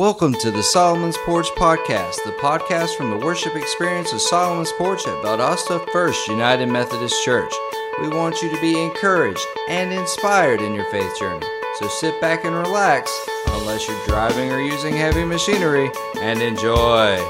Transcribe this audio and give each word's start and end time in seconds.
Welcome 0.00 0.32
to 0.36 0.50
the 0.50 0.62
Solomon's 0.62 1.18
Porch 1.26 1.48
Podcast, 1.58 2.24
the 2.24 2.32
podcast 2.40 2.96
from 2.96 3.10
the 3.10 3.18
worship 3.18 3.54
experience 3.54 4.14
of 4.14 4.22
Solomon's 4.22 4.72
Porch 4.78 5.06
at 5.06 5.22
Valdosta 5.22 5.86
First 5.92 6.26
United 6.26 6.70
Methodist 6.70 7.22
Church. 7.22 7.52
We 8.00 8.08
want 8.08 8.40
you 8.40 8.48
to 8.48 8.58
be 8.62 8.82
encouraged 8.82 9.44
and 9.68 9.92
inspired 9.92 10.62
in 10.62 10.72
your 10.72 10.90
faith 10.90 11.18
journey. 11.18 11.46
So 11.78 11.86
sit 11.88 12.18
back 12.18 12.46
and 12.46 12.56
relax, 12.56 13.12
unless 13.48 13.86
you're 13.86 14.06
driving 14.06 14.50
or 14.50 14.58
using 14.58 14.96
heavy 14.96 15.22
machinery, 15.22 15.90
and 16.18 16.40
enjoy. 16.40 17.22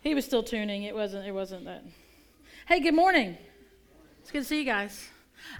He 0.00 0.14
was 0.14 0.24
still 0.24 0.42
tuning. 0.42 0.84
It 0.84 0.94
wasn't. 0.94 1.26
It 1.26 1.32
wasn't 1.32 1.66
that. 1.66 1.84
Hey, 2.64 2.80
good 2.80 2.94
morning. 2.94 3.36
It's 4.22 4.30
good 4.30 4.40
to 4.40 4.48
see 4.48 4.60
you 4.60 4.64
guys. 4.64 5.10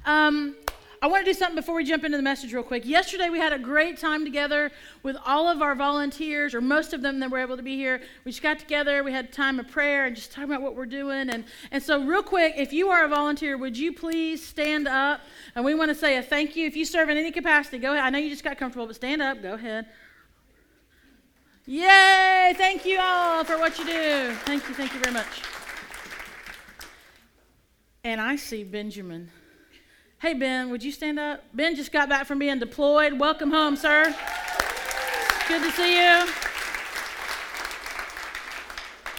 Um, 0.06 0.56
I 1.05 1.07
want 1.07 1.23
to 1.23 1.30
do 1.30 1.39
something 1.39 1.55
before 1.55 1.75
we 1.75 1.84
jump 1.84 2.02
into 2.05 2.16
the 2.16 2.23
message 2.23 2.55
real 2.55 2.62
quick. 2.62 2.86
Yesterday 2.86 3.29
we 3.29 3.39
had 3.39 3.53
a 3.53 3.58
great 3.58 3.99
time 3.99 4.25
together 4.25 4.72
with 5.03 5.18
all 5.26 5.50
of 5.50 5.61
our 5.61 5.75
volunteers, 5.75 6.54
or 6.54 6.62
most 6.62 6.95
of 6.95 7.03
them 7.03 7.21
that 7.21 7.31
were 7.31 7.40
able 7.40 7.58
to 7.58 7.62
be 7.62 7.76
here. 7.76 8.00
We 8.25 8.31
just 8.31 8.43
got 8.43 8.58
together, 8.58 9.04
we 9.04 9.12
had 9.12 9.31
time 9.31 9.61
of 9.61 9.68
prayer 9.68 10.07
and 10.07 10.17
just 10.17 10.32
talking 10.32 10.50
about 10.50 10.62
what 10.62 10.75
we're 10.75 10.86
doing. 10.86 11.29
And, 11.29 11.45
and 11.71 11.82
so, 11.82 12.03
real 12.03 12.22
quick, 12.22 12.54
if 12.57 12.72
you 12.72 12.89
are 12.89 13.04
a 13.04 13.09
volunteer, 13.09 13.59
would 13.59 13.76
you 13.76 13.93
please 13.93 14.43
stand 14.43 14.89
up? 14.89 15.21
And 15.54 15.62
we 15.62 15.75
want 15.75 15.90
to 15.90 15.95
say 15.95 16.17
a 16.17 16.22
thank 16.22 16.57
you. 16.57 16.67
If 16.67 16.75
you 16.75 16.86
serve 16.86 17.11
in 17.11 17.18
any 17.18 17.32
capacity, 17.32 17.76
go 17.76 17.93
ahead. 17.93 18.03
I 18.03 18.09
know 18.09 18.17
you 18.17 18.31
just 18.31 18.43
got 18.43 18.57
comfortable, 18.57 18.86
but 18.86 18.96
stand 18.96 19.21
up. 19.21 19.43
Go 19.43 19.53
ahead. 19.53 19.84
Yay! 21.67 22.54
Thank 22.57 22.86
you 22.86 22.98
all 22.98 23.45
for 23.45 23.59
what 23.59 23.79
you 23.79 23.84
do. 23.84 24.32
Thank 24.46 24.67
you, 24.67 24.75
thank 24.75 24.95
you 24.95 25.00
very 25.00 25.12
much. 25.12 25.43
And 28.04 28.23
I 28.23 28.36
see 28.36 28.64
Benjamin. 28.64 29.31
Hey, 30.24 30.32
Ben, 30.32 30.70
would 30.70 30.82
you 30.82 30.90
stand 30.90 31.18
up? 31.18 31.44
Ben 31.52 31.76
just 31.76 31.92
got 31.92 32.08
back 32.08 32.27
from 32.27 32.38
being 32.38 32.58
deployed. 32.58 33.20
Welcome 33.20 33.50
home, 33.50 33.77
sir. 33.77 34.05
Good 35.48 35.62
to 35.62 35.70
see 35.72 35.98
you. 35.98 36.27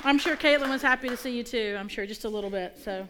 I'm 0.04 0.18
sure 0.18 0.36
Caitlin 0.36 0.70
was 0.70 0.82
happy 0.82 1.08
to 1.10 1.16
see 1.16 1.38
you 1.38 1.44
too. 1.44 1.78
I'm 1.80 1.90
sure 1.90 2.08
just 2.08 2.26
a 2.26 2.28
little 2.28 2.50
bit. 2.50 2.80
So, 2.84 3.08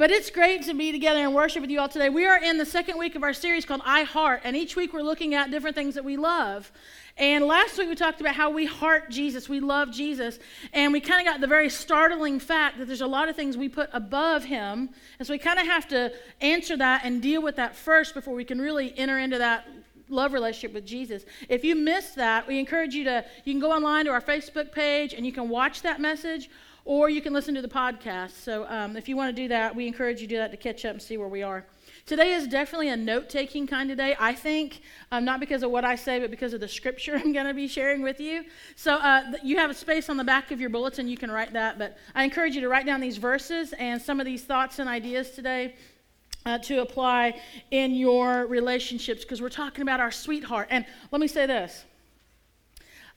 but 0.00 0.10
it's 0.10 0.30
great 0.30 0.62
to 0.62 0.72
be 0.72 0.92
together 0.92 1.20
and 1.20 1.34
worship 1.34 1.60
with 1.60 1.70
you 1.70 1.78
all 1.78 1.86
today. 1.86 2.08
We 2.08 2.24
are 2.24 2.42
in 2.42 2.56
the 2.56 2.64
second 2.64 2.96
week 2.96 3.16
of 3.16 3.22
our 3.22 3.34
series 3.34 3.66
called 3.66 3.82
I 3.84 4.04
Heart, 4.04 4.40
and 4.44 4.56
each 4.56 4.74
week 4.74 4.94
we're 4.94 5.02
looking 5.02 5.34
at 5.34 5.50
different 5.50 5.76
things 5.76 5.94
that 5.94 6.06
we 6.06 6.16
love. 6.16 6.72
And 7.18 7.44
last 7.44 7.76
week 7.76 7.86
we 7.86 7.94
talked 7.94 8.18
about 8.18 8.34
how 8.34 8.48
we 8.48 8.64
heart 8.64 9.10
Jesus, 9.10 9.46
we 9.46 9.60
love 9.60 9.90
Jesus, 9.90 10.38
and 10.72 10.94
we 10.94 11.00
kind 11.00 11.20
of 11.20 11.30
got 11.30 11.42
the 11.42 11.46
very 11.46 11.68
startling 11.68 12.40
fact 12.40 12.78
that 12.78 12.86
there's 12.86 13.02
a 13.02 13.06
lot 13.06 13.28
of 13.28 13.36
things 13.36 13.58
we 13.58 13.68
put 13.68 13.90
above 13.92 14.44
him. 14.44 14.88
And 15.18 15.28
so 15.28 15.34
we 15.34 15.38
kind 15.38 15.58
of 15.58 15.66
have 15.66 15.86
to 15.88 16.14
answer 16.40 16.78
that 16.78 17.02
and 17.04 17.20
deal 17.20 17.42
with 17.42 17.56
that 17.56 17.76
first 17.76 18.14
before 18.14 18.32
we 18.32 18.46
can 18.46 18.58
really 18.58 18.96
enter 18.96 19.18
into 19.18 19.36
that 19.36 19.68
love 20.08 20.32
relationship 20.32 20.72
with 20.72 20.86
Jesus. 20.86 21.26
If 21.50 21.62
you 21.62 21.76
missed 21.76 22.16
that, 22.16 22.48
we 22.48 22.58
encourage 22.58 22.94
you 22.94 23.04
to 23.04 23.22
you 23.44 23.52
can 23.52 23.60
go 23.60 23.70
online 23.70 24.06
to 24.06 24.12
our 24.12 24.22
Facebook 24.22 24.72
page 24.72 25.12
and 25.12 25.26
you 25.26 25.32
can 25.32 25.50
watch 25.50 25.82
that 25.82 26.00
message 26.00 26.48
or 26.90 27.08
you 27.08 27.22
can 27.22 27.32
listen 27.32 27.54
to 27.54 27.62
the 27.62 27.68
podcast. 27.68 28.32
So 28.32 28.66
um, 28.68 28.96
if 28.96 29.08
you 29.08 29.16
want 29.16 29.34
to 29.34 29.42
do 29.42 29.46
that, 29.46 29.76
we 29.76 29.86
encourage 29.86 30.20
you 30.20 30.26
to 30.26 30.34
do 30.34 30.38
that 30.38 30.50
to 30.50 30.56
catch 30.56 30.84
up 30.84 30.90
and 30.90 31.00
see 31.00 31.16
where 31.16 31.28
we 31.28 31.40
are. 31.40 31.64
Today 32.04 32.32
is 32.32 32.48
definitely 32.48 32.88
a 32.88 32.96
note 32.96 33.28
taking 33.28 33.64
kind 33.64 33.92
of 33.92 33.96
day, 33.96 34.16
I 34.18 34.34
think, 34.34 34.80
um, 35.12 35.24
not 35.24 35.38
because 35.38 35.62
of 35.62 35.70
what 35.70 35.84
I 35.84 35.94
say, 35.94 36.18
but 36.18 36.32
because 36.32 36.52
of 36.52 36.58
the 36.58 36.66
scripture 36.66 37.14
I'm 37.24 37.32
going 37.32 37.46
to 37.46 37.54
be 37.54 37.68
sharing 37.68 38.02
with 38.02 38.18
you. 38.18 38.44
So 38.74 38.96
uh, 38.96 39.34
you 39.40 39.56
have 39.56 39.70
a 39.70 39.74
space 39.74 40.08
on 40.08 40.16
the 40.16 40.24
back 40.24 40.50
of 40.50 40.60
your 40.60 40.68
bulletin, 40.68 41.06
you 41.06 41.16
can 41.16 41.30
write 41.30 41.52
that. 41.52 41.78
But 41.78 41.96
I 42.16 42.24
encourage 42.24 42.56
you 42.56 42.60
to 42.62 42.68
write 42.68 42.86
down 42.86 43.00
these 43.00 43.18
verses 43.18 43.72
and 43.74 44.02
some 44.02 44.18
of 44.18 44.26
these 44.26 44.42
thoughts 44.42 44.80
and 44.80 44.88
ideas 44.88 45.30
today. 45.30 45.76
Uh, 46.46 46.56
to 46.56 46.80
apply 46.80 47.38
in 47.70 47.94
your 47.94 48.46
relationships 48.46 49.22
because 49.22 49.42
we're 49.42 49.50
talking 49.50 49.82
about 49.82 50.00
our 50.00 50.10
sweetheart. 50.10 50.68
And 50.70 50.86
let 51.12 51.20
me 51.20 51.28
say 51.28 51.44
this 51.44 51.84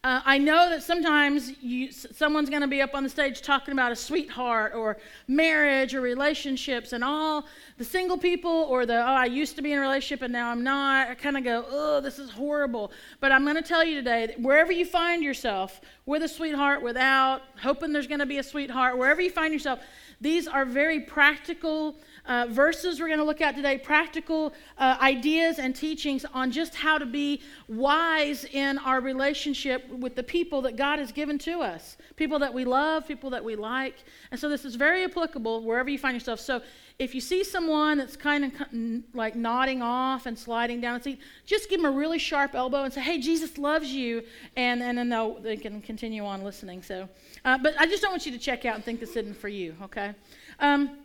uh, 0.05 0.19
I 0.25 0.37
know 0.37 0.69
that 0.69 0.83
sometimes 0.83 1.53
you, 1.63 1.89
someone's 1.89 2.49
going 2.49 2.61
to 2.61 2.67
be 2.67 2.81
up 2.81 2.93
on 2.93 3.03
the 3.03 3.09
stage 3.09 3.41
talking 3.41 3.71
about 3.71 3.93
a 3.93 3.95
sweetheart 3.95 4.73
or 4.75 4.97
marriage 5.29 5.95
or 5.95 6.01
relationships, 6.01 6.91
and 6.91 7.05
all 7.05 7.45
the 7.77 7.85
single 7.85 8.17
people 8.17 8.51
or 8.51 8.85
the, 8.85 8.97
oh, 8.97 9.13
I 9.13 9.25
used 9.25 9.55
to 9.55 9.61
be 9.61 9.71
in 9.71 9.77
a 9.77 9.81
relationship 9.81 10.21
and 10.21 10.33
now 10.33 10.51
I'm 10.51 10.61
not, 10.61 11.07
I 11.07 11.15
kind 11.15 11.37
of 11.37 11.45
go, 11.45 11.65
oh, 11.69 12.01
this 12.01 12.19
is 12.19 12.29
horrible. 12.29 12.91
But 13.21 13.31
I'm 13.31 13.45
going 13.45 13.55
to 13.55 13.61
tell 13.61 13.83
you 13.85 13.95
today 13.95 14.25
that 14.27 14.41
wherever 14.41 14.73
you 14.73 14.83
find 14.83 15.23
yourself, 15.23 15.79
with 16.05 16.21
a 16.21 16.27
sweetheart, 16.27 16.81
without, 16.81 17.41
hoping 17.61 17.93
there's 17.93 18.07
going 18.07 18.19
to 18.19 18.25
be 18.25 18.37
a 18.37 18.43
sweetheart, 18.43 18.97
wherever 18.97 19.21
you 19.21 19.29
find 19.29 19.53
yourself, 19.53 19.79
these 20.19 20.47
are 20.47 20.65
very 20.65 20.99
practical 20.99 21.95
uh, 22.25 22.47
verses 22.49 22.99
we're 22.99 23.07
going 23.07 23.19
to 23.19 23.25
look 23.25 23.41
at 23.41 23.55
today, 23.55 23.77
practical 23.77 24.53
uh, 24.77 24.97
ideas 25.01 25.59
and 25.59 25.75
teachings 25.75 26.25
on 26.33 26.51
just 26.51 26.75
how 26.75 26.97
to 26.97 27.05
be 27.05 27.41
wise 27.67 28.45
in 28.45 28.77
our 28.79 29.01
relationship 29.01 29.89
with 29.89 30.15
the 30.15 30.23
people 30.23 30.61
that 30.61 30.75
God 30.75 30.99
has 30.99 31.11
given 31.11 31.37
to 31.39 31.61
us 31.61 31.97
people 32.15 32.39
that 32.39 32.53
we 32.53 32.63
love, 32.63 33.07
people 33.07 33.29
that 33.31 33.43
we 33.43 33.55
like. 33.55 34.03
And 34.31 34.39
so 34.39 34.47
this 34.49 34.65
is 34.65 34.75
very 34.75 35.03
applicable 35.03 35.63
wherever 35.63 35.89
you 35.89 35.97
find 35.97 36.13
yourself. 36.13 36.39
So 36.39 36.61
if 37.03 37.13
you 37.13 37.21
see 37.21 37.43
someone 37.43 37.97
that's 37.97 38.15
kind 38.15 38.45
of 38.45 39.03
like 39.13 39.35
nodding 39.35 39.81
off 39.81 40.25
and 40.25 40.37
sliding 40.37 40.79
down 40.79 40.97
the 40.97 41.03
seat, 41.03 41.19
just 41.45 41.69
give 41.69 41.81
them 41.81 41.91
a 41.91 41.95
really 41.95 42.17
sharp 42.17 42.55
elbow 42.55 42.83
and 42.83 42.93
say, 42.93 43.01
hey, 43.01 43.19
Jesus 43.19 43.57
loves 43.57 43.91
you. 43.91 44.23
And, 44.55 44.81
and 44.81 44.97
then 44.97 45.09
they'll, 45.09 45.39
they 45.39 45.57
can 45.57 45.81
continue 45.81 46.23
on 46.25 46.43
listening. 46.43 46.81
So, 46.81 47.09
uh, 47.45 47.57
but 47.57 47.73
I 47.79 47.85
just 47.85 48.01
don't 48.01 48.11
want 48.11 48.25
you 48.25 48.31
to 48.31 48.37
check 48.37 48.65
out 48.65 48.75
and 48.75 48.83
think 48.83 48.99
this 48.99 49.15
isn't 49.15 49.37
for 49.37 49.49
you, 49.49 49.75
okay? 49.83 50.13
Um, 50.59 50.97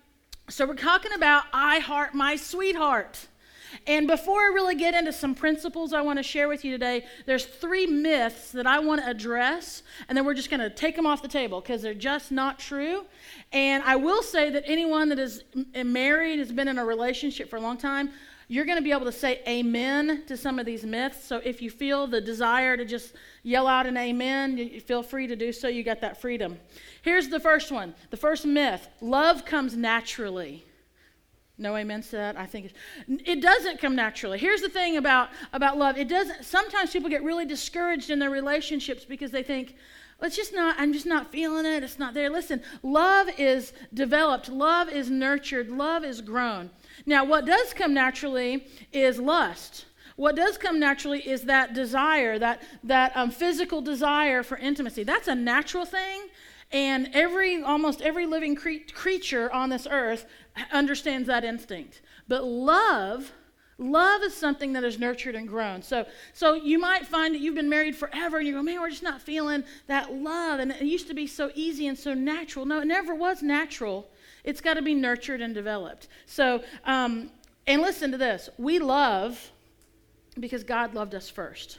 so, 0.49 0.67
we're 0.67 0.77
talking 0.77 1.13
about 1.13 1.45
I 1.53 1.81
Heart 1.81 2.15
My 2.15 2.37
Sweetheart. 2.37 3.27
And 3.87 4.06
before 4.06 4.41
I 4.41 4.47
really 4.47 4.75
get 4.75 4.95
into 4.95 5.12
some 5.12 5.34
principles 5.34 5.93
I 5.93 6.01
want 6.01 6.19
to 6.19 6.23
share 6.23 6.49
with 6.49 6.65
you 6.65 6.73
today, 6.73 7.05
there's 7.27 7.45
three 7.45 7.87
myths 7.87 8.53
that 8.53 8.67
I 8.67 8.79
want 8.79 9.03
to 9.03 9.09
address, 9.09 9.83
and 10.09 10.17
then 10.17 10.25
we're 10.25 10.34
just 10.34 10.51
going 10.51 10.61
to 10.61 10.71
take 10.71 10.97
them 10.97 11.06
off 11.06 11.23
the 11.23 11.29
table 11.29 11.61
because 11.61 11.83
they're 11.83 11.95
just 11.95 12.31
not 12.31 12.59
true. 12.59 13.05
And 13.53 13.83
I 13.84 13.97
will 13.97 14.23
say 14.23 14.51
that 14.51 14.65
anyone 14.67 15.09
that 15.11 15.19
is 15.19 15.45
eh, 15.75 15.83
married, 15.83 16.39
has 16.39 16.53
been 16.53 16.69
in 16.69 16.79
a 16.79 16.84
relationship 16.84 17.51
for 17.51 17.56
a 17.56 17.61
long 17.61 17.77
time, 17.77 18.11
you're 18.51 18.65
going 18.65 18.79
to 18.79 18.83
be 18.83 18.93
able 18.93 19.05
to 19.05 19.12
say 19.12 19.43
amen 19.47 20.25
to 20.27 20.37
some 20.37 20.59
of 20.59 20.65
these 20.65 20.83
myths. 20.83 21.23
So 21.23 21.37
if 21.45 21.61
you 21.61 21.71
feel 21.71 22.06
the 22.06 22.21
desire 22.21 22.79
to 22.79 22.85
just 22.85 23.12
yell 23.43 23.67
out 23.67 23.87
an 23.87 23.99
amen, 23.99 24.56
you 24.56 24.81
feel 24.81 25.03
free 25.03 25.27
to 25.27 25.37
do 25.37 25.53
so. 25.53 25.69
You 25.69 25.85
got 25.85 26.00
that 26.00 26.19
freedom. 26.19 26.59
Here's 27.03 27.29
the 27.29 27.41
first 27.41 27.71
one 27.71 27.95
the 28.11 28.17
first 28.17 28.47
myth 28.47 28.89
love 29.00 29.45
comes 29.45 29.77
naturally. 29.77 30.65
No 31.59 31.77
amen 31.77 32.03
to 32.03 32.11
that. 32.13 32.37
I 32.37 32.47
think 32.47 32.73
it 33.09 33.43
doesn't 33.43 33.81
come 33.81 33.97
naturally. 33.97 34.39
Here's 34.39 34.63
the 34.63 34.69
thing 34.69 34.97
about, 34.97 35.31
about 35.53 35.77
love. 35.77 35.99
It 35.99 36.09
doesn't. 36.09 36.45
Sometimes 36.45 36.93
people 36.93 37.11
get 37.11 37.25
really 37.25 37.45
discouraged 37.45 38.11
in 38.11 38.21
their 38.21 38.31
relationships 38.31 39.05
because 39.05 39.33
they 39.33 39.43
think, 39.43 39.75
it's 40.21 40.37
just 40.37 40.53
not. 40.53 40.77
I'm 40.79 40.93
just 40.93 41.07
not 41.07 41.31
feeling 41.31 41.65
it. 41.65 41.83
It's 41.83 41.99
not 41.99 42.15
there. 42.15 42.29
Listen, 42.29 42.61
love 42.83 43.29
is 43.39 43.73
developed. 43.95 44.49
Love 44.49 44.89
is 44.89 45.11
nurtured. 45.11 45.69
Love 45.71 46.05
is 46.05 46.21
grown. 46.21 46.71
Now, 47.07 47.25
what 47.25 47.45
does 47.45 47.73
come 47.73 47.95
naturally 47.95 48.67
is 48.93 49.19
lust. 49.19 49.85
What 50.17 50.35
does 50.35 50.59
come 50.59 50.81
naturally 50.81 51.21
is 51.21 51.43
that 51.43 51.75
desire, 51.75 52.41
that, 52.41 52.63
that 52.83 53.17
um, 53.17 53.31
physical 53.31 53.81
desire 53.81 54.43
for 54.43 54.57
intimacy. 54.57 55.05
That's 55.05 55.29
a 55.29 55.35
natural 55.37 55.85
thing. 55.85 56.23
And 56.71 57.11
every, 57.15 57.62
almost 57.62 58.03
every 58.03 58.27
living 58.27 58.55
cre- 58.55 58.84
creature 58.93 59.51
on 59.53 59.71
this 59.71 59.87
earth 59.91 60.27
understands 60.71 61.27
that 61.29 61.45
instinct. 61.45 62.03
But 62.27 62.45
love, 62.45 63.33
love 63.79 64.23
is 64.23 64.34
something 64.34 64.75
that 64.75 64.84
is 64.84 64.99
nurtured 64.99 65.34
and 65.34 65.49
grown. 65.49 65.81
So, 65.81 66.06
so 66.34 66.55
you 66.55 66.79
might 66.79 67.06
find 67.06 67.34
that 67.34 67.41
you've 67.41 67.55
been 67.55 67.71
married 67.71 67.97
forever 67.97 68.39
and 68.39 68.47
you 68.47 68.53
go, 68.53 68.62
man, 68.62 68.81
we're 68.81 68.91
just 68.91 69.03
not 69.03 69.23
feeling 69.23 69.65
that 69.87 70.12
love. 70.12 70.61
And 70.61 70.73
it 70.73 70.83
used 70.83 71.09
to 71.09 71.15
be 71.15 71.27
so 71.27 71.51
easy 71.55 71.87
and 71.87 71.99
so 71.99 72.12
natural. 72.12 72.67
No, 72.67 72.81
it 72.81 72.87
never 72.87 73.15
was 73.15 73.43
natural. 73.43 74.11
It's 74.45 74.61
got 74.61 74.75
to 74.75 74.83
be 74.83 74.95
nurtured 74.95 75.41
and 75.41 75.55
developed. 75.55 76.09
So, 76.27 76.62
um, 76.85 77.31
and 77.67 77.83
listen 77.83 78.11
to 78.12 78.19
this 78.19 78.49
we 78.59 78.79
love 78.79 79.53
because 80.38 80.65
God 80.65 80.94
loved 80.94 81.15
us 81.15 81.31
first. 81.31 81.79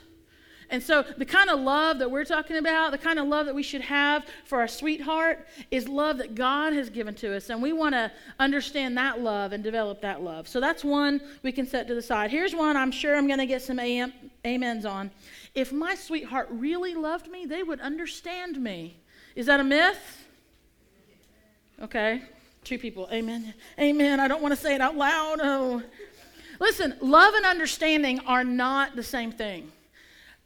And 0.70 0.82
so, 0.82 1.02
the 1.02 1.24
kind 1.24 1.50
of 1.50 1.60
love 1.60 1.98
that 1.98 2.10
we're 2.10 2.24
talking 2.24 2.56
about, 2.56 2.92
the 2.92 2.98
kind 2.98 3.18
of 3.18 3.26
love 3.26 3.46
that 3.46 3.54
we 3.54 3.62
should 3.62 3.80
have 3.80 4.24
for 4.44 4.60
our 4.60 4.68
sweetheart, 4.68 5.46
is 5.70 5.88
love 5.88 6.18
that 6.18 6.34
God 6.34 6.72
has 6.72 6.90
given 6.90 7.14
to 7.16 7.36
us. 7.36 7.50
And 7.50 7.62
we 7.62 7.72
want 7.72 7.94
to 7.94 8.10
understand 8.38 8.96
that 8.96 9.20
love 9.20 9.52
and 9.52 9.62
develop 9.64 10.00
that 10.02 10.22
love. 10.22 10.48
So, 10.48 10.60
that's 10.60 10.84
one 10.84 11.20
we 11.42 11.52
can 11.52 11.66
set 11.66 11.88
to 11.88 11.94
the 11.94 12.02
side. 12.02 12.30
Here's 12.30 12.54
one 12.54 12.76
I'm 12.76 12.92
sure 12.92 13.16
I'm 13.16 13.26
going 13.26 13.38
to 13.38 13.46
get 13.46 13.62
some 13.62 13.78
am- 13.78 14.12
amens 14.44 14.84
on. 14.84 15.10
If 15.54 15.72
my 15.72 15.94
sweetheart 15.94 16.48
really 16.50 16.94
loved 16.94 17.28
me, 17.30 17.46
they 17.46 17.62
would 17.62 17.80
understand 17.80 18.60
me. 18.60 18.96
Is 19.34 19.46
that 19.46 19.60
a 19.60 19.64
myth? 19.64 20.26
Okay, 21.82 22.22
Two 22.64 22.78
people, 22.78 23.08
amen. 23.10 23.54
Amen. 23.78 24.20
I 24.20 24.28
don't 24.28 24.42
want 24.42 24.54
to 24.54 24.60
say 24.60 24.74
it 24.74 24.80
out 24.80 24.96
loud. 24.96 25.40
Oh. 25.42 25.82
Listen, 26.60 26.94
love 27.00 27.34
and 27.34 27.46
understanding 27.46 28.20
are 28.26 28.44
not 28.44 28.96
the 28.96 29.02
same 29.02 29.32
thing. 29.32 29.72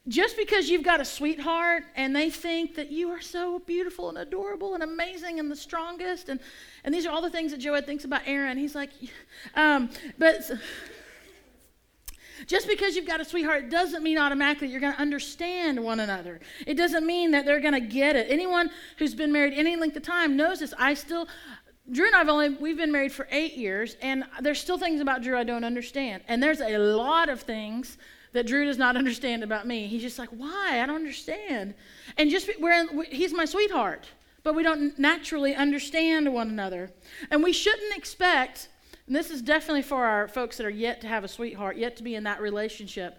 Just 0.07 0.37
because 0.37 0.69
you've 0.69 0.83
got 0.83 1.01
a 1.01 1.05
sweetheart 1.05 1.85
and 1.97 2.15
they 2.15 2.29
think 2.29 2.75
that 2.75 2.91
you 2.91 3.09
are 3.09 3.23
so 3.23 3.61
beautiful 3.61 4.11
and 4.11 4.19
adorable 4.19 4.75
and 4.75 4.83
amazing 4.83 5.39
and 5.39 5.51
the 5.51 5.57
strongest, 5.57 6.29
and, 6.29 6.41
and 6.85 6.95
these 6.95 7.07
are 7.07 7.11
all 7.11 7.23
the 7.23 7.31
things 7.31 7.53
that 7.53 7.59
Joed 7.59 7.87
thinks 7.87 8.05
about 8.05 8.21
Aaron. 8.27 8.59
He's 8.59 8.75
like, 8.75 8.91
um, 9.55 9.89
but 10.19 10.51
Just 12.47 12.67
because 12.67 12.97
you've 12.97 13.07
got 13.07 13.21
a 13.21 13.25
sweetheart 13.25 13.71
doesn't 13.71 14.03
mean 14.03 14.19
automatically 14.19 14.69
you're 14.69 14.81
going 14.81 14.93
to 14.93 15.01
understand 15.01 15.83
one 15.83 16.01
another. 16.01 16.41
It 16.67 16.75
doesn't 16.75 17.07
mean 17.07 17.31
that 17.31 17.45
they're 17.45 17.61
going 17.61 17.75
to 17.75 17.81
get 17.81 18.17
it. 18.17 18.27
Anyone 18.29 18.71
who's 18.99 19.15
been 19.15 19.33
married 19.33 19.55
any 19.55 19.77
length 19.77 19.97
of 19.97 20.03
time 20.03 20.37
knows 20.37 20.61
this. 20.61 20.75
I 20.79 20.95
still, 20.95 21.29
Drew 21.91 22.07
and 22.07 22.15
I've 22.15 22.29
only, 22.29 22.51
we've 22.51 22.77
been 22.77 22.93
married 22.93 23.13
for 23.13 23.29
eight 23.31 23.57
years, 23.57 23.97
and 24.03 24.25
there's 24.41 24.61
still 24.61 24.79
things 24.79 25.01
about 25.01 25.23
Drew 25.23 25.39
I 25.39 25.45
don't 25.45 25.65
understand. 25.65 26.23
And 26.29 26.43
there's 26.43 26.61
a 26.61 26.77
lot 26.79 27.29
of 27.29 27.41
things 27.41 27.99
that 28.35 28.47
Drew 28.47 28.67
does 28.67 28.79
not 28.79 28.97
understand 28.99 29.43
about 29.43 29.67
me. 29.67 29.87
He's 29.87 30.03
just 30.03 30.19
like, 30.19 30.29
why? 30.29 30.81
I 30.83 30.87
don't 30.87 30.97
understand. 30.97 31.75
And 32.19 32.31
just, 32.31 32.51
we're 32.61 32.79
in, 32.79 33.05
he's 33.11 33.33
my 33.33 33.47
sweetheart, 33.47 34.07
but 34.43 34.55
we 34.55 34.63
don't 34.63 34.99
naturally 34.99 35.55
understand 35.55 36.33
one 36.33 36.51
another. 36.51 36.91
And 37.31 37.43
we 37.43 37.55
shouldn't 37.55 37.97
expect 37.97 38.69
and 39.07 39.15
this 39.15 39.31
is 39.31 39.43
definitely 39.43 39.83
for 39.83 40.05
our 40.05 40.29
folks 40.29 40.57
that 40.57 40.67
are 40.67 40.71
yet 40.71 41.01
to 41.03 41.09
have 41.09 41.25
a 41.25 41.29
sweetheart, 41.29 41.77
yet 41.77 41.97
to 41.97 42.03
be 42.03 42.15
in 42.15 42.25
that 42.25 42.41
relationship. 42.41 43.19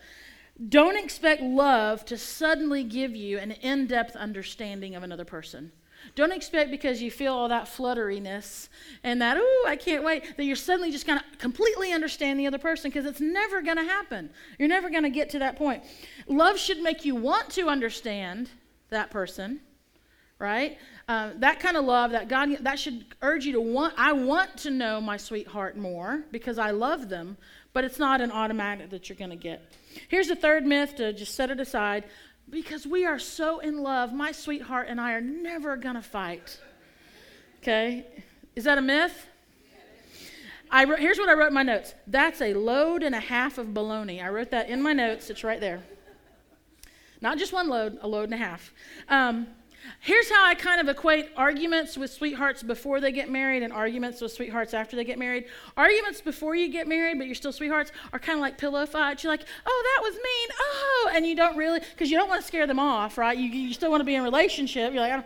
Don't 0.70 0.98
expect 0.98 1.42
love 1.44 2.06
to 2.06 2.18
suddenly 2.18 2.84
give 2.84 3.16
you 3.16 3.38
an 3.38 3.52
in 3.52 3.88
depth 3.88 4.16
understanding 4.16 4.96
of 4.96 5.04
another 5.04 5.26
person. 5.26 5.72
Don't 6.14 6.32
expect 6.32 6.72
because 6.72 7.02
you 7.02 7.10
feel 7.10 7.34
all 7.34 7.50
that 7.50 7.66
flutteriness 7.66 8.70
and 9.04 9.22
that, 9.22 9.38
oh, 9.40 9.66
I 9.68 9.76
can't 9.76 10.04
wait, 10.04 10.38
that 10.38 10.44
you're 10.44 10.56
suddenly 10.56 10.92
just 10.92 11.08
going 11.08 11.20
to 11.20 11.38
completely 11.38 11.92
understand 11.92 12.40
the 12.40 12.48
other 12.48 12.60
person 12.60 12.92
because 12.92 13.06
it's 13.06 13.22
never 13.22 13.62
going 13.62 13.78
to 13.78 13.84
happen. 13.84 14.30
You're 14.60 14.70
never 14.70 14.90
going 14.90 15.04
to 15.04 15.10
get 15.10 15.30
to 15.32 15.40
that 15.40 15.56
point. 15.58 15.84
Love 16.28 16.58
should 16.58 16.82
make 16.82 17.06
you 17.06 17.16
want 17.16 17.50
to 17.52 17.68
understand 17.68 18.50
that 18.90 19.12
person, 19.12 19.60
right? 20.40 20.78
Uh, 21.08 21.32
that 21.38 21.60
kind 21.60 21.78
of 21.78 21.86
love 21.86 22.12
that 22.12 22.28
God 22.28 22.58
that 22.62 22.80
should 22.80 23.06
urge 23.22 23.46
you 23.46 23.54
to 23.54 23.62
want. 23.62 23.94
I 23.98 24.14
want 24.14 24.58
to 24.58 24.72
know 24.72 25.00
my 25.00 25.18
sweetheart 25.18 25.78
more 25.78 26.24
because 26.32 26.58
I 26.58 26.72
love 26.72 27.10
them, 27.10 27.38
but 27.74 27.84
it's 27.84 28.00
not 28.00 28.22
an 28.22 28.32
automatic 28.32 28.90
that 28.90 29.08
you're 29.08 29.18
going 29.18 29.30
to 29.30 29.36
get. 29.36 29.72
Here's 30.08 30.28
the 30.28 30.36
third 30.36 30.66
myth 30.66 30.96
to 30.96 31.14
just 31.14 31.36
set 31.36 31.52
it 31.52 31.60
aside. 31.60 32.06
Because 32.50 32.86
we 32.86 33.06
are 33.06 33.20
so 33.20 33.60
in 33.60 33.82
love, 33.82 34.14
my 34.14 34.32
sweetheart 34.32 34.88
and 34.90 35.02
I 35.02 35.14
are 35.14 35.22
never 35.22 35.76
going 35.76 35.96
to 35.96 36.02
fight. 36.02 36.60
Okay? 37.62 38.06
Is 38.56 38.66
that 38.66 38.78
a 38.78 38.82
myth? 38.82 39.28
I 40.70 40.84
wrote, 40.84 41.00
here's 41.00 41.18
what 41.18 41.30
I 41.30 41.34
wrote 41.34 41.48
in 41.48 41.54
my 41.54 41.64
notes. 41.64 41.94
That's 42.08 42.42
a 42.42 42.54
load 42.54 43.04
and 43.04 43.16
a 43.16 43.20
half 43.20 43.58
of 43.58 43.68
baloney. 43.68 44.24
I 44.24 44.30
wrote 44.30 44.52
that 44.52 44.70
in 44.70 44.82
my 44.82 44.94
notes. 44.94 45.30
It's 45.30 45.44
right 45.44 45.60
there. 45.60 45.84
Not 47.22 47.38
just 47.38 47.54
one 47.54 47.70
load, 47.70 47.98
a 48.02 48.08
load 48.08 48.26
and 48.26 48.34
a 48.34 48.38
half. 48.38 48.74
Um, 49.10 49.48
Here's 50.00 50.30
how 50.30 50.46
I 50.46 50.56
kind 50.56 50.82
of 50.82 50.88
equate 50.88 51.30
arguments 51.36 51.98
with 51.98 52.12
sweethearts 52.12 52.64
before 52.64 53.00
they 53.00 53.12
get 53.12 53.30
married 53.30 53.64
and 53.64 53.74
arguments 53.74 54.22
with 54.22 54.32
sweethearts 54.32 54.74
after 54.74 54.96
they 54.96 55.04
get 55.04 55.18
married. 55.18 55.46
Arguments 55.76 56.22
before 56.22 56.56
you 56.56 56.70
get 56.70 56.88
married, 56.88 57.18
but 57.18 57.28
you're 57.28 57.36
still 57.36 57.54
sweethearts, 57.54 57.92
are 58.14 58.20
kind 58.20 58.38
of 58.38 58.42
like 58.42 58.58
pillow 58.58 58.86
fights. 58.86 59.24
You're 59.24 59.34
like, 59.34 59.46
oh, 59.66 59.84
that 59.96 60.04
was 60.04 60.14
mean. 60.16 60.50
Oh, 60.60 61.12
and 61.14 61.26
you 61.26 61.36
don't 61.36 61.58
really, 61.58 61.80
because 61.80 62.12
you 62.12 62.18
don't 62.18 62.30
want 62.30 62.42
to 62.42 62.48
scare 62.48 62.68
them 62.68 62.80
off, 62.80 63.18
right? 63.18 63.38
You, 63.38 63.48
you 63.48 63.74
still 63.74 63.92
want 63.92 64.02
to 64.02 64.06
be 64.06 64.16
in 64.16 64.22
a 64.22 64.24
relationship. 64.24 64.94
You're 64.94 65.02
like, 65.02 65.26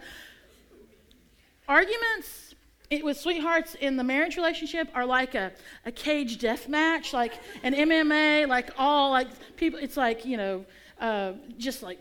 arguments 1.68 2.56
it, 2.90 3.06
with 3.06 3.18
sweethearts 3.18 3.76
in 3.76 3.98
the 3.98 4.04
marriage 4.04 4.36
relationship 4.36 4.90
are 4.96 5.06
like 5.06 5.36
a, 5.36 5.52
a 5.86 5.92
cage 5.92 6.40
death 6.40 6.68
match, 6.68 7.14
like 7.14 7.34
an 7.64 7.74
MMA, 7.74 8.48
like 8.48 8.72
all 8.78 9.12
like 9.12 9.28
people, 9.58 9.80
it's 9.80 9.98
like, 9.98 10.26
you 10.26 10.38
know, 10.38 10.66
uh, 11.00 11.34
just 11.58 11.84
like 11.84 12.00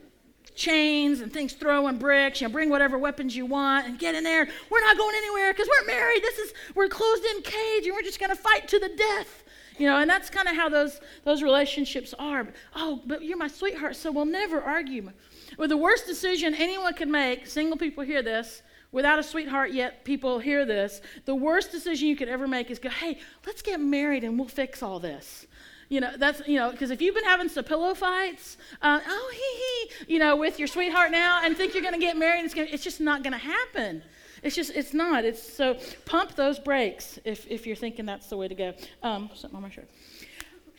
chains 0.59 1.21
and 1.21 1.33
things 1.33 1.55
throwing 1.55 1.97
bricks. 1.97 2.41
You 2.41 2.49
know, 2.49 2.53
bring 2.53 2.69
whatever 2.69 2.99
weapons 2.99 3.35
you 3.35 3.47
want 3.47 3.87
and 3.87 3.99
get 3.99 4.15
in 4.15 4.25
there. 4.25 4.47
We're 4.71 4.81
not 4.81 4.99
going 4.99 5.15
anywhere 5.17 5.53
because 5.53 5.69
we're 5.69 5.87
married. 5.87 6.23
This 6.23 6.39
is 6.39 6.53
we're 6.75 6.89
closed 6.89 7.25
in 7.25 7.43
cage 7.43 7.87
and 7.87 7.95
we're 7.95 8.03
just 8.03 8.21
going 8.21 8.31
to 8.31 8.37
fight 8.37 8.69
to 8.69 8.79
the 8.79 8.91
death. 8.91 9.45
You 9.79 9.87
know, 9.87 9.99
and 9.99 10.11
that's 10.11 10.29
kind 10.29 10.49
of 10.49 10.57
how 10.57 10.69
those 10.69 11.01
those 11.25 11.43
relationships 11.43 12.13
are. 12.19 12.49
Oh, 12.75 13.01
but 13.07 13.23
you're 13.23 13.39
my 13.39 13.49
sweetheart, 13.49 13.97
so 13.97 14.11
we'll 14.11 14.27
never 14.27 14.61
argue. 14.61 15.11
Well, 15.57 15.69
the 15.69 15.77
worst 15.77 16.07
decision 16.07 16.55
anyone 16.55 16.95
could 16.95 17.09
make, 17.09 17.47
single 17.47 17.79
people 17.79 18.03
hear 18.03 18.23
this, 18.23 18.63
without 18.91 19.19
a 19.19 19.23
sweetheart 19.23 19.73
yet 19.73 20.05
people 20.05 20.39
hear 20.39 20.65
this 20.65 21.01
the 21.27 21.35
worst 21.35 21.71
decision 21.71 22.09
you 22.09 22.17
could 22.17 22.29
ever 22.29 22.49
make 22.49 22.71
is 22.71 22.79
go 22.79 22.89
hey 22.89 23.19
let's 23.47 23.61
get 23.61 23.79
married 23.81 24.25
and 24.25 24.39
we'll 24.39 24.49
fix 24.49 24.83
all 24.83 24.99
this 24.99 25.47
you 25.89 26.01
know, 26.01 26.11
that's, 26.17 26.47
you 26.47 26.57
know, 26.57 26.71
because 26.71 26.91
if 26.91 27.01
you've 27.01 27.15
been 27.15 27.25
having 27.25 27.49
some 27.49 27.65
pillow 27.65 27.95
fights, 27.95 28.57
uh, 28.83 29.01
oh, 29.07 29.33
hee 29.33 29.95
hee, 30.05 30.15
you 30.15 30.19
know, 30.19 30.37
with 30.37 30.59
your 30.59 30.69
sweetheart 30.69 31.11
now 31.11 31.41
and 31.43 31.57
think 31.57 31.73
you're 31.73 31.83
going 31.83 31.95
to 31.95 32.01
get 32.01 32.17
married, 32.17 32.45
it's, 32.45 32.55
gonna, 32.55 32.69
it's 32.71 32.85
just 32.85 33.01
not 33.01 33.23
going 33.23 33.33
to 33.33 33.39
happen. 33.39 34.03
It's 34.43 34.55
just, 34.55 34.73
it's 34.75 34.93
not. 34.93 35.25
It's 35.25 35.43
so 35.43 35.79
pump 36.05 36.35
those 36.35 36.59
brakes 36.59 37.19
if, 37.25 37.47
if 37.49 37.67
you're 37.67 37.77
thinking 37.77 38.07
that's 38.07 38.29
the 38.29 38.37
way 38.37 38.49
to 38.49 38.55
go. 38.55 38.75
Um, 39.03 39.31
something 39.35 39.57
on 39.57 39.63
my 39.63 39.71
shirt. 39.71 39.89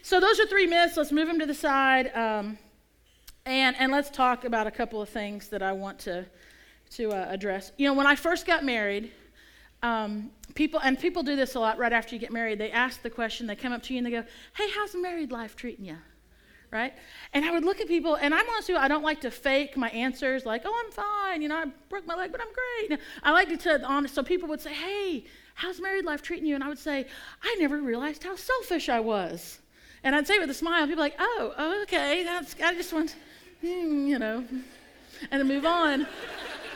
So 0.02 0.20
those 0.20 0.40
are 0.40 0.46
three 0.46 0.68
myths. 0.68 0.96
Let's 0.96 1.12
move 1.12 1.28
them 1.28 1.40
to 1.40 1.46
the 1.46 1.54
side. 1.54 2.16
Um, 2.16 2.58
and, 3.46 3.76
and 3.78 3.92
let's 3.92 4.10
talk 4.10 4.46
about 4.46 4.68
a 4.68 4.72
couple 4.72 5.02
of 5.02 5.10
things 5.10 5.50
that 5.50 5.62
I 5.64 5.72
want 5.72 6.00
to, 6.00 6.26
to 6.92 7.12
uh, 7.12 7.26
address. 7.30 7.72
You 7.78 7.88
know, 7.88 7.94
when 7.94 8.08
I 8.08 8.16
first 8.16 8.46
got 8.46 8.64
married, 8.64 9.12
um, 9.82 10.32
people 10.56 10.80
and 10.82 11.00
people 11.00 11.24
do 11.24 11.36
this 11.36 11.56
a 11.56 11.60
lot 11.60 11.78
right 11.78 11.94
after 11.94 12.16
you 12.16 12.20
get 12.20 12.32
married. 12.32 12.60
They 12.60 12.72
ask 12.72 13.02
the 13.02 13.10
question 13.10 13.48
they 13.48 13.56
come 13.56 13.74
up 13.74 13.84
to 13.84 13.94
you 13.94 14.00
and 14.00 14.06
they 14.06 14.12
go 14.12 14.24
hey 14.56 14.70
how's 14.76 14.96
married 14.96 15.32
life 15.32 15.56
treating 15.56 15.86
you 15.86 15.98
right? 16.72 16.94
And 17.34 17.46
i 17.46 17.52
would 17.52 17.64
look 17.64 17.80
at 17.82 17.88
people 17.88 18.16
and 18.16 18.34
i'm 18.34 18.48
honest 18.50 18.70
i 18.70 18.88
don't 18.88 19.04
like 19.04 19.22
to 19.22 19.32
fake 19.32 19.76
my 19.76 19.90
answers 19.90 20.46
like 20.46 20.62
oh 20.66 20.84
i'm 20.86 20.92
fine 20.92 21.42
you 21.42 21.48
know 21.48 21.56
i 21.56 21.66
broke 21.90 22.06
my 22.06 22.16
leg 22.16 22.32
but 22.32 22.42
i'm 22.42 22.88
great. 22.90 23.00
I 23.24 23.32
like 23.32 23.50
to 23.50 23.58
tell 23.58 23.84
honest 23.86 24.16
so 24.16 24.24
people 24.24 24.48
would 24.50 24.62
say 24.62 24.74
hey 24.74 25.24
how's 25.56 25.82
married 25.82 26.06
life 26.06 26.22
treating 26.22 26.46
you? 26.46 26.56
And 26.56 26.64
i 26.64 26.68
would 26.68 26.80
say 26.80 27.08
i 27.44 27.56
never 27.60 27.82
realized 27.82 28.24
how 28.24 28.36
selfish 28.36 28.90
i 28.90 29.00
was. 29.00 29.60
And 30.04 30.16
i'd 30.16 30.28
say 30.28 30.40
with 30.40 30.50
a 30.50 30.54
smile 30.54 30.86
people 30.88 31.04
like 31.04 31.16
oh 31.20 31.82
okay 31.84 32.24
that's 32.24 32.56
i 32.64 32.74
just 32.74 32.94
want 32.94 33.16
hmm, 33.62 34.08
you 34.08 34.20
know 34.20 34.46
and 35.32 35.40
to 35.40 35.44
move 35.44 35.66
on 35.66 36.08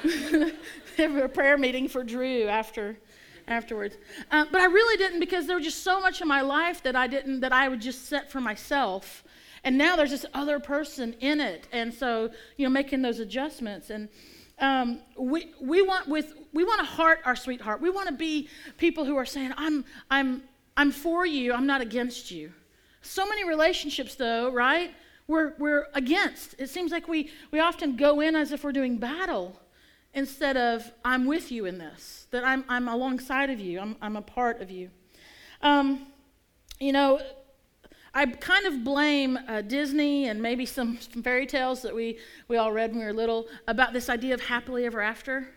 a 1.23 1.29
prayer 1.29 1.57
meeting 1.57 1.87
for 1.87 2.03
drew 2.03 2.47
after 2.47 2.97
afterwards. 3.47 3.97
Uh, 4.31 4.45
but 4.51 4.61
I 4.61 4.65
really 4.65 4.97
didn't 4.97 5.19
because 5.19 5.47
there 5.47 5.55
was 5.55 5.65
just 5.65 5.83
so 5.83 5.99
much 5.99 6.21
in 6.21 6.27
my 6.27 6.41
life 6.41 6.83
that 6.83 6.95
I 6.95 7.07
didn't, 7.07 7.41
that 7.41 7.51
I 7.51 7.67
would 7.67 7.81
just 7.81 8.05
set 8.05 8.31
for 8.31 8.41
myself. 8.41 9.23
And 9.63 9.77
now 9.77 9.95
there's 9.95 10.11
this 10.11 10.25
other 10.33 10.59
person 10.59 11.15
in 11.19 11.39
it. 11.39 11.67
And 11.71 11.93
so, 11.93 12.29
you 12.57 12.65
know, 12.65 12.69
making 12.69 13.01
those 13.01 13.19
adjustments. 13.19 13.89
And 13.89 14.09
um, 14.59 14.99
we, 15.17 15.51
we 15.61 15.81
want 15.81 16.07
with, 16.07 16.33
we 16.53 16.63
want 16.63 16.79
to 16.79 16.85
heart 16.85 17.19
our 17.25 17.35
sweetheart. 17.35 17.81
We 17.81 17.89
want 17.89 18.07
to 18.07 18.13
be 18.13 18.49
people 18.77 19.05
who 19.05 19.15
are 19.15 19.25
saying, 19.25 19.53
I'm, 19.57 19.85
I'm, 20.09 20.43
I'm 20.75 20.91
for 20.91 21.25
you. 21.25 21.53
I'm 21.53 21.65
not 21.65 21.81
against 21.81 22.31
you. 22.31 22.51
So 23.01 23.25
many 23.25 23.45
relationships 23.45 24.15
though, 24.15 24.51
right? 24.51 24.91
We're, 25.27 25.53
we're 25.57 25.87
against. 25.93 26.55
It 26.59 26.69
seems 26.69 26.91
like 26.91 27.07
we, 27.07 27.31
we 27.51 27.59
often 27.59 27.95
go 27.95 28.19
in 28.19 28.35
as 28.35 28.51
if 28.51 28.63
we're 28.63 28.73
doing 28.73 28.97
battle 28.97 29.59
instead 30.13 30.57
of 30.57 30.91
I'm 31.03 31.25
with 31.25 31.51
you 31.51 31.65
in 31.65 31.77
this, 31.77 32.27
that 32.31 32.45
I'm, 32.45 32.63
I'm 32.69 32.87
alongside 32.87 33.49
of 33.49 33.59
you, 33.59 33.79
I'm, 33.79 33.95
I'm 34.01 34.15
a 34.15 34.21
part 34.21 34.61
of 34.61 34.69
you. 34.69 34.89
Um, 35.61 36.07
you 36.79 36.91
know, 36.91 37.21
I 38.13 38.27
kind 38.27 38.65
of 38.67 38.83
blame 38.83 39.39
uh, 39.47 39.61
Disney 39.61 40.27
and 40.27 40.41
maybe 40.41 40.65
some, 40.65 40.99
some, 40.99 41.23
fairy 41.23 41.47
tales 41.47 41.81
that 41.81 41.95
we, 41.95 42.19
we 42.47 42.57
all 42.57 42.71
read 42.71 42.91
when 42.91 42.99
we 42.99 43.05
were 43.05 43.13
little 43.13 43.47
about 43.67 43.93
this 43.93 44.09
idea 44.09 44.33
of 44.33 44.41
happily 44.41 44.85
ever 44.85 45.01
after. 45.01 45.49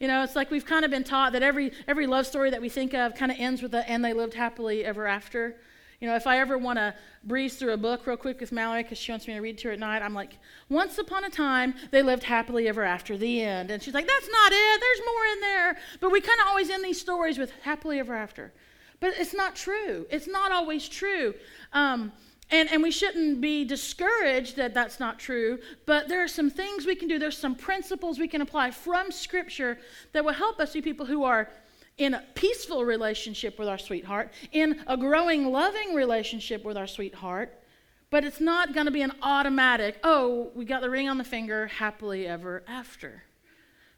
You 0.00 0.08
know, 0.08 0.22
it's 0.24 0.34
like 0.34 0.50
we've 0.50 0.66
kind 0.66 0.84
of 0.84 0.90
been 0.90 1.04
taught 1.04 1.32
that 1.32 1.42
every, 1.42 1.72
every 1.86 2.06
love 2.06 2.26
story 2.26 2.50
that 2.50 2.60
we 2.60 2.68
think 2.68 2.92
of 2.92 3.14
kind 3.14 3.30
of 3.30 3.38
ends 3.38 3.62
with 3.62 3.74
a, 3.74 3.88
and 3.88 4.04
they 4.04 4.12
lived 4.12 4.34
happily 4.34 4.84
ever 4.84 5.06
after. 5.06 5.56
You 6.00 6.08
know, 6.08 6.14
if 6.14 6.26
I 6.26 6.40
ever 6.40 6.58
want 6.58 6.78
to 6.78 6.94
breeze 7.24 7.56
through 7.56 7.72
a 7.72 7.76
book 7.76 8.06
real 8.06 8.16
quick 8.16 8.40
with 8.40 8.52
Mallory 8.52 8.82
because 8.82 8.98
she 8.98 9.12
wants 9.12 9.26
me 9.26 9.34
to 9.34 9.40
read 9.40 9.58
to 9.58 9.68
her 9.68 9.74
at 9.74 9.78
night, 9.78 10.02
I'm 10.02 10.14
like, 10.14 10.38
once 10.68 10.98
upon 10.98 11.24
a 11.24 11.30
time, 11.30 11.74
they 11.90 12.02
lived 12.02 12.22
happily 12.22 12.68
ever 12.68 12.82
after 12.82 13.16
the 13.16 13.42
end. 13.42 13.70
And 13.70 13.82
she's 13.82 13.94
like, 13.94 14.06
that's 14.06 14.28
not 14.30 14.52
it. 14.52 14.80
There's 14.80 15.00
more 15.06 15.24
in 15.32 15.40
there. 15.40 15.76
But 16.00 16.12
we 16.12 16.20
kind 16.20 16.38
of 16.40 16.48
always 16.48 16.68
end 16.68 16.84
these 16.84 17.00
stories 17.00 17.38
with 17.38 17.50
happily 17.62 17.98
ever 17.98 18.14
after. 18.14 18.52
But 19.00 19.14
it's 19.18 19.34
not 19.34 19.56
true. 19.56 20.06
It's 20.10 20.26
not 20.26 20.52
always 20.52 20.88
true. 20.88 21.34
Um, 21.72 22.12
and, 22.50 22.70
and 22.70 22.82
we 22.82 22.90
shouldn't 22.90 23.40
be 23.40 23.64
discouraged 23.64 24.56
that 24.56 24.72
that's 24.72 25.00
not 25.00 25.18
true, 25.18 25.58
but 25.84 26.08
there 26.08 26.22
are 26.22 26.28
some 26.28 26.48
things 26.48 26.86
we 26.86 26.94
can 26.94 27.08
do. 27.08 27.18
There's 27.18 27.36
some 27.36 27.56
principles 27.56 28.18
we 28.18 28.28
can 28.28 28.40
apply 28.40 28.70
from 28.70 29.10
Scripture 29.10 29.78
that 30.12 30.24
will 30.24 30.32
help 30.32 30.60
us 30.60 30.72
be 30.72 30.80
people 30.80 31.06
who 31.06 31.24
are 31.24 31.50
in 31.98 32.14
a 32.14 32.22
peaceful 32.34 32.84
relationship 32.84 33.58
with 33.58 33.68
our 33.68 33.78
sweetheart, 33.78 34.32
in 34.52 34.82
a 34.86 34.96
growing, 34.96 35.50
loving 35.50 35.94
relationship 35.94 36.64
with 36.64 36.76
our 36.76 36.86
sweetheart, 36.86 37.58
but 38.10 38.24
it's 38.24 38.40
not 38.40 38.74
going 38.74 38.86
to 38.86 38.92
be 38.92 39.02
an 39.02 39.12
automatic, 39.22 39.98
oh, 40.04 40.50
we 40.54 40.64
got 40.64 40.82
the 40.82 40.90
ring 40.90 41.08
on 41.08 41.18
the 41.18 41.24
finger, 41.24 41.66
happily 41.66 42.26
ever 42.26 42.62
after. 42.68 43.24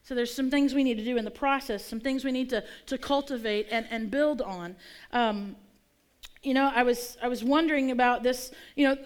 So 0.02 0.14
there's 0.14 0.32
some 0.32 0.50
things 0.50 0.74
we 0.74 0.84
need 0.84 0.96
to 0.96 1.04
do 1.04 1.16
in 1.18 1.24
the 1.24 1.30
process, 1.30 1.84
some 1.84 2.00
things 2.00 2.24
we 2.24 2.32
need 2.32 2.48
to, 2.50 2.64
to 2.86 2.96
cultivate 2.96 3.66
and, 3.70 3.86
and 3.90 4.10
build 4.10 4.40
on. 4.40 4.76
Um, 5.12 5.56
you 6.42 6.54
know, 6.54 6.72
I 6.74 6.82
was, 6.82 7.18
I 7.22 7.28
was 7.28 7.44
wondering 7.44 7.90
about 7.90 8.22
this. 8.22 8.50
You 8.74 8.88
know, 8.88 8.96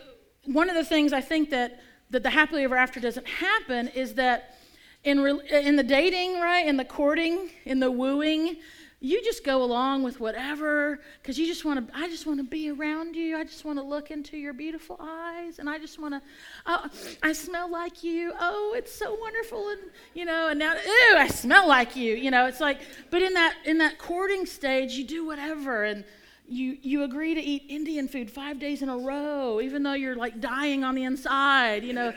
one 0.45 0.69
of 0.69 0.77
the 0.77 0.85
things 0.85 1.13
I 1.13 1.21
think 1.21 1.51
that, 1.51 1.81
that 2.11 2.23
the 2.23 2.31
happily 2.31 2.63
ever 2.63 2.77
after 2.77 3.01
doesn't 3.01 3.27
happen 3.27 3.89
is 3.89 4.15
that 4.15 4.59
in, 5.03 5.21
re, 5.21 5.41
in 5.51 5.75
the 5.75 5.83
dating, 5.83 6.41
right, 6.41 6.67
in 6.67 6.77
the 6.77 6.85
courting, 6.85 7.51
in 7.65 7.81
the 7.81 7.91
wooing, 7.91 8.59
you 9.03 9.21
just 9.25 9.45
go 9.45 9.65
along 9.65 10.05
with 10.05 10.21
whatever 10.21 11.01
because 11.21 11.37
you 11.37 11.45
just 11.45 11.65
want 11.65 11.89
to 11.89 11.97
i 11.99 12.09
just 12.09 12.25
want 12.25 12.39
to 12.39 12.45
be 12.45 12.71
around 12.71 13.17
you. 13.17 13.37
I 13.37 13.43
just 13.43 13.65
want 13.65 13.79
to 13.79 13.83
look 13.83 14.13
into 14.13 14.37
your 14.37 14.53
beautiful 14.53 14.97
eyes 15.01 15.59
and 15.59 15.69
i 15.69 15.77
just 15.77 15.99
want 15.99 16.15
to 16.15 16.23
oh, 16.67 16.89
i 17.23 17.33
smell 17.33 17.71
like 17.71 18.05
you. 18.05 18.33
Oh 18.39 18.75
it's 18.77 18.95
so 18.95 19.15
wonderful 19.15 19.69
and 19.71 19.81
you 20.15 20.25
know 20.25 20.49
and 20.49 20.59
now 20.59 20.75
ew 20.75 21.17
i 21.17 21.27
smell 21.27 21.69
like 21.69 21.97
you 21.97 22.15
you 22.15 22.31
know 22.31 22.47
it's 22.47 22.61
like 22.61 22.81
but 23.11 23.23
in 23.23 23.35
that 23.35 23.57
in 23.65 23.79
that 23.79 23.99
courting 23.99 24.47
stage 24.47 24.93
you 24.93 25.05
do 25.05 25.27
whatever 25.27 25.83
and 25.83 26.05
you 26.49 26.79
you 26.81 27.03
agree 27.03 27.35
to 27.35 27.41
eat 27.41 27.65
indian 27.69 28.07
food 28.07 28.31
five 28.31 28.61
days 28.61 28.83
in 28.83 28.89
a 28.89 28.97
row 28.97 29.61
even 29.61 29.83
though 29.83 29.95
you're 29.95 30.17
like 30.17 30.41
dying 30.41 30.85
on 30.85 30.95
the 30.95 31.05
inside 31.05 31.83
you 31.83 31.93
know. 31.93 32.15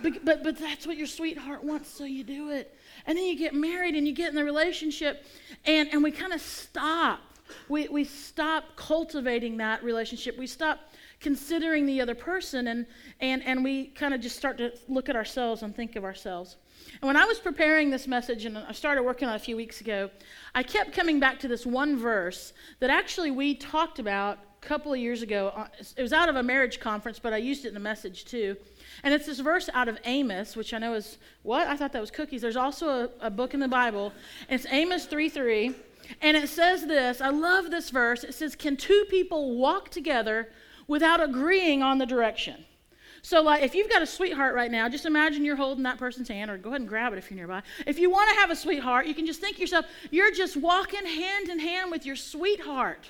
But, 0.00 0.24
but 0.24 0.44
but 0.44 0.56
that's 0.56 0.86
what 0.86 0.96
your 0.96 1.08
sweetheart 1.08 1.64
wants 1.64 1.88
so 1.88 2.04
you 2.04 2.22
do 2.22 2.50
it 2.50 2.77
and 3.08 3.16
then 3.16 3.24
you 3.24 3.36
get 3.36 3.54
married 3.54 3.94
and 3.94 4.06
you 4.06 4.12
get 4.12 4.28
in 4.28 4.34
the 4.36 4.44
relationship, 4.44 5.24
and, 5.64 5.88
and 5.92 6.02
we 6.02 6.10
kind 6.10 6.34
of 6.34 6.42
stop. 6.42 7.20
We, 7.70 7.88
we 7.88 8.04
stop 8.04 8.76
cultivating 8.76 9.56
that 9.56 9.82
relationship. 9.82 10.36
We 10.36 10.46
stop 10.46 10.80
considering 11.18 11.86
the 11.86 12.02
other 12.02 12.14
person, 12.14 12.68
and, 12.68 12.86
and, 13.20 13.42
and 13.44 13.64
we 13.64 13.86
kind 13.86 14.12
of 14.12 14.20
just 14.20 14.36
start 14.36 14.58
to 14.58 14.72
look 14.88 15.08
at 15.08 15.16
ourselves 15.16 15.62
and 15.62 15.74
think 15.74 15.96
of 15.96 16.04
ourselves. 16.04 16.56
And 17.00 17.06
when 17.08 17.16
I 17.16 17.24
was 17.24 17.38
preparing 17.38 17.88
this 17.88 18.06
message, 18.06 18.44
and 18.44 18.58
I 18.58 18.72
started 18.72 19.02
working 19.02 19.26
on 19.26 19.32
it 19.32 19.36
a 19.38 19.40
few 19.40 19.56
weeks 19.56 19.80
ago, 19.80 20.10
I 20.54 20.62
kept 20.62 20.92
coming 20.92 21.18
back 21.18 21.40
to 21.40 21.48
this 21.48 21.64
one 21.64 21.98
verse 21.98 22.52
that 22.80 22.90
actually 22.90 23.30
we 23.30 23.54
talked 23.54 23.98
about 23.98 24.38
couple 24.60 24.92
of 24.92 24.98
years 24.98 25.22
ago. 25.22 25.52
Uh, 25.54 25.66
it 25.96 26.02
was 26.02 26.12
out 26.12 26.28
of 26.28 26.36
a 26.36 26.42
marriage 26.42 26.80
conference, 26.80 27.18
but 27.18 27.32
I 27.32 27.38
used 27.38 27.64
it 27.64 27.68
in 27.68 27.76
a 27.76 27.80
message 27.80 28.24
too. 28.24 28.56
And 29.02 29.14
it's 29.14 29.26
this 29.26 29.40
verse 29.40 29.68
out 29.72 29.88
of 29.88 29.98
Amos, 30.04 30.56
which 30.56 30.74
I 30.74 30.78
know 30.78 30.94
is 30.94 31.18
what? 31.42 31.66
I 31.66 31.76
thought 31.76 31.92
that 31.92 32.00
was 32.00 32.10
cookies. 32.10 32.42
There's 32.42 32.56
also 32.56 32.88
a, 32.88 33.26
a 33.26 33.30
book 33.30 33.54
in 33.54 33.60
the 33.60 33.68
Bible. 33.68 34.12
It's 34.48 34.66
Amos 34.70 35.06
3 35.06 35.28
3. 35.28 35.74
And 36.22 36.36
it 36.36 36.48
says 36.48 36.86
this 36.86 37.20
I 37.20 37.30
love 37.30 37.70
this 37.70 37.90
verse. 37.90 38.24
It 38.24 38.34
says, 38.34 38.54
Can 38.54 38.76
two 38.76 39.04
people 39.08 39.56
walk 39.56 39.90
together 39.90 40.48
without 40.86 41.22
agreeing 41.22 41.82
on 41.82 41.98
the 41.98 42.06
direction? 42.06 42.64
So, 43.22 43.42
like, 43.42 43.62
if 43.62 43.74
you've 43.74 43.90
got 43.90 44.00
a 44.00 44.06
sweetheart 44.06 44.54
right 44.54 44.70
now, 44.70 44.88
just 44.88 45.04
imagine 45.04 45.44
you're 45.44 45.56
holding 45.56 45.82
that 45.84 45.98
person's 45.98 46.28
hand, 46.28 46.50
or 46.50 46.56
go 46.56 46.70
ahead 46.70 46.80
and 46.80 46.88
grab 46.88 47.12
it 47.12 47.18
if 47.18 47.30
you're 47.30 47.36
nearby. 47.36 47.62
If 47.86 47.98
you 47.98 48.10
want 48.10 48.30
to 48.30 48.36
have 48.36 48.50
a 48.50 48.56
sweetheart, 48.56 49.06
you 49.06 49.14
can 49.14 49.26
just 49.26 49.40
think 49.40 49.58
yourself, 49.58 49.86
you're 50.10 50.32
just 50.32 50.56
walking 50.56 51.04
hand 51.04 51.48
in 51.48 51.58
hand 51.58 51.90
with 51.90 52.06
your 52.06 52.16
sweetheart. 52.16 53.08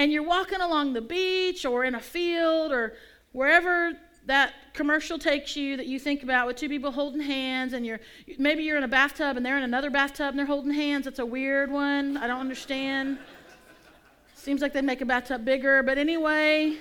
And 0.00 0.10
you're 0.10 0.22
walking 0.22 0.62
along 0.62 0.94
the 0.94 1.02
beach 1.02 1.66
or 1.66 1.84
in 1.84 1.94
a 1.94 2.00
field 2.00 2.72
or 2.72 2.94
wherever 3.32 3.92
that 4.24 4.54
commercial 4.72 5.18
takes 5.18 5.56
you 5.56 5.76
that 5.76 5.88
you 5.88 5.98
think 5.98 6.22
about 6.22 6.46
with 6.46 6.56
two 6.56 6.70
people 6.70 6.90
holding 6.90 7.20
hands 7.20 7.74
and 7.74 7.84
you're 7.84 8.00
maybe 8.38 8.62
you're 8.62 8.78
in 8.78 8.82
a 8.82 8.88
bathtub 8.88 9.36
and 9.36 9.44
they're 9.44 9.58
in 9.58 9.62
another 9.62 9.90
bathtub 9.90 10.30
and 10.30 10.38
they're 10.38 10.46
holding 10.46 10.72
hands. 10.72 11.06
It's 11.06 11.18
a 11.18 11.26
weird 11.26 11.70
one. 11.70 12.16
I 12.16 12.26
don't 12.26 12.40
understand. 12.40 13.18
Seems 14.34 14.62
like 14.62 14.72
they 14.72 14.80
make 14.80 15.02
a 15.02 15.04
bathtub 15.04 15.44
bigger 15.44 15.82
but 15.82 15.98
anyway 15.98 16.78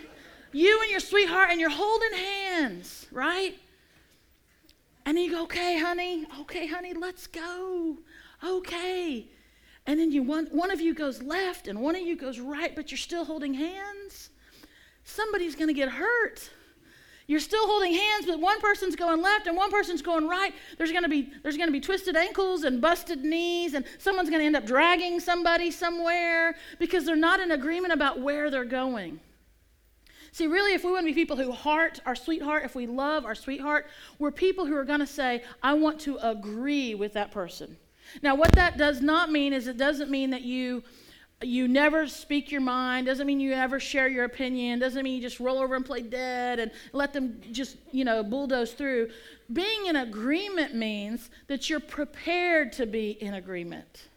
you 0.53 0.81
and 0.81 0.89
your 0.89 1.01
sweetheart 1.01 1.49
and 1.51 1.59
you're 1.59 1.69
holding 1.69 2.13
hands 2.13 3.05
right? 3.11 3.53
And 5.05 5.19
you 5.19 5.31
go 5.31 5.43
okay 5.43 5.77
honey. 5.77 6.25
Okay 6.39 6.67
honey 6.67 6.93
let's 6.93 7.27
go. 7.27 7.97
Okay 8.41 9.27
and 9.85 9.99
then 9.99 10.11
you 10.11 10.23
one, 10.23 10.47
one 10.47 10.71
of 10.71 10.81
you 10.81 10.93
goes 10.93 11.21
left 11.21 11.67
and 11.67 11.81
one 11.81 11.95
of 11.95 12.01
you 12.01 12.15
goes 12.15 12.39
right 12.39 12.75
but 12.75 12.91
you're 12.91 12.97
still 12.97 13.25
holding 13.25 13.53
hands 13.53 14.29
somebody's 15.03 15.55
going 15.55 15.67
to 15.67 15.73
get 15.73 15.89
hurt 15.89 16.49
you're 17.29 17.39
still 17.39 17.67
holding 17.67 17.93
hands, 17.93 18.25
but 18.25 18.39
one 18.39 18.59
person's 18.59 18.95
going 18.95 19.21
left 19.21 19.45
and 19.45 19.55
one 19.55 19.69
person's 19.69 20.01
going 20.01 20.27
right. 20.27 20.51
There's 20.79 20.91
going 20.91 21.03
to 21.03 21.09
be 21.09 21.31
there's 21.43 21.57
going 21.57 21.67
to 21.67 21.71
be 21.71 21.79
twisted 21.79 22.15
ankles 22.15 22.63
and 22.63 22.81
busted 22.81 23.23
knees, 23.23 23.75
and 23.75 23.85
someone's 23.99 24.31
going 24.31 24.39
to 24.39 24.47
end 24.47 24.55
up 24.55 24.65
dragging 24.65 25.19
somebody 25.19 25.69
somewhere 25.69 26.55
because 26.79 27.05
they're 27.05 27.15
not 27.15 27.39
in 27.39 27.51
agreement 27.51 27.93
about 27.93 28.19
where 28.19 28.49
they're 28.49 28.65
going. 28.65 29.19
See, 30.31 30.47
really, 30.47 30.73
if 30.73 30.83
we 30.83 30.91
want 30.91 31.05
to 31.05 31.05
be 31.05 31.13
people 31.13 31.37
who 31.37 31.51
heart 31.51 31.99
our 32.03 32.15
sweetheart, 32.15 32.65
if 32.65 32.73
we 32.73 32.87
love 32.87 33.25
our 33.25 33.35
sweetheart, 33.35 33.85
we're 34.17 34.31
people 34.31 34.65
who 34.65 34.75
are 34.75 34.83
going 34.83 34.99
to 34.99 35.05
say, 35.07 35.43
I 35.61 35.75
want 35.75 35.99
to 36.01 36.17
agree 36.17 36.95
with 36.95 37.13
that 37.13 37.29
person. 37.29 37.77
Now, 38.21 38.35
what 38.35 38.51
that 38.53 38.77
does 38.77 39.01
not 39.01 39.31
mean 39.31 39.53
is 39.53 39.67
it 39.67 39.77
doesn't 39.77 40.09
mean 40.09 40.31
that 40.31 40.41
you 40.41 40.83
you 41.41 41.69
never 41.69 42.05
speak 42.05 42.51
your 42.51 42.59
mind 42.59 43.07
doesn't 43.07 43.25
mean 43.25 43.39
you 43.39 43.53
ever 43.53 43.79
share 43.79 44.09
your 44.09 44.25
opinion 44.25 44.77
doesn't 44.77 45.03
mean 45.03 45.15
you 45.15 45.21
just 45.21 45.39
roll 45.39 45.59
over 45.59 45.73
and 45.73 45.85
play 45.85 46.01
dead 46.01 46.59
and 46.59 46.69
let 46.91 47.13
them 47.13 47.39
just 47.53 47.77
you 47.91 48.03
know 48.03 48.21
bulldoze 48.23 48.73
through. 48.73 49.09
Being 49.51 49.87
in 49.87 49.95
agreement 49.95 50.75
means 50.75 51.29
that 51.47 51.69
you're 51.69 51.79
prepared 51.79 52.73
to 52.73 52.85
be 52.85 53.11
in 53.11 53.33
agreement. 53.35 54.09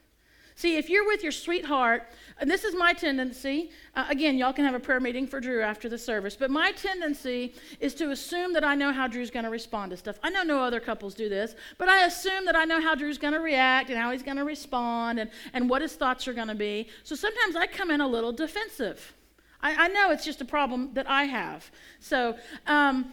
See, 0.54 0.76
if 0.76 0.90
you're 0.90 1.06
with 1.06 1.22
your 1.22 1.32
sweetheart, 1.32 2.08
and 2.42 2.50
this 2.50 2.64
is 2.64 2.75
my 2.75 2.92
tendency, 2.92 3.70
uh, 3.94 4.04
again, 4.08 4.37
y'all 4.37 4.52
can 4.52 4.64
have 4.64 4.75
a 4.75 4.80
prayer 4.80 4.99
meeting 4.99 5.28
for 5.28 5.38
Drew 5.38 5.62
after 5.62 5.88
the 5.88 5.96
service, 5.96 6.34
but 6.34 6.50
my 6.50 6.72
tendency 6.72 7.54
is 7.78 7.94
to 7.94 8.11
assume 8.11 8.52
that 8.54 8.64
I 8.64 8.75
know 8.75 8.92
how 8.92 9.06
Drew's 9.06 9.30
going 9.30 9.44
to 9.44 9.50
respond 9.50 9.92
to 9.92 9.96
stuff. 9.96 10.18
I 10.25 10.30
know 10.30 10.42
no 10.42 10.61
other 10.61 10.80
couples 10.80 11.14
do 11.14 11.28
this, 11.28 11.54
but 11.78 11.88
I 11.88 12.04
assume 12.04 12.44
that 12.46 12.56
I 12.56 12.64
know 12.64 12.80
how 12.80 12.96
Drew's 12.96 13.16
going 13.16 13.34
to 13.34 13.38
react 13.38 13.90
and 13.90 13.99
how 13.99 14.11
he's 14.11 14.25
going 14.25 14.38
to 14.38 14.44
respond 14.44 15.20
and, 15.20 15.30
and 15.52 15.70
what 15.70 15.82
his 15.82 15.92
thoughts 15.92 16.26
are 16.26 16.32
going 16.32 16.49
to 16.49 16.56
be. 16.56 16.88
So 17.04 17.14
sometimes 17.14 17.54
I 17.54 17.68
come 17.68 17.92
in 17.92 18.00
a 18.00 18.08
little 18.08 18.32
defensive. 18.32 19.14
I, 19.62 19.84
I 19.84 19.88
know 19.88 20.11
it's 20.11 20.25
just 20.25 20.40
a 20.40 20.44
problem 20.44 20.90
that 20.94 21.08
I 21.08 21.22
have. 21.22 21.70
So, 22.00 22.37
um, 22.66 23.12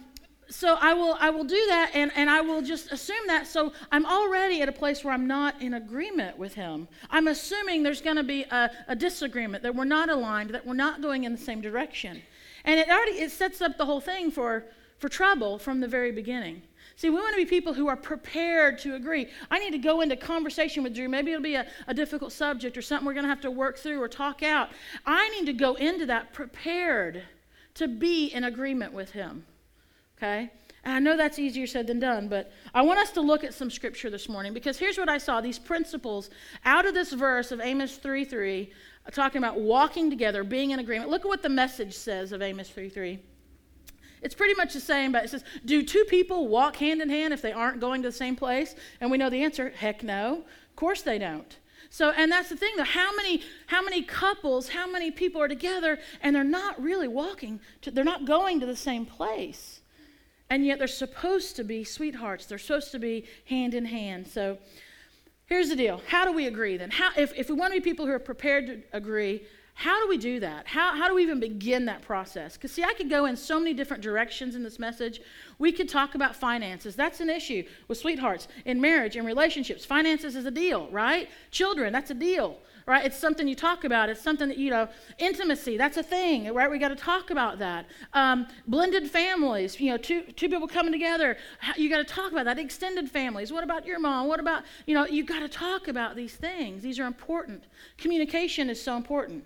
so 0.50 0.76
I 0.80 0.92
will 0.94 1.16
I 1.20 1.30
will 1.30 1.44
do 1.44 1.64
that 1.68 1.92
and, 1.94 2.10
and 2.16 2.28
I 2.28 2.40
will 2.40 2.60
just 2.60 2.90
assume 2.92 3.26
that. 3.28 3.46
So 3.46 3.72
I'm 3.92 4.04
already 4.04 4.60
at 4.62 4.68
a 4.68 4.72
place 4.72 5.04
where 5.04 5.14
I'm 5.14 5.26
not 5.26 5.60
in 5.62 5.74
agreement 5.74 6.38
with 6.38 6.54
him. 6.54 6.88
I'm 7.08 7.28
assuming 7.28 7.82
there's 7.82 8.02
going 8.02 8.16
to 8.16 8.24
be 8.24 8.42
a, 8.50 8.70
a 8.88 8.96
disagreement, 8.96 9.62
that 9.62 9.74
we're 9.74 9.84
not 9.84 10.10
aligned, 10.10 10.50
that 10.50 10.66
we're 10.66 10.74
not 10.74 11.00
going 11.00 11.24
in 11.24 11.32
the 11.32 11.38
same 11.38 11.60
direction. 11.60 12.20
And 12.64 12.78
it 12.80 12.88
already 12.88 13.12
it 13.12 13.30
sets 13.30 13.62
up 13.62 13.78
the 13.78 13.86
whole 13.86 14.00
thing 14.00 14.30
for, 14.30 14.64
for 14.98 15.08
trouble 15.08 15.58
from 15.58 15.80
the 15.80 15.88
very 15.88 16.12
beginning. 16.12 16.62
See, 16.96 17.08
we 17.08 17.16
want 17.16 17.34
to 17.34 17.42
be 17.42 17.46
people 17.46 17.72
who 17.72 17.88
are 17.88 17.96
prepared 17.96 18.78
to 18.80 18.94
agree. 18.94 19.28
I 19.50 19.58
need 19.58 19.70
to 19.70 19.78
go 19.78 20.02
into 20.02 20.16
conversation 20.16 20.82
with 20.82 20.94
Drew. 20.94 21.08
Maybe 21.08 21.30
it'll 21.30 21.42
be 21.42 21.54
a, 21.54 21.66
a 21.86 21.94
difficult 21.94 22.32
subject 22.32 22.76
or 22.76 22.82
something 22.82 23.06
we're 23.06 23.14
going 23.14 23.24
to 23.24 23.30
have 23.30 23.40
to 23.42 23.50
work 23.50 23.78
through 23.78 24.02
or 24.02 24.08
talk 24.08 24.42
out. 24.42 24.68
I 25.06 25.28
need 25.30 25.46
to 25.46 25.54
go 25.54 25.76
into 25.76 26.04
that 26.06 26.34
prepared 26.34 27.22
to 27.74 27.88
be 27.88 28.26
in 28.26 28.44
agreement 28.44 28.92
with 28.92 29.12
him 29.12 29.46
okay? 30.20 30.50
And 30.84 30.94
I 30.94 30.98
know 30.98 31.16
that's 31.16 31.38
easier 31.38 31.66
said 31.66 31.86
than 31.86 31.98
done, 31.98 32.28
but 32.28 32.52
I 32.72 32.82
want 32.82 33.00
us 33.00 33.10
to 33.12 33.20
look 33.20 33.44
at 33.44 33.52
some 33.52 33.70
scripture 33.70 34.08
this 34.08 34.28
morning 34.28 34.54
because 34.54 34.78
here's 34.78 34.96
what 34.96 35.08
I 35.08 35.18
saw 35.18 35.40
these 35.40 35.58
principles 35.58 36.30
out 36.64 36.86
of 36.86 36.94
this 36.94 37.12
verse 37.12 37.52
of 37.52 37.60
Amos 37.60 37.96
3 37.96 38.24
3, 38.24 38.70
talking 39.12 39.38
about 39.38 39.60
walking 39.60 40.08
together, 40.08 40.42
being 40.42 40.70
in 40.70 40.78
agreement. 40.78 41.10
Look 41.10 41.22
at 41.22 41.28
what 41.28 41.42
the 41.42 41.50
message 41.50 41.94
says 41.94 42.32
of 42.32 42.40
Amos 42.40 42.70
3 42.70 42.88
3. 42.88 43.18
It's 44.22 44.34
pretty 44.34 44.54
much 44.54 44.72
the 44.72 44.80
same, 44.80 45.12
but 45.12 45.24
it 45.24 45.30
says, 45.30 45.44
Do 45.64 45.82
two 45.82 46.04
people 46.04 46.48
walk 46.48 46.76
hand 46.76 47.02
in 47.02 47.10
hand 47.10 47.34
if 47.34 47.42
they 47.42 47.52
aren't 47.52 47.80
going 47.80 48.02
to 48.02 48.08
the 48.08 48.16
same 48.16 48.36
place? 48.36 48.74
And 49.00 49.10
we 49.10 49.18
know 49.18 49.30
the 49.30 49.42
answer 49.42 49.70
heck 49.70 50.02
no. 50.02 50.44
Of 50.68 50.76
course 50.76 51.02
they 51.02 51.18
don't. 51.18 51.58
So, 51.90 52.10
and 52.10 52.30
that's 52.30 52.48
the 52.48 52.56
thing 52.56 52.72
though, 52.76 52.84
how 52.84 53.14
many, 53.16 53.42
how 53.66 53.82
many 53.82 54.02
couples, 54.02 54.68
how 54.68 54.90
many 54.90 55.10
people 55.10 55.42
are 55.42 55.48
together 55.48 55.98
and 56.22 56.36
they're 56.36 56.44
not 56.44 56.80
really 56.80 57.08
walking, 57.08 57.60
to, 57.82 57.90
they're 57.90 58.04
not 58.04 58.24
going 58.24 58.60
to 58.60 58.66
the 58.66 58.76
same 58.76 59.04
place 59.04 59.79
and 60.50 60.66
yet 60.66 60.78
they're 60.78 60.88
supposed 60.88 61.56
to 61.56 61.64
be 61.64 61.84
sweethearts. 61.84 62.46
They're 62.46 62.58
supposed 62.58 62.90
to 62.92 62.98
be 62.98 63.24
hand 63.46 63.72
in 63.72 63.86
hand. 63.86 64.26
So 64.26 64.58
here's 65.46 65.68
the 65.68 65.76
deal. 65.76 66.02
How 66.08 66.24
do 66.24 66.32
we 66.32 66.46
agree 66.46 66.76
then? 66.76 66.90
How, 66.90 67.10
if, 67.16 67.32
if 67.36 67.48
we 67.48 67.54
want 67.54 67.72
to 67.72 67.80
be 67.80 67.84
people 67.84 68.04
who 68.04 68.12
are 68.12 68.18
prepared 68.18 68.66
to 68.66 68.82
agree, 68.92 69.44
how 69.74 70.02
do 70.02 70.08
we 70.08 70.18
do 70.18 70.40
that? 70.40 70.66
How, 70.66 70.94
how 70.96 71.08
do 71.08 71.14
we 71.14 71.22
even 71.22 71.40
begin 71.40 71.86
that 71.86 72.02
process? 72.02 72.54
Because, 72.54 72.72
see, 72.72 72.82
I 72.82 72.92
could 72.94 73.08
go 73.08 73.24
in 73.24 73.36
so 73.36 73.58
many 73.58 73.72
different 73.72 74.02
directions 74.02 74.54
in 74.54 74.62
this 74.62 74.78
message. 74.78 75.22
We 75.58 75.72
could 75.72 75.88
talk 75.88 76.14
about 76.14 76.36
finances. 76.36 76.96
That's 76.96 77.20
an 77.20 77.30
issue 77.30 77.62
with 77.88 77.96
sweethearts 77.96 78.48
in 78.66 78.80
marriage, 78.80 79.16
in 79.16 79.24
relationships. 79.24 79.84
Finances 79.86 80.36
is 80.36 80.44
a 80.44 80.50
deal, 80.50 80.88
right? 80.90 81.30
Children, 81.50 81.92
that's 81.92 82.10
a 82.10 82.14
deal 82.14 82.58
right? 82.90 83.04
It's 83.06 83.16
something 83.16 83.46
you 83.46 83.54
talk 83.54 83.84
about. 83.84 84.08
It's 84.08 84.20
something 84.20 84.48
that, 84.48 84.58
you 84.58 84.68
know, 84.68 84.88
intimacy, 85.18 85.76
that's 85.76 85.96
a 85.96 86.02
thing, 86.02 86.52
right? 86.52 86.68
We 86.68 86.78
got 86.78 86.88
to 86.88 86.96
talk 86.96 87.30
about 87.30 87.60
that. 87.60 87.86
Um, 88.14 88.48
blended 88.66 89.08
families, 89.08 89.80
you 89.80 89.92
know, 89.92 89.96
two, 89.96 90.22
two 90.22 90.48
people 90.48 90.66
coming 90.66 90.90
together, 90.90 91.36
you 91.76 91.88
got 91.88 91.98
to 91.98 92.04
talk 92.04 92.32
about 92.32 92.46
that. 92.46 92.58
Extended 92.58 93.08
families, 93.08 93.52
what 93.52 93.62
about 93.62 93.86
your 93.86 94.00
mom? 94.00 94.26
What 94.26 94.40
about, 94.40 94.64
you 94.86 94.94
know, 94.94 95.06
you 95.06 95.24
got 95.24 95.38
to 95.38 95.48
talk 95.48 95.86
about 95.86 96.16
these 96.16 96.34
things. 96.34 96.82
These 96.82 96.98
are 96.98 97.06
important. 97.06 97.62
Communication 97.96 98.68
is 98.68 98.82
so 98.82 98.96
important. 98.96 99.44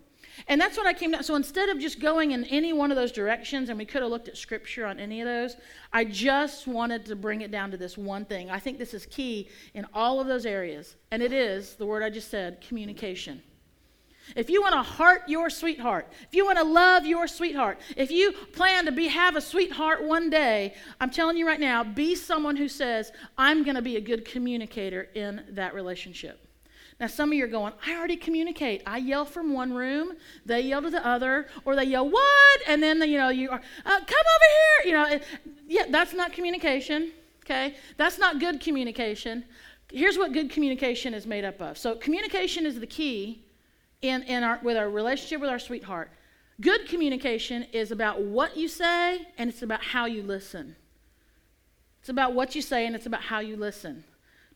And 0.49 0.61
that's 0.61 0.77
what 0.77 0.87
I 0.87 0.93
came 0.93 1.13
down. 1.13 1.23
So 1.23 1.35
instead 1.35 1.69
of 1.69 1.79
just 1.79 2.01
going 2.01 2.33
in 2.33 2.45
any 2.45 2.73
one 2.73 2.91
of 2.91 2.97
those 2.97 3.13
directions, 3.13 3.69
and 3.69 3.79
we 3.79 3.85
could 3.85 4.03
have 4.03 4.11
looked 4.11 4.29
at 4.29 4.37
scripture 4.37 4.85
on 4.87 4.99
any 4.99 5.21
of 5.21 5.27
those, 5.27 5.57
I 5.93 6.05
just 6.05 6.67
wanted 6.67 7.07
to 7.07 7.17
bring 7.17 7.43
it 7.43 7.51
down 7.51 7.71
to 7.71 7.77
this 7.77 7.97
one 7.97 8.25
thing. 8.25 8.51
I 8.51 8.59
think 8.59 8.79
this 8.79 8.95
is 8.95 9.07
key 9.07 9.49
in 9.75 9.87
all 9.95 10.21
of 10.21 10.27
those 10.27 10.47
areas, 10.47 10.97
and 11.11 11.23
it 11.23 11.33
is 11.33 11.75
the 11.75 11.87
word 11.87 12.03
I 12.03 12.11
just 12.11 12.31
said 12.31 12.61
communication. 12.61 13.43
If 14.37 14.49
you 14.49 14.63
want 14.63 14.75
to 14.75 14.83
heart 14.83 15.29
your 15.29 15.51
sweetheart, 15.51 16.09
if 16.27 16.35
you 16.35 16.47
want 16.47 16.59
to 16.59 16.65
love 16.65 17.05
your 17.05 17.27
sweetheart, 17.27 17.79
if 17.97 18.11
you 18.11 18.33
plan 18.33 18.87
to 18.87 18.93
be 18.93 19.09
have 19.09 19.37
a 19.37 19.41
sweetheart 19.41 20.03
one 20.03 20.31
day, 20.31 20.75
I'm 20.99 21.11
telling 21.11 21.37
you 21.37 21.47
right 21.47 21.61
now, 21.61 21.85
be 21.85 22.15
someone 22.15 22.57
who 22.57 22.69
says, 22.69 23.13
I'm 23.37 23.65
going 23.65 23.77
to 23.77 23.83
be 23.83 23.97
a 23.97 24.01
good 24.01 24.25
communicator 24.25 25.09
in 25.15 25.45
that 25.51 25.75
relationship. 25.75 26.44
Now, 27.01 27.09
some 27.09 27.31
of 27.31 27.35
you 27.35 27.45
are 27.45 27.49
going, 27.49 27.73
I 27.85 27.97
already 27.97 28.17
communicate. 28.17 28.83
I 28.87 28.99
yell 28.99 29.25
from 29.25 29.53
one 29.53 29.73
room, 29.73 30.13
they 30.47 30.61
yell 30.61 30.81
to 30.83 30.91
the 30.91 31.05
other, 31.05 31.49
or 31.65 31.75
they 31.75 31.85
yell, 31.85 32.09
What? 32.09 32.61
And 32.69 32.83
then, 32.83 33.03
you 33.09 33.19
know, 33.19 33.31
you 33.31 33.51
are, 33.51 33.61
uh, 33.85 34.01
Come 34.01 34.01
over 34.01 34.85
here. 34.85 34.87
You 34.87 34.93
know, 34.93 35.17
it, 35.17 35.25
yeah, 35.67 35.85
that's 35.91 36.15
not 36.15 36.33
communication, 36.33 37.11
okay? 37.45 37.75
That's 37.97 38.19
not 38.19 38.39
good 38.39 38.61
communication. 38.61 39.45
Here's 39.91 40.17
what 40.17 40.33
good 40.33 40.51
communication 40.51 41.15
is 41.15 41.27
made 41.27 41.45
up 41.45 41.61
of. 41.61 41.79
So, 41.79 41.97
communication 41.97 42.65
is 42.65 42.79
the 42.79 42.87
key 42.87 43.45
in, 44.01 44.23
in 44.23 44.45
our, 44.45 44.61
with 44.63 44.77
our 44.77 44.89
relationship 44.89 45.41
with 45.41 45.51
our 45.51 45.59
sweetheart. 45.59 46.11
Good 46.61 46.89
communication 46.89 47.65
is 47.73 47.91
about 47.91 48.23
what 48.23 48.57
you 48.57 48.69
say 48.69 49.27
and 49.37 49.51
it's 49.51 49.63
about 49.63 49.83
how 49.83 50.07
you 50.07 50.23
listen. 50.23 50.77
It's 52.01 52.09
about 52.09 52.35
what 52.35 52.55
you 52.55 52.63
say 52.63 52.87
and 52.87 52.95
it's 52.95 53.07
about 53.07 53.23
how 53.23 53.41
you 53.41 53.57
listen. 53.57 54.05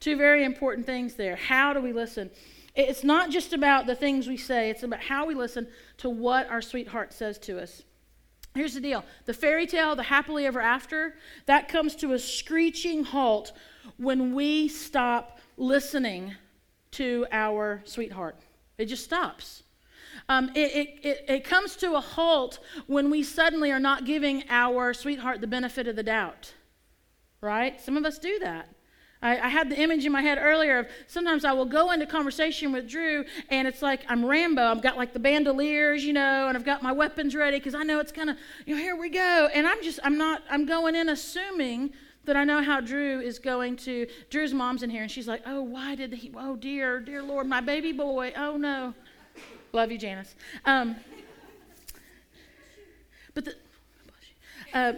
Two 0.01 0.17
very 0.17 0.45
important 0.45 0.87
things 0.87 1.15
there. 1.15 1.37
How 1.37 1.73
do 1.73 1.81
we 1.81 1.93
listen? 1.93 2.31
It's 2.75 3.03
not 3.03 3.31
just 3.31 3.53
about 3.53 3.87
the 3.87 3.97
things 3.97 4.29
we 4.29 4.37
say, 4.37 4.71
it's 4.71 4.85
about 4.85 5.01
how 5.01 5.27
we 5.27 5.35
listen 5.35 5.67
to 5.99 6.09
what 6.09 6.49
our 6.49 6.63
sweetheart 6.63 7.13
says 7.13 7.39
to 7.41 7.61
us. 7.61 7.83
Here's 8.55 8.75
the 8.75 8.81
deal 8.81 9.05
the 9.27 9.35
fairy 9.35 9.67
tale, 9.67 9.97
the 9.97 10.05
happily 10.05 10.47
ever 10.47 10.61
after, 10.61 11.17
that 11.47 11.69
comes 11.69 11.95
to 11.97 12.13
a 12.13 12.19
screeching 12.19 13.05
halt 13.05 13.53
when 13.97 14.35
we 14.35 14.69
stop 14.69 15.39
listening 15.57 16.35
to 16.93 17.27
our 17.33 17.83
sweetheart. 17.85 18.37
It 18.79 18.87
just 18.87 19.05
stops. 19.05 19.65
Um, 20.29 20.51
it, 20.55 20.73
it, 20.75 20.99
it, 21.03 21.25
it 21.29 21.45
comes 21.45 21.77
to 21.77 21.95
a 21.95 22.01
halt 22.01 22.59
when 22.87 23.11
we 23.11 23.23
suddenly 23.23 23.73
are 23.73 23.81
not 23.81 24.05
giving 24.05 24.45
our 24.49 24.95
sweetheart 24.95 25.41
the 25.41 25.47
benefit 25.47 25.89
of 25.89 25.97
the 25.97 26.03
doubt, 26.03 26.55
right? 27.41 27.81
Some 27.81 27.97
of 27.97 28.05
us 28.05 28.19
do 28.19 28.39
that. 28.41 28.69
I, 29.21 29.39
I, 29.41 29.49
had 29.49 29.69
the 29.69 29.81
image 29.81 30.07
in 30.07 30.13
my 30.13 30.23
head 30.23 30.39
earlier 30.41 30.79
of 30.79 30.89
sometimes 31.09 31.45
I 31.45 31.53
will 31.53 31.65
go 31.65 31.91
into 31.91 32.07
conversation 32.07 32.71
with 32.73 32.89
Drew 32.89 33.25
and 33.51 33.67
it's 33.67 33.83
like 33.83 34.03
I'm 34.09 34.25
Rambo. 34.25 34.63
I've 34.63 34.83
got 34.83 34.97
like 34.97 35.13
the 35.13 35.19
bandoliers, 35.19 36.05
you 36.05 36.13
know, 36.13 36.47
and 36.47 36.57
I've 36.57 36.65
got 36.65 36.83
my 36.83 36.93
weapons 36.93 37.35
ready 37.35 37.59
because 37.59 37.75
I 37.75 37.83
know 37.83 37.99
it's 37.99 38.13
gonna, 38.13 38.37
you 38.65 38.77
know, 38.77 38.81
here 38.81 38.97
we 38.97 39.09
go. 39.09 39.49
And 39.53 39.67
I'm 39.67 39.83
just, 39.83 39.99
I'm 40.05 40.17
not, 40.17 40.43
I'm 40.49 40.67
going 40.67 40.95
in 40.95 41.09
assuming 41.09 41.93
that 42.27 42.37
I 42.37 42.45
know 42.45 42.63
how 42.63 42.81
Drew 42.81 43.21
is 43.21 43.39
going 43.39 43.77
to. 43.79 44.07
Drew's 44.31 44.55
mom's 44.55 44.83
in 44.83 44.91
here 44.91 45.03
and 45.03 45.11
she's 45.11 45.27
like, 45.27 45.43
oh, 45.47 45.63
why 45.63 45.97
did 45.97 46.13
he, 46.13 46.31
oh 46.37 46.55
dear, 46.55 47.01
dear 47.01 47.23
Lord, 47.23 47.47
my 47.47 47.61
baby 47.61 47.93
boy, 47.93 48.33
oh 48.37 48.57
no. 48.57 48.95
Love 49.73 49.91
you, 49.91 49.99
Janice. 49.99 50.35
Um, 50.65 50.97
but 53.35 53.45
the, 53.45 53.55
uh, 54.73 54.93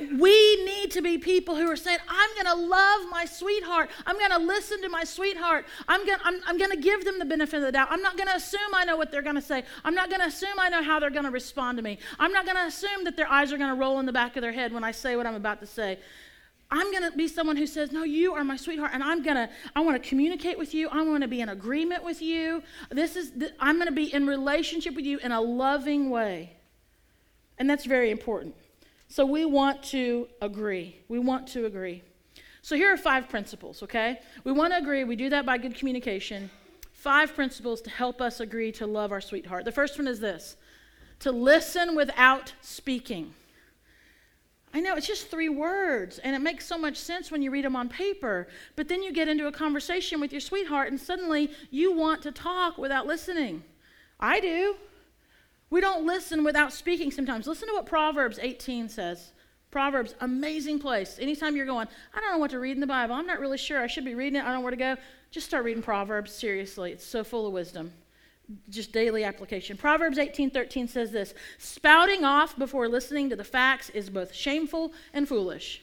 we 0.00 0.64
need 0.64 0.90
to 0.92 1.02
be 1.02 1.18
people 1.18 1.54
who 1.54 1.70
are 1.70 1.76
saying, 1.76 1.98
I'm 2.08 2.30
going 2.34 2.46
to 2.46 2.66
love 2.66 3.02
my 3.10 3.24
sweetheart. 3.24 3.90
I'm 4.06 4.18
going 4.18 4.30
to 4.30 4.38
listen 4.38 4.82
to 4.82 4.88
my 4.88 5.04
sweetheart. 5.04 5.66
I'm 5.86 6.04
going 6.06 6.18
I'm, 6.24 6.40
I'm 6.46 6.58
to 6.72 6.76
give 6.76 7.04
them 7.04 7.18
the 7.18 7.24
benefit 7.24 7.56
of 7.56 7.62
the 7.62 7.72
doubt. 7.72 7.88
I'm 7.90 8.02
not 8.02 8.16
going 8.16 8.28
to 8.28 8.36
assume 8.36 8.60
I 8.74 8.84
know 8.84 8.96
what 8.96 9.10
they're 9.10 9.22
going 9.22 9.36
to 9.36 9.42
say. 9.42 9.64
I'm 9.84 9.94
not 9.94 10.08
going 10.08 10.20
to 10.20 10.26
assume 10.26 10.58
I 10.58 10.68
know 10.68 10.82
how 10.82 10.98
they're 10.98 11.10
going 11.10 11.24
to 11.24 11.30
respond 11.30 11.78
to 11.78 11.82
me. 11.82 11.98
I'm 12.18 12.32
not 12.32 12.44
going 12.44 12.56
to 12.56 12.64
assume 12.64 13.04
that 13.04 13.16
their 13.16 13.30
eyes 13.30 13.52
are 13.52 13.58
going 13.58 13.70
to 13.70 13.76
roll 13.76 14.00
in 14.00 14.06
the 14.06 14.12
back 14.12 14.36
of 14.36 14.42
their 14.42 14.52
head 14.52 14.72
when 14.72 14.84
I 14.84 14.92
say 14.92 15.16
what 15.16 15.26
I'm 15.26 15.34
about 15.34 15.60
to 15.60 15.66
say. 15.66 15.98
I'm 16.70 16.90
going 16.90 17.02
to 17.02 17.16
be 17.16 17.28
someone 17.28 17.56
who 17.56 17.66
says, 17.66 17.92
No, 17.92 18.02
you 18.02 18.32
are 18.32 18.44
my 18.44 18.56
sweetheart, 18.56 18.92
and 18.94 19.02
I'm 19.02 19.22
going 19.22 19.36
to, 19.36 19.50
I 19.76 19.80
want 19.82 20.02
to 20.02 20.08
communicate 20.08 20.56
with 20.56 20.72
you. 20.72 20.88
I 20.88 21.02
want 21.02 21.22
to 21.22 21.28
be 21.28 21.42
in 21.42 21.50
agreement 21.50 22.02
with 22.02 22.22
you. 22.22 22.62
This 22.90 23.14
is, 23.14 23.32
I'm 23.60 23.76
going 23.76 23.88
to 23.88 23.94
be 23.94 24.12
in 24.12 24.26
relationship 24.26 24.94
with 24.94 25.04
you 25.04 25.18
in 25.18 25.32
a 25.32 25.40
loving 25.40 26.08
way. 26.08 26.56
And 27.58 27.68
that's 27.68 27.84
very 27.84 28.10
important. 28.10 28.54
So 29.12 29.26
we 29.26 29.44
want 29.44 29.82
to 29.90 30.26
agree. 30.40 30.96
We 31.06 31.18
want 31.18 31.46
to 31.48 31.66
agree. 31.66 32.02
So 32.62 32.76
here 32.76 32.90
are 32.90 32.96
five 32.96 33.28
principles, 33.28 33.82
okay? 33.82 34.18
We 34.42 34.52
want 34.52 34.72
to 34.72 34.78
agree. 34.78 35.04
We 35.04 35.16
do 35.16 35.28
that 35.28 35.44
by 35.44 35.58
good 35.58 35.74
communication. 35.74 36.48
Five 36.94 37.34
principles 37.34 37.82
to 37.82 37.90
help 37.90 38.22
us 38.22 38.40
agree 38.40 38.72
to 38.72 38.86
love 38.86 39.12
our 39.12 39.20
sweetheart. 39.20 39.66
The 39.66 39.70
first 39.70 39.98
one 39.98 40.08
is 40.08 40.18
this 40.18 40.56
to 41.18 41.30
listen 41.30 41.94
without 41.94 42.54
speaking. 42.62 43.34
I 44.72 44.80
know 44.80 44.96
it's 44.96 45.08
just 45.08 45.30
three 45.30 45.50
words, 45.50 46.18
and 46.18 46.34
it 46.34 46.40
makes 46.40 46.64
so 46.64 46.78
much 46.78 46.96
sense 46.96 47.30
when 47.30 47.42
you 47.42 47.50
read 47.50 47.66
them 47.66 47.76
on 47.76 47.90
paper. 47.90 48.48
But 48.76 48.88
then 48.88 49.02
you 49.02 49.12
get 49.12 49.28
into 49.28 49.46
a 49.46 49.52
conversation 49.52 50.20
with 50.20 50.32
your 50.32 50.40
sweetheart, 50.40 50.88
and 50.88 50.98
suddenly 50.98 51.50
you 51.70 51.92
want 51.92 52.22
to 52.22 52.32
talk 52.32 52.78
without 52.78 53.06
listening. 53.06 53.62
I 54.18 54.40
do. 54.40 54.76
We 55.72 55.80
don't 55.80 56.04
listen 56.04 56.44
without 56.44 56.70
speaking 56.70 57.10
sometimes. 57.10 57.46
Listen 57.46 57.66
to 57.68 57.72
what 57.72 57.86
Proverbs 57.86 58.38
18 58.38 58.90
says. 58.90 59.32
Proverbs, 59.70 60.14
amazing 60.20 60.78
place. 60.78 61.16
Anytime 61.18 61.56
you're 61.56 61.64
going, 61.64 61.88
I 62.12 62.20
don't 62.20 62.30
know 62.30 62.36
what 62.36 62.50
to 62.50 62.58
read 62.58 62.72
in 62.72 62.80
the 62.80 62.86
Bible. 62.86 63.14
I'm 63.14 63.26
not 63.26 63.40
really 63.40 63.56
sure. 63.56 63.80
I 63.80 63.86
should 63.86 64.04
be 64.04 64.14
reading 64.14 64.38
it. 64.38 64.42
I 64.42 64.48
don't 64.48 64.56
know 64.56 64.60
where 64.60 64.70
to 64.70 64.76
go. 64.76 64.96
Just 65.30 65.46
start 65.46 65.64
reading 65.64 65.82
Proverbs. 65.82 66.30
Seriously, 66.30 66.92
it's 66.92 67.06
so 67.06 67.24
full 67.24 67.46
of 67.46 67.54
wisdom. 67.54 67.90
Just 68.68 68.92
daily 68.92 69.24
application. 69.24 69.78
Proverbs 69.78 70.18
18:13 70.18 70.90
says 70.90 71.10
this: 71.10 71.32
Spouting 71.56 72.22
off 72.22 72.58
before 72.58 72.86
listening 72.86 73.30
to 73.30 73.36
the 73.36 73.42
facts 73.42 73.88
is 73.94 74.10
both 74.10 74.34
shameful 74.34 74.92
and 75.14 75.26
foolish. 75.26 75.80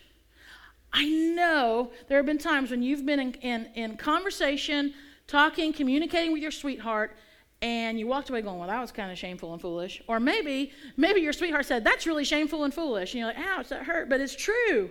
I 0.93 1.06
know 1.10 1.89
there 2.08 2.17
have 2.17 2.28
been 2.28 2.38
times 2.38 2.69
when 2.69 2.84
you've 2.84 3.08
been 3.08 3.19
in, 3.19 3.34
in, 3.41 3.69
in 3.73 3.97
conversation, 3.97 4.93
talking, 5.25 5.73
communicating 5.73 6.32
with 6.32 6.43
your 6.43 6.52
sweetheart, 6.52 7.17
and 7.62 8.00
you 8.00 8.08
walked 8.08 8.30
away 8.30 8.41
going, 8.41 8.58
well, 8.58 8.67
that 8.69 8.80
was 8.80 8.91
kind 8.91 9.12
of 9.12 9.17
shameful 9.17 9.52
and 9.52 9.62
foolish. 9.62 10.02
Or 10.08 10.19
maybe, 10.19 10.72
maybe 10.95 11.19
your 11.19 11.34
sweetheart 11.34 11.65
said, 11.65 11.84
that's 11.84 12.08
really 12.08 12.24
shameful 12.24 12.63
and 12.63 12.74
foolish. 12.74 13.13
And 13.13 13.19
you're 13.19 13.28
like, 13.28 13.39
ouch, 13.39 13.69
that 13.69 13.84
hurt, 13.84 14.08
but 14.08 14.22
it's 14.22 14.36
true. 14.36 14.89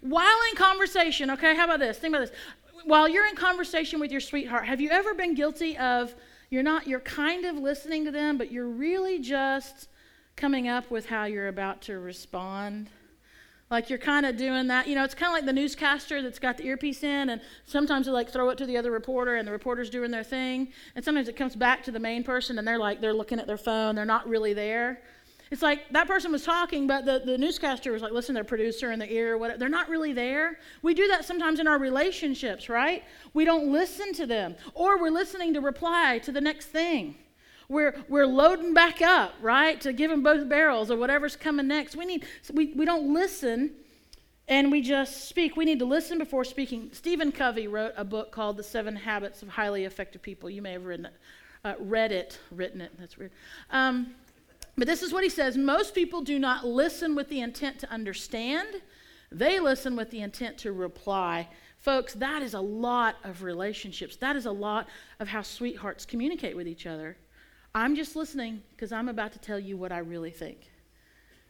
While 0.00 0.38
in 0.50 0.56
conversation, 0.56 1.30
okay, 1.32 1.54
how 1.54 1.64
about 1.64 1.80
this? 1.80 1.98
Think 1.98 2.14
about 2.14 2.28
this. 2.28 2.36
While 2.84 3.08
you're 3.08 3.26
in 3.26 3.36
conversation 3.36 4.00
with 4.00 4.10
your 4.10 4.20
sweetheart, 4.20 4.66
have 4.66 4.80
you 4.80 4.90
ever 4.90 5.14
been 5.14 5.34
guilty 5.34 5.76
of 5.76 6.14
you're 6.50 6.62
not, 6.62 6.86
you're 6.86 7.00
kind 7.00 7.44
of 7.44 7.56
listening 7.56 8.04
to 8.06 8.10
them, 8.10 8.38
but 8.38 8.50
you're 8.50 8.68
really 8.68 9.18
just 9.18 9.88
coming 10.34 10.68
up 10.68 10.90
with 10.90 11.06
how 11.06 11.24
you're 11.24 11.48
about 11.48 11.82
to 11.82 11.98
respond? 11.98 12.88
Like 13.72 13.88
you're 13.88 13.98
kind 13.98 14.26
of 14.26 14.36
doing 14.36 14.66
that. 14.66 14.86
You 14.86 14.94
know, 14.94 15.02
it's 15.02 15.14
kind 15.14 15.30
of 15.30 15.34
like 15.34 15.46
the 15.46 15.52
newscaster 15.54 16.20
that's 16.20 16.38
got 16.38 16.58
the 16.58 16.66
earpiece 16.66 17.02
in, 17.02 17.30
and 17.30 17.40
sometimes 17.64 18.04
they 18.04 18.12
like 18.12 18.28
throw 18.28 18.50
it 18.50 18.58
to 18.58 18.66
the 18.66 18.76
other 18.76 18.90
reporter, 18.90 19.36
and 19.36 19.48
the 19.48 19.52
reporter's 19.52 19.88
doing 19.88 20.10
their 20.10 20.22
thing. 20.22 20.68
And 20.94 21.02
sometimes 21.02 21.26
it 21.26 21.36
comes 21.36 21.56
back 21.56 21.82
to 21.84 21.90
the 21.90 21.98
main 21.98 22.22
person, 22.22 22.58
and 22.58 22.68
they're 22.68 22.76
like, 22.78 23.00
they're 23.00 23.14
looking 23.14 23.40
at 23.40 23.46
their 23.46 23.56
phone, 23.56 23.94
they're 23.94 24.04
not 24.04 24.28
really 24.28 24.52
there. 24.52 25.00
It's 25.50 25.62
like 25.62 25.88
that 25.92 26.06
person 26.06 26.32
was 26.32 26.44
talking, 26.44 26.86
but 26.86 27.06
the, 27.06 27.22
the 27.24 27.38
newscaster 27.38 27.92
was 27.92 28.02
like, 28.02 28.12
listen 28.12 28.34
their 28.34 28.44
producer 28.44 28.92
in 28.92 28.98
the 28.98 29.10
ear, 29.10 29.38
whatever. 29.38 29.58
They're 29.58 29.70
not 29.70 29.88
really 29.88 30.12
there. 30.12 30.58
We 30.82 30.92
do 30.92 31.08
that 31.08 31.24
sometimes 31.24 31.58
in 31.58 31.66
our 31.66 31.78
relationships, 31.78 32.68
right? 32.68 33.02
We 33.32 33.46
don't 33.46 33.72
listen 33.72 34.12
to 34.14 34.26
them, 34.26 34.54
or 34.74 35.00
we're 35.00 35.08
listening 35.08 35.54
to 35.54 35.62
reply 35.62 36.18
to 36.24 36.32
the 36.32 36.42
next 36.42 36.66
thing. 36.66 37.14
We're, 37.72 37.96
we're 38.06 38.26
loading 38.26 38.74
back 38.74 39.00
up, 39.00 39.32
right, 39.40 39.80
to 39.80 39.94
give 39.94 40.10
them 40.10 40.22
both 40.22 40.46
barrels 40.46 40.90
or 40.90 40.96
whatever's 40.98 41.36
coming 41.36 41.68
next. 41.68 41.96
We, 41.96 42.04
need, 42.04 42.26
we, 42.52 42.66
we 42.74 42.84
don't 42.84 43.14
listen 43.14 43.72
and 44.46 44.70
we 44.70 44.82
just 44.82 45.26
speak. 45.26 45.56
We 45.56 45.64
need 45.64 45.78
to 45.78 45.86
listen 45.86 46.18
before 46.18 46.44
speaking. 46.44 46.90
Stephen 46.92 47.32
Covey 47.32 47.68
wrote 47.68 47.94
a 47.96 48.04
book 48.04 48.30
called 48.30 48.58
The 48.58 48.62
Seven 48.62 48.94
Habits 48.94 49.42
of 49.42 49.48
Highly 49.48 49.86
Effective 49.86 50.20
People. 50.20 50.50
You 50.50 50.60
may 50.60 50.72
have 50.72 50.84
written 50.84 51.06
it, 51.06 51.14
uh, 51.64 51.74
read 51.78 52.12
it, 52.12 52.38
written 52.50 52.82
it. 52.82 52.92
That's 52.98 53.16
weird. 53.16 53.32
Um, 53.70 54.16
but 54.76 54.86
this 54.86 55.02
is 55.02 55.10
what 55.10 55.22
he 55.22 55.30
says 55.30 55.56
Most 55.56 55.94
people 55.94 56.20
do 56.20 56.38
not 56.38 56.66
listen 56.66 57.14
with 57.14 57.30
the 57.30 57.40
intent 57.40 57.78
to 57.78 57.90
understand, 57.90 58.68
they 59.30 59.60
listen 59.60 59.96
with 59.96 60.10
the 60.10 60.20
intent 60.20 60.58
to 60.58 60.72
reply. 60.72 61.48
Folks, 61.78 62.12
that 62.14 62.42
is 62.42 62.52
a 62.52 62.60
lot 62.60 63.16
of 63.24 63.42
relationships. 63.42 64.16
That 64.16 64.36
is 64.36 64.44
a 64.44 64.52
lot 64.52 64.88
of 65.20 65.28
how 65.28 65.40
sweethearts 65.40 66.04
communicate 66.04 66.54
with 66.54 66.68
each 66.68 66.86
other. 66.86 67.16
I'm 67.74 67.96
just 67.96 68.16
listening 68.16 68.62
because 68.70 68.92
I'm 68.92 69.08
about 69.08 69.32
to 69.32 69.38
tell 69.38 69.58
you 69.58 69.76
what 69.76 69.92
I 69.92 69.98
really 69.98 70.30
think. 70.30 70.58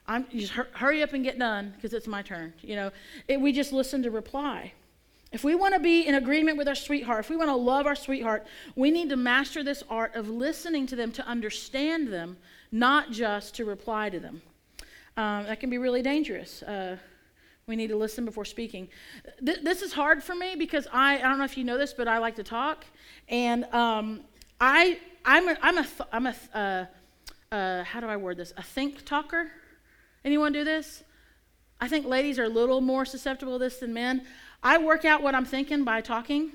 I'm 0.06 0.26
just 0.30 0.52
hurry 0.52 1.02
up 1.02 1.12
and 1.12 1.22
get 1.22 1.38
done 1.38 1.72
because 1.76 1.92
it's 1.94 2.06
my 2.06 2.22
turn. 2.22 2.52
You 2.62 2.76
know, 2.76 2.90
it, 3.28 3.40
we 3.40 3.52
just 3.52 3.72
listen 3.72 4.02
to 4.02 4.10
reply. 4.10 4.72
If 5.30 5.44
we 5.44 5.54
want 5.54 5.74
to 5.74 5.80
be 5.80 6.06
in 6.06 6.14
agreement 6.14 6.58
with 6.58 6.68
our 6.68 6.74
sweetheart, 6.74 7.20
if 7.20 7.30
we 7.30 7.36
want 7.36 7.48
to 7.48 7.56
love 7.56 7.86
our 7.86 7.94
sweetheart, 7.94 8.46
we 8.76 8.90
need 8.90 9.08
to 9.10 9.16
master 9.16 9.64
this 9.64 9.82
art 9.88 10.14
of 10.14 10.28
listening 10.28 10.86
to 10.88 10.96
them 10.96 11.10
to 11.12 11.26
understand 11.26 12.12
them, 12.12 12.36
not 12.70 13.10
just 13.10 13.54
to 13.54 13.64
reply 13.64 14.10
to 14.10 14.20
them. 14.20 14.42
Um, 15.16 15.44
that 15.44 15.60
can 15.60 15.70
be 15.70 15.78
really 15.78 16.02
dangerous. 16.02 16.62
Uh, 16.62 16.98
we 17.66 17.76
need 17.76 17.88
to 17.88 17.96
listen 17.96 18.24
before 18.24 18.44
speaking. 18.44 18.88
Th- 19.44 19.60
this 19.62 19.82
is 19.82 19.92
hard 19.92 20.22
for 20.22 20.34
me 20.34 20.56
because 20.56 20.86
I, 20.92 21.18
I 21.18 21.22
don't 21.22 21.38
know 21.38 21.44
if 21.44 21.56
you 21.56 21.64
know 21.64 21.78
this, 21.78 21.94
but 21.94 22.08
I 22.08 22.18
like 22.18 22.36
to 22.36 22.44
talk. 22.44 22.84
And 23.28 23.64
um, 23.66 24.20
I 24.60 24.98
I'm 25.24 25.48
a, 25.48 25.56
I'm 25.62 25.78
a, 25.78 25.86
I'm 26.12 26.26
a 26.26 26.34
uh, 26.54 27.54
uh, 27.54 27.84
how 27.84 28.00
do 28.00 28.06
I 28.06 28.16
word 28.16 28.38
this? 28.38 28.52
A 28.56 28.62
think 28.62 29.04
talker. 29.04 29.50
Anyone 30.24 30.52
do 30.52 30.64
this? 30.64 31.02
I 31.80 31.88
think 31.88 32.06
ladies 32.06 32.38
are 32.38 32.44
a 32.44 32.48
little 32.48 32.80
more 32.80 33.04
susceptible 33.04 33.58
to 33.58 33.64
this 33.64 33.78
than 33.78 33.92
men. 33.92 34.24
I 34.62 34.78
work 34.78 35.04
out 35.04 35.22
what 35.22 35.34
I'm 35.34 35.44
thinking 35.44 35.84
by 35.84 36.00
talking, 36.00 36.52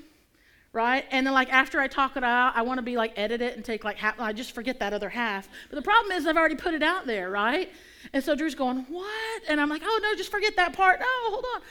right? 0.72 1.04
And 1.10 1.26
then 1.26 1.34
like 1.34 1.52
after 1.52 1.80
I 1.80 1.86
talk 1.86 2.16
it 2.16 2.24
out, 2.24 2.52
I 2.56 2.62
want 2.62 2.78
to 2.78 2.82
be 2.82 2.96
like 2.96 3.12
edit 3.16 3.42
it 3.42 3.54
and 3.54 3.64
take 3.64 3.84
like 3.84 3.96
half. 3.98 4.18
I 4.18 4.32
just 4.32 4.52
forget 4.52 4.80
that 4.80 4.92
other 4.92 5.10
half. 5.10 5.48
But 5.70 5.76
the 5.76 5.82
problem 5.82 6.12
is 6.12 6.26
I've 6.26 6.36
already 6.36 6.56
put 6.56 6.74
it 6.74 6.82
out 6.82 7.06
there, 7.06 7.30
right? 7.30 7.70
And 8.12 8.24
so 8.24 8.34
Drew's 8.34 8.54
going, 8.54 8.86
what? 8.88 9.42
And 9.48 9.60
I'm 9.60 9.68
like, 9.68 9.82
oh 9.84 10.00
no, 10.02 10.14
just 10.16 10.30
forget 10.30 10.56
that 10.56 10.72
part. 10.72 11.00
No, 11.00 11.06
hold 11.30 11.44
on 11.56 11.62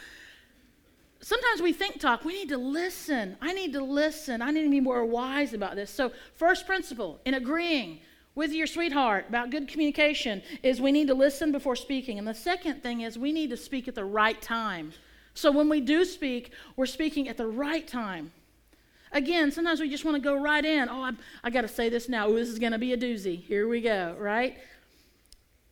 sometimes 1.27 1.61
we 1.61 1.73
think 1.73 1.99
talk. 1.99 2.23
We 2.23 2.33
need 2.33 2.49
to 2.49 2.57
listen. 2.57 3.35
I 3.41 3.51
need 3.51 3.73
to 3.73 3.83
listen. 3.83 4.41
I 4.41 4.49
need 4.51 4.63
to 4.63 4.69
be 4.69 4.79
more 4.79 5.05
wise 5.05 5.53
about 5.53 5.75
this. 5.75 5.91
So, 5.91 6.13
first 6.35 6.65
principle 6.65 7.19
in 7.25 7.33
agreeing 7.33 7.99
with 8.33 8.53
your 8.53 8.65
sweetheart 8.65 9.25
about 9.27 9.49
good 9.49 9.67
communication 9.67 10.41
is 10.63 10.79
we 10.79 10.93
need 10.93 11.07
to 11.07 11.13
listen 11.13 11.51
before 11.51 11.75
speaking. 11.75 12.17
And 12.17 12.25
the 12.25 12.33
second 12.33 12.81
thing 12.81 13.01
is 13.01 13.19
we 13.19 13.33
need 13.33 13.49
to 13.49 13.57
speak 13.57 13.89
at 13.89 13.95
the 13.95 14.05
right 14.05 14.41
time. 14.41 14.93
So, 15.33 15.51
when 15.51 15.67
we 15.67 15.81
do 15.81 16.05
speak, 16.05 16.51
we're 16.77 16.85
speaking 16.85 17.27
at 17.27 17.35
the 17.35 17.47
right 17.47 17.85
time. 17.85 18.31
Again, 19.11 19.51
sometimes 19.51 19.81
we 19.81 19.89
just 19.89 20.05
want 20.05 20.15
to 20.15 20.21
go 20.21 20.41
right 20.41 20.63
in. 20.63 20.87
Oh, 20.87 21.01
I, 21.01 21.11
I 21.43 21.49
got 21.49 21.61
to 21.61 21.67
say 21.67 21.89
this 21.89 22.07
now. 22.07 22.29
Ooh, 22.29 22.35
this 22.35 22.47
is 22.47 22.59
going 22.59 22.71
to 22.71 22.77
be 22.77 22.93
a 22.93 22.97
doozy. 22.97 23.41
Here 23.41 23.67
we 23.67 23.81
go, 23.81 24.15
right? 24.17 24.57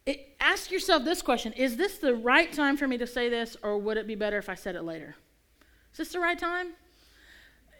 It, 0.05 0.35
ask 0.41 0.69
yourself 0.69 1.05
this 1.05 1.21
question 1.21 1.53
Is 1.53 1.77
this 1.77 1.97
the 1.97 2.13
right 2.13 2.51
time 2.51 2.75
for 2.75 2.89
me 2.89 2.97
to 2.97 3.07
say 3.07 3.29
this, 3.29 3.55
or 3.63 3.77
would 3.77 3.95
it 3.95 4.05
be 4.05 4.15
better 4.15 4.37
if 4.37 4.49
I 4.49 4.55
said 4.55 4.75
it 4.75 4.83
later? 4.83 5.15
Is 5.95 5.99
this 5.99 6.09
the 6.09 6.19
right 6.19 6.37
time? 6.37 6.73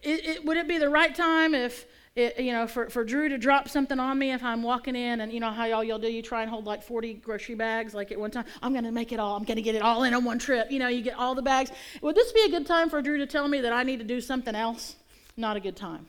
It, 0.01 0.25
it, 0.25 0.45
would 0.45 0.55
it 0.55 0.69
be 0.69 0.77
the 0.77 0.89
right 0.89 1.13
time 1.13 1.53
if, 1.53 1.85
it, 2.15 2.39
you 2.39 2.53
know, 2.53 2.65
for, 2.65 2.89
for 2.89 3.03
Drew 3.03 3.27
to 3.27 3.37
drop 3.37 3.67
something 3.67 3.99
on 3.99 4.17
me 4.17 4.31
if 4.31 4.41
I'm 4.41 4.63
walking 4.63 4.95
in 4.95 5.19
and 5.19 5.33
you 5.33 5.41
know 5.41 5.51
how 5.51 5.65
y'all 5.65 5.83
y'all 5.83 5.99
do? 5.99 6.07
You 6.07 6.21
try 6.21 6.41
and 6.41 6.49
hold 6.49 6.65
like 6.65 6.81
40 6.81 7.15
grocery 7.15 7.55
bags 7.55 7.93
like 7.93 8.13
at 8.13 8.17
one 8.17 8.31
time. 8.31 8.45
I'm 8.63 8.71
to 8.85 8.91
make 8.93 9.11
it 9.11 9.19
all. 9.19 9.35
I'm 9.35 9.43
to 9.57 9.61
get 9.61 9.75
it 9.75 9.81
all 9.81 10.03
in 10.03 10.13
on 10.13 10.23
one 10.23 10.39
trip. 10.39 10.71
You 10.71 10.79
know, 10.79 10.87
you 10.87 11.01
get 11.01 11.17
all 11.17 11.35
the 11.35 11.41
bags. 11.41 11.71
Would 12.01 12.15
this 12.15 12.31
be 12.31 12.39
a 12.43 12.49
good 12.49 12.65
time 12.65 12.89
for 12.89 13.01
Drew 13.01 13.17
to 13.17 13.27
tell 13.27 13.49
me 13.49 13.59
that 13.59 13.73
I 13.73 13.83
need 13.83 13.97
to 13.97 14.05
do 14.05 14.21
something 14.21 14.55
else? 14.55 14.95
Not 15.35 15.57
a 15.57 15.59
good 15.59 15.75
time. 15.75 16.05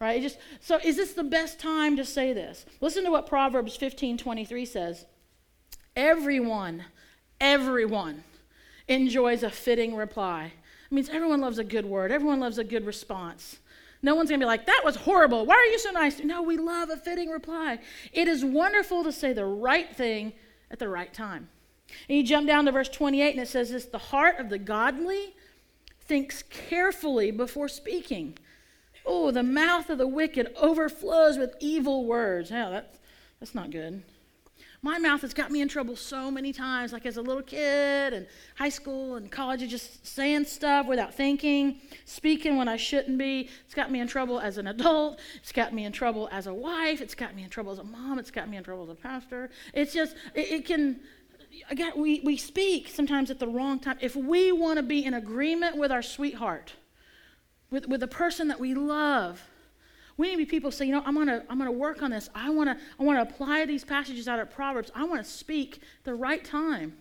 Right? 0.00 0.18
It 0.18 0.22
just 0.22 0.38
so 0.58 0.80
is 0.82 0.96
this 0.96 1.12
the 1.12 1.22
best 1.22 1.60
time 1.60 1.94
to 1.98 2.04
say 2.04 2.32
this? 2.32 2.66
Listen 2.80 3.04
to 3.04 3.12
what 3.12 3.28
Proverbs 3.28 3.78
15:23 3.78 4.66
says. 4.66 5.06
Everyone, 5.94 6.84
everyone 7.40 8.24
enjoys 8.88 9.44
a 9.44 9.50
fitting 9.50 9.94
reply 9.94 10.54
it 10.90 10.94
means 10.94 11.08
everyone 11.08 11.40
loves 11.40 11.58
a 11.58 11.64
good 11.64 11.84
word, 11.84 12.10
everyone 12.10 12.40
loves 12.40 12.58
a 12.58 12.64
good 12.64 12.86
response. 12.86 13.58
No 14.00 14.14
one's 14.14 14.30
going 14.30 14.40
to 14.40 14.44
be 14.44 14.48
like, 14.48 14.66
that 14.66 14.82
was 14.84 14.94
horrible. 14.94 15.44
Why 15.44 15.56
are 15.56 15.72
you 15.72 15.78
so 15.78 15.90
nice? 15.90 16.20
No, 16.20 16.40
we 16.40 16.56
love 16.56 16.88
a 16.88 16.96
fitting 16.96 17.30
reply. 17.30 17.80
It 18.12 18.28
is 18.28 18.44
wonderful 18.44 19.02
to 19.02 19.10
say 19.10 19.32
the 19.32 19.44
right 19.44 19.94
thing 19.94 20.34
at 20.70 20.78
the 20.78 20.88
right 20.88 21.12
time. 21.12 21.48
And 22.08 22.16
you 22.16 22.22
jump 22.22 22.46
down 22.46 22.66
to 22.66 22.72
verse 22.72 22.88
28, 22.88 23.32
and 23.32 23.40
it 23.40 23.48
says 23.48 23.70
this 23.70 23.86
The 23.86 23.98
heart 23.98 24.38
of 24.38 24.50
the 24.50 24.58
godly 24.58 25.34
thinks 26.00 26.42
carefully 26.44 27.30
before 27.32 27.68
speaking. 27.68 28.38
Oh, 29.04 29.30
the 29.30 29.42
mouth 29.42 29.90
of 29.90 29.98
the 29.98 30.06
wicked 30.06 30.54
overflows 30.56 31.36
with 31.36 31.56
evil 31.60 32.04
words. 32.04 32.50
Yeah, 32.50 32.70
that's, 32.70 32.98
that's 33.40 33.54
not 33.54 33.70
good 33.70 34.02
my 34.80 34.98
mouth 34.98 35.22
has 35.22 35.34
got 35.34 35.50
me 35.50 35.60
in 35.60 35.66
trouble 35.66 35.96
so 35.96 36.30
many 36.30 36.52
times, 36.52 36.92
like 36.92 37.04
as 37.04 37.16
a 37.16 37.22
little 37.22 37.42
kid 37.42 38.12
and 38.12 38.26
high 38.56 38.68
school 38.68 39.16
and 39.16 39.30
college, 39.30 39.68
just 39.68 40.06
saying 40.06 40.44
stuff 40.44 40.86
without 40.86 41.12
thinking, 41.12 41.80
speaking 42.04 42.56
when 42.56 42.68
I 42.68 42.76
shouldn't 42.76 43.18
be. 43.18 43.48
It's 43.64 43.74
got 43.74 43.90
me 43.90 43.98
in 43.98 44.06
trouble 44.06 44.38
as 44.38 44.56
an 44.56 44.68
adult. 44.68 45.18
It's 45.36 45.50
got 45.50 45.74
me 45.74 45.84
in 45.84 45.90
trouble 45.92 46.28
as 46.30 46.46
a 46.46 46.54
wife. 46.54 47.00
It's 47.00 47.16
got 47.16 47.34
me 47.34 47.42
in 47.42 47.50
trouble 47.50 47.72
as 47.72 47.80
a 47.80 47.84
mom. 47.84 48.20
It's 48.20 48.30
got 48.30 48.48
me 48.48 48.56
in 48.56 48.62
trouble 48.62 48.84
as 48.84 48.90
a 48.90 48.94
pastor. 48.94 49.50
It's 49.74 49.92
just, 49.92 50.14
it, 50.34 50.50
it 50.52 50.64
can, 50.64 51.00
again, 51.70 51.92
we, 51.96 52.20
we 52.20 52.36
speak 52.36 52.88
sometimes 52.88 53.32
at 53.32 53.40
the 53.40 53.48
wrong 53.48 53.80
time. 53.80 53.98
If 54.00 54.14
we 54.14 54.52
want 54.52 54.76
to 54.76 54.84
be 54.84 55.04
in 55.04 55.14
agreement 55.14 55.76
with 55.76 55.90
our 55.90 56.02
sweetheart, 56.02 56.74
with, 57.70 57.88
with 57.88 57.98
the 58.00 58.08
person 58.08 58.46
that 58.48 58.60
we 58.60 58.74
love, 58.74 59.42
we 60.18 60.26
need 60.26 60.32
to 60.32 60.38
be 60.38 60.44
people 60.44 60.70
say, 60.70 60.84
you 60.84 60.92
know, 60.92 61.02
I'm 61.06 61.14
gonna 61.14 61.44
I'm 61.48 61.58
gonna 61.58 61.72
work 61.72 62.02
on 62.02 62.10
this. 62.10 62.28
I 62.34 62.50
wanna 62.50 62.76
I 62.98 63.04
wanna 63.04 63.22
apply 63.22 63.64
these 63.64 63.84
passages 63.84 64.28
out 64.28 64.40
of 64.40 64.50
Proverbs. 64.50 64.90
I 64.94 65.04
want 65.04 65.24
to 65.24 65.30
speak 65.30 65.80
the 66.04 66.14
right 66.14 66.44
time. 66.44 66.94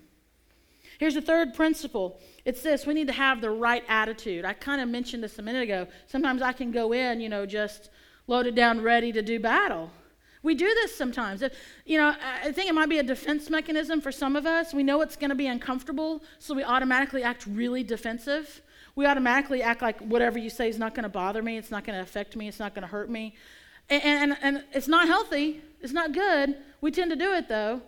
Here's 0.99 1.15
the 1.15 1.21
third 1.21 1.53
principle. 1.53 2.19
It's 2.45 2.62
this 2.62 2.86
we 2.86 2.93
need 2.93 3.08
to 3.08 3.13
have 3.13 3.41
the 3.41 3.49
right 3.49 3.84
attitude. 3.89 4.45
I 4.45 4.53
kind 4.53 4.80
of 4.80 4.88
mentioned 4.88 5.23
this 5.23 5.38
a 5.39 5.41
minute 5.41 5.63
ago. 5.63 5.88
Sometimes 6.06 6.41
I 6.41 6.53
can 6.53 6.71
go 6.71 6.93
in, 6.93 7.19
you 7.19 7.27
know, 7.27 7.45
just 7.45 7.89
loaded 8.27 8.56
down, 8.56 8.82
ready 8.82 9.12
to 9.12 9.21
do 9.21 9.39
battle. 9.39 9.91
We 10.43 10.53
do 10.53 10.67
this 10.67 10.95
sometimes. 10.95 11.41
If, 11.41 11.53
you 11.86 11.97
know, 11.97 12.15
I 12.43 12.51
think 12.51 12.69
it 12.69 12.73
might 12.73 12.89
be 12.89 12.99
a 12.99 13.03
defense 13.03 13.49
mechanism 13.49 13.99
for 13.99 14.12
some 14.12 14.36
of 14.36 14.45
us. 14.45 14.73
We 14.73 14.84
know 14.84 15.01
it's 15.01 15.15
going 15.15 15.30
to 15.30 15.36
be 15.36 15.47
uncomfortable, 15.47 16.23
so 16.38 16.53
we 16.53 16.63
automatically 16.63 17.23
act 17.23 17.45
really 17.47 17.84
defensive 17.84 18.62
we 18.97 19.05
automatically 19.05 19.62
act 19.62 19.83
like 19.83 19.99
whatever 19.99 20.39
you 20.39 20.49
say 20.49 20.67
is 20.67 20.79
not 20.79 20.95
going 20.95 21.03
to 21.03 21.10
bother 21.10 21.43
me, 21.43 21.55
it's 21.55 21.69
not 21.69 21.86
going 21.86 21.95
to 21.95 22.01
affect 22.01 22.36
me, 22.36 22.47
it's 22.47 22.60
not 22.60 22.73
going 22.73 22.81
to 22.81 22.88
hurt 22.88 23.12
me. 23.12 23.36
And, 23.91 24.03
and, 24.03 24.38
and 24.41 24.63
it's 24.73 24.88
not 24.88 25.07
healthy, 25.07 25.62
it's 25.81 25.93
not 25.93 26.13
good. 26.13 26.55
We 26.81 26.89
tend 26.89 27.12
to 27.12 27.15
do 27.15 27.31
it 27.33 27.47
though. 27.47 27.81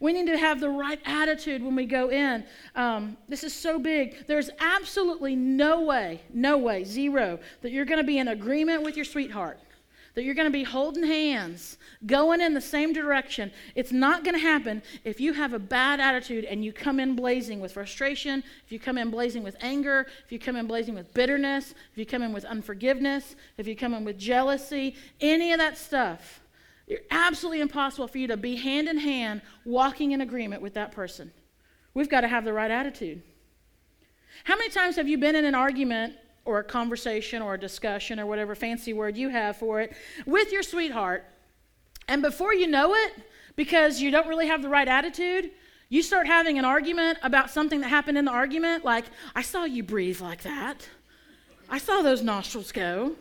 We 0.00 0.12
need 0.12 0.26
to 0.26 0.36
have 0.36 0.58
the 0.58 0.68
right 0.68 1.00
attitude 1.06 1.62
when 1.62 1.76
we 1.76 1.86
go 1.86 2.10
in. 2.10 2.44
Um, 2.74 3.16
this 3.28 3.44
is 3.44 3.54
so 3.54 3.78
big. 3.78 4.26
There's 4.26 4.50
absolutely 4.58 5.36
no 5.36 5.82
way, 5.82 6.22
no 6.34 6.58
way, 6.58 6.82
zero, 6.82 7.38
that 7.62 7.70
you're 7.70 7.84
going 7.84 8.00
to 8.00 8.04
be 8.06 8.18
in 8.18 8.26
agreement 8.26 8.82
with 8.82 8.96
your 8.96 9.04
sweetheart 9.04 9.60
that 10.16 10.24
you're 10.24 10.34
going 10.34 10.48
to 10.48 10.50
be 10.50 10.64
holding 10.64 11.04
hands, 11.04 11.76
going 12.06 12.40
in 12.40 12.54
the 12.54 12.60
same 12.60 12.94
direction. 12.94 13.52
It's 13.74 13.92
not 13.92 14.24
going 14.24 14.34
to 14.34 14.40
happen 14.40 14.82
if 15.04 15.20
you 15.20 15.34
have 15.34 15.52
a 15.52 15.58
bad 15.58 16.00
attitude 16.00 16.46
and 16.46 16.64
you 16.64 16.72
come 16.72 16.98
in 16.98 17.14
blazing 17.14 17.60
with 17.60 17.72
frustration, 17.72 18.42
if 18.64 18.72
you 18.72 18.80
come 18.80 18.96
in 18.96 19.10
blazing 19.10 19.42
with 19.42 19.56
anger, 19.60 20.06
if 20.24 20.32
you 20.32 20.38
come 20.38 20.56
in 20.56 20.66
blazing 20.66 20.94
with 20.94 21.12
bitterness, 21.12 21.74
if 21.92 21.98
you 21.98 22.06
come 22.06 22.22
in 22.22 22.32
with 22.32 22.46
unforgiveness, 22.46 23.36
if 23.58 23.68
you 23.68 23.76
come 23.76 23.92
in 23.92 24.06
with 24.06 24.18
jealousy, 24.18 24.96
any 25.20 25.52
of 25.52 25.58
that 25.58 25.76
stuff. 25.76 26.40
It's 26.86 27.04
absolutely 27.10 27.60
impossible 27.60 28.08
for 28.08 28.16
you 28.16 28.28
to 28.28 28.38
be 28.38 28.56
hand 28.56 28.88
in 28.88 28.96
hand 28.96 29.42
walking 29.66 30.12
in 30.12 30.22
agreement 30.22 30.62
with 30.62 30.72
that 30.74 30.92
person. 30.92 31.30
We've 31.92 32.08
got 32.08 32.22
to 32.22 32.28
have 32.28 32.46
the 32.46 32.54
right 32.54 32.70
attitude. 32.70 33.22
How 34.44 34.56
many 34.56 34.70
times 34.70 34.96
have 34.96 35.08
you 35.08 35.18
been 35.18 35.36
in 35.36 35.44
an 35.44 35.54
argument 35.54 36.14
or 36.46 36.58
a 36.58 36.64
conversation 36.64 37.42
or 37.42 37.54
a 37.54 37.58
discussion 37.58 38.18
or 38.18 38.26
whatever 38.26 38.54
fancy 38.54 38.92
word 38.92 39.16
you 39.16 39.28
have 39.28 39.56
for 39.56 39.80
it 39.80 39.92
with 40.24 40.52
your 40.52 40.62
sweetheart. 40.62 41.24
And 42.08 42.22
before 42.22 42.54
you 42.54 42.66
know 42.66 42.94
it, 42.94 43.12
because 43.56 44.00
you 44.00 44.10
don't 44.10 44.28
really 44.28 44.46
have 44.46 44.62
the 44.62 44.68
right 44.68 44.88
attitude, 44.88 45.50
you 45.88 46.02
start 46.02 46.26
having 46.26 46.58
an 46.58 46.64
argument 46.64 47.18
about 47.22 47.50
something 47.50 47.80
that 47.80 47.88
happened 47.88 48.18
in 48.18 48.24
the 48.24 48.30
argument, 48.30 48.84
like, 48.84 49.04
I 49.34 49.42
saw 49.42 49.64
you 49.64 49.82
breathe 49.82 50.20
like 50.20 50.42
that. 50.42 50.88
I 51.68 51.78
saw 51.78 52.02
those 52.02 52.22
nostrils 52.22 52.72
go. 52.72 53.12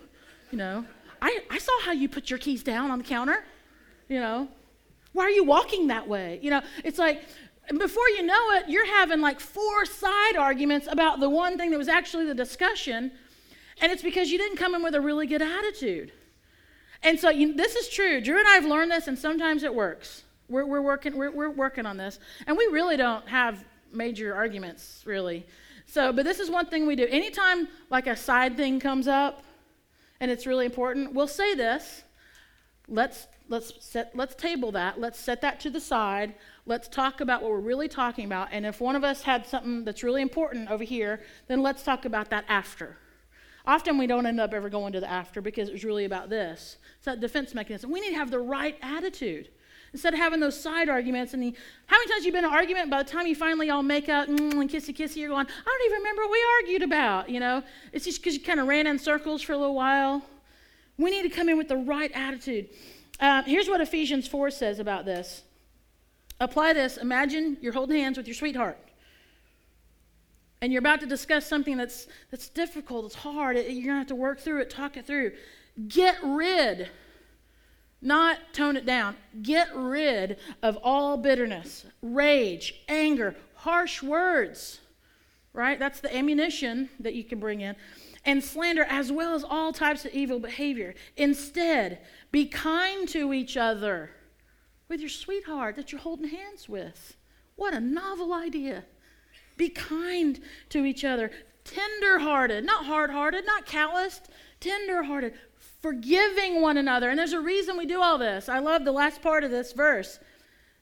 You 0.51 0.57
know, 0.57 0.85
I, 1.21 1.39
I 1.49 1.57
saw 1.57 1.73
how 1.81 1.91
you 1.91 2.07
put 2.07 2.29
your 2.29 2.39
keys 2.39 2.63
down 2.63 2.91
on 2.91 2.99
the 2.99 3.03
counter. 3.03 3.43
You 4.07 4.19
know, 4.19 4.47
why 5.13 5.23
are 5.23 5.31
you 5.31 5.43
walking 5.43 5.88
that 5.88 6.07
way? 6.07 6.39
You 6.41 6.51
know, 6.51 6.61
it's 6.83 6.99
like 6.99 7.23
before 7.69 8.08
you 8.10 8.23
know 8.23 8.51
it, 8.51 8.69
you're 8.69 8.86
having 8.86 9.21
like 9.21 9.39
four 9.39 9.86
side 9.86 10.36
arguments 10.38 10.88
about 10.89 11.19
the 11.19 11.30
one 11.30 11.58
thing 11.58 11.71
that 11.71 11.78
was 11.78 11.88
actually 11.88 12.25
the 12.25 12.36
discussion. 12.36 13.12
And 13.82 13.91
it's 13.91 14.04
because 14.04 14.32
you 14.32 14.38
didn't 14.38 14.58
come 14.58 14.75
in 14.75 14.84
with 14.84 14.95
a 14.95 15.01
really 15.01 15.28
good 15.28 15.41
attitude. 15.41 16.12
And 17.04 17.19
so 17.19 17.30
you, 17.30 17.54
this 17.54 17.75
is 17.75 17.89
true. 17.89 18.21
Drew 18.21 18.39
and 18.39 18.47
I 18.47 18.54
have 18.54 18.65
learned 18.65 18.91
this, 18.91 19.08
and 19.08 19.17
sometimes 19.17 19.63
it 19.63 19.73
works. 19.73 20.23
We're, 20.47 20.65
we're, 20.65 20.82
working, 20.82 21.17
we're, 21.17 21.32
we're 21.32 21.49
working 21.49 21.86
on 21.86 21.97
this. 21.97 22.19
And 22.47 22.58
we 22.58 22.65
really 22.67 22.97
don't 22.97 23.28
have 23.28 23.63
major 23.91 24.36
arguments, 24.36 25.04
really. 25.06 25.45
So, 25.86 26.12
but 26.12 26.25
this 26.25 26.39
is 26.39 26.49
one 26.49 26.67
thing 26.67 26.88
we 26.88 26.95
do. 26.95 27.06
Anytime 27.08 27.67
like 27.89 28.08
a 28.08 28.15
side 28.15 28.58
thing 28.58 28.80
comes 28.80 29.08
up 29.08 29.43
and 30.19 30.32
it's 30.32 30.45
really 30.45 30.65
important, 30.65 31.13
we'll 31.13 31.28
say 31.28 31.54
this. 31.56 32.04
Let's 32.88 33.28
let's 33.49 33.73
set 33.79 34.15
let's 34.15 34.36
table 34.36 34.71
that. 34.71 34.99
Let's 34.99 35.19
set 35.19 35.41
that 35.41 35.60
to 35.62 35.69
the 35.69 35.79
side. 35.79 36.36
Let's 36.65 36.88
talk 36.88 37.21
about 37.21 37.41
what 37.41 37.51
we're 37.51 37.60
really 37.60 37.88
talking 37.88 38.25
about. 38.25 38.49
And 38.51 38.65
if 38.65 38.81
one 38.81 38.95
of 38.95 39.03
us 39.03 39.21
had 39.21 39.45
something 39.45 39.84
that's 39.84 40.03
really 40.03 40.21
important 40.21 40.69
over 40.69 40.84
here, 40.84 41.21
then 41.47 41.62
let's 41.62 41.84
talk 41.84 42.05
about 42.05 42.29
that 42.31 42.45
after. 42.47 42.97
Often 43.67 43.97
we 43.97 44.08
don't 44.08 44.25
end 44.25 44.39
up 44.39 44.53
ever 44.53 44.69
going 44.69 44.93
to 44.93 44.99
the 44.99 45.10
after 45.10 45.41
because 45.41 45.69
it 45.69 45.71
was 45.71 45.84
really 45.84 46.05
about 46.05 46.29
this. 46.29 46.77
It's 46.97 47.05
that 47.05 47.19
defense 47.19 47.53
mechanism. 47.55 47.91
We 47.91 47.99
need 47.99 48.12
to 48.12 48.15
have 48.15 48.31
the 48.31 48.39
right 48.39 48.77
attitude. 48.81 49.49
Instead 49.91 50.13
of 50.13 50.19
having 50.19 50.41
those 50.41 50.60
side 50.60 50.89
arguments, 50.89 51.34
and 51.34 51.41
the, 51.41 51.55
how 51.86 51.97
many 51.97 52.12
times 52.12 52.25
you 52.25 52.31
been 52.31 52.43
in 52.43 52.49
an 52.49 52.53
argument? 52.53 52.89
By 52.89 53.01
the 53.01 53.10
time 53.10 53.27
you 53.27 53.36
finally 53.36 53.69
all 53.69 53.81
make 53.81 54.10
out 54.10 54.27
mm, 54.27 54.51
and 54.51 54.69
kissy 54.69 54.93
kissy, 54.93 55.17
you're 55.17 55.29
going, 55.29 55.47
I 55.47 55.63
don't 55.63 55.86
even 55.86 55.99
remember 55.99 56.23
what 56.23 56.31
we 56.31 56.45
argued 56.62 56.84
about. 56.84 57.29
You 57.29 57.39
know, 57.39 57.63
it's 57.93 58.03
just 58.03 58.21
because 58.21 58.34
you 58.34 58.41
kind 58.41 58.60
of 58.60 58.67
ran 58.67 58.88
in 58.88 58.99
circles 58.99 59.41
for 59.41 59.53
a 59.53 59.58
little 59.58 59.73
while. 59.73 60.21
We 60.97 61.12
need 61.12 61.23
to 61.23 61.29
come 61.29 61.49
in 61.49 61.58
with 61.58 61.69
the 61.69 61.77
right 61.77 62.12
attitude. 62.13 62.69
Uh, 63.19 63.43
here's 63.43 63.67
what 63.67 63.82
Ephesians 63.82 64.28
4 64.28 64.51
says 64.51 64.80
about 64.80 65.06
this. 65.06 65.43
Apply 66.39 66.73
this. 66.73 66.97
Imagine 66.97 67.58
you're 67.62 67.73
holding 67.73 68.01
hands 68.01 68.17
with 68.17 68.28
your 68.28 68.36
sweetheart. 68.36 68.78
And 70.62 70.71
you're 70.73 70.80
about 70.80 70.99
to 71.01 71.06
discuss 71.06 71.45
something 71.45 71.78
that's, 71.78 72.08
that's 72.32 72.49
difficult, 72.49 73.06
it's 73.06 73.15
hard, 73.15 73.56
you're 73.56 73.65
going 73.65 73.84
to 73.84 73.93
have 73.93 74.08
to 74.08 74.15
work 74.15 74.39
through 74.39 74.62
it, 74.62 74.69
talk 74.69 74.97
it 74.97 75.06
through. 75.06 75.34
Get 75.88 76.17
rid, 76.23 76.89
not 78.01 78.39
tone 78.54 78.78
it 78.78 78.86
down, 78.86 79.15
get 79.41 79.67
rid 79.75 80.38
of 80.63 80.78
all 80.82 81.17
bitterness, 81.17 81.86
rage, 82.01 82.73
anger, 82.88 83.36
harsh 83.56 84.01
words, 84.01 84.80
right? 85.54 85.78
That's 85.78 85.99
the 85.99 86.15
ammunition 86.15 86.89
that 86.99 87.13
you 87.13 87.23
can 87.23 87.39
bring 87.39 87.62
in. 87.62 87.75
And 88.25 88.43
slander, 88.43 88.83
as 88.89 89.11
well 89.11 89.35
as 89.35 89.43
all 89.43 89.71
types 89.71 90.03
of 90.03 90.13
evil 90.13 90.39
behavior. 90.39 90.95
Instead, 91.15 91.99
be 92.31 92.47
kind 92.47 93.07
to 93.09 93.33
each 93.33 93.55
other 93.55 94.09
with 94.88 94.99
your 94.99 95.09
sweetheart 95.09 95.75
that 95.75 95.91
you're 95.91 96.01
holding 96.01 96.29
hands 96.29 96.67
with. 96.67 97.15
What 97.55 97.73
a 97.73 97.79
novel 97.79 98.33
idea. 98.33 98.83
Be 99.57 99.69
kind 99.69 100.39
to 100.69 100.85
each 100.85 101.05
other, 101.05 101.31
tender-hearted, 101.63 102.65
not 102.65 102.85
hard-hearted, 102.85 103.45
not 103.45 103.65
calloused, 103.65 104.29
tender-hearted, 104.59 105.33
forgiving 105.81 106.61
one 106.61 106.77
another. 106.77 107.09
And 107.09 107.19
there's 107.19 107.33
a 107.33 107.39
reason 107.39 107.77
we 107.77 107.85
do 107.85 108.01
all 108.01 108.17
this. 108.17 108.49
I 108.49 108.59
love 108.59 108.85
the 108.85 108.91
last 108.91 109.21
part 109.21 109.43
of 109.43 109.51
this 109.51 109.71
verse. 109.71 110.19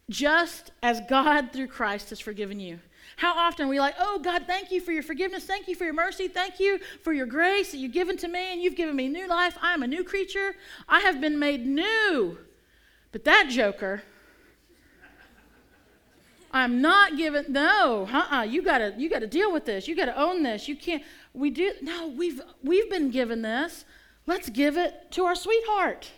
Just 0.10 0.72
as 0.82 1.02
God 1.10 1.52
through 1.52 1.68
Christ 1.68 2.10
has 2.10 2.20
forgiven 2.20 2.60
you. 2.60 2.80
How 3.18 3.36
often 3.38 3.66
are 3.66 3.70
we 3.70 3.80
like, 3.80 3.96
oh 4.00 4.20
God, 4.20 4.44
thank 4.48 4.72
you 4.72 4.82
for 4.82 4.92
your 4.92 5.04
forgiveness, 5.04 5.46
thank 5.46 5.68
you 5.68 5.76
for 5.76 5.86
your 5.86 5.94
mercy, 5.94 6.28
thank 6.28 6.60
you 6.60 6.80
for 7.04 7.14
your 7.14 7.26
grace 7.26 7.72
that 7.72 7.78
you've 7.78 7.94
given 7.94 8.18
to 8.18 8.28
me, 8.28 8.52
and 8.52 8.62
you've 8.62 8.76
given 8.76 8.96
me 8.96 9.08
new 9.08 9.28
life. 9.28 9.58
I 9.62 9.74
am 9.74 9.84
a 9.84 9.88
new 9.88 10.04
creature. 10.04 10.56
I 10.88 11.00
have 11.02 11.22
been 11.22 11.38
made 11.38 11.66
new. 11.66 12.38
But 13.12 13.24
that 13.26 13.48
joker, 13.50 14.02
I'm 16.54 16.82
not 16.82 17.18
giving 17.18 17.46
no, 17.52 18.08
uh-uh. 18.12 18.44
You 18.44 18.62
gotta 18.62 18.94
you 18.98 19.10
gotta 19.10 19.28
deal 19.28 19.52
with 19.52 19.66
this. 19.66 19.88
You 19.88 19.96
gotta 19.96 20.20
own 20.20 20.44
this. 20.44 20.68
You 20.68 20.76
can't 20.76 21.04
we 21.34 21.50
do 21.50 21.74
no, 21.82 22.08
we've 22.08 22.42
we've 22.64 22.90
been 22.90 23.10
given 23.10 23.42
this. 23.42 23.86
Let's 24.28 24.50
give 24.50 24.78
it 24.78 25.12
to 25.12 25.26
our 25.26 25.36
sweetheart. 25.36 26.12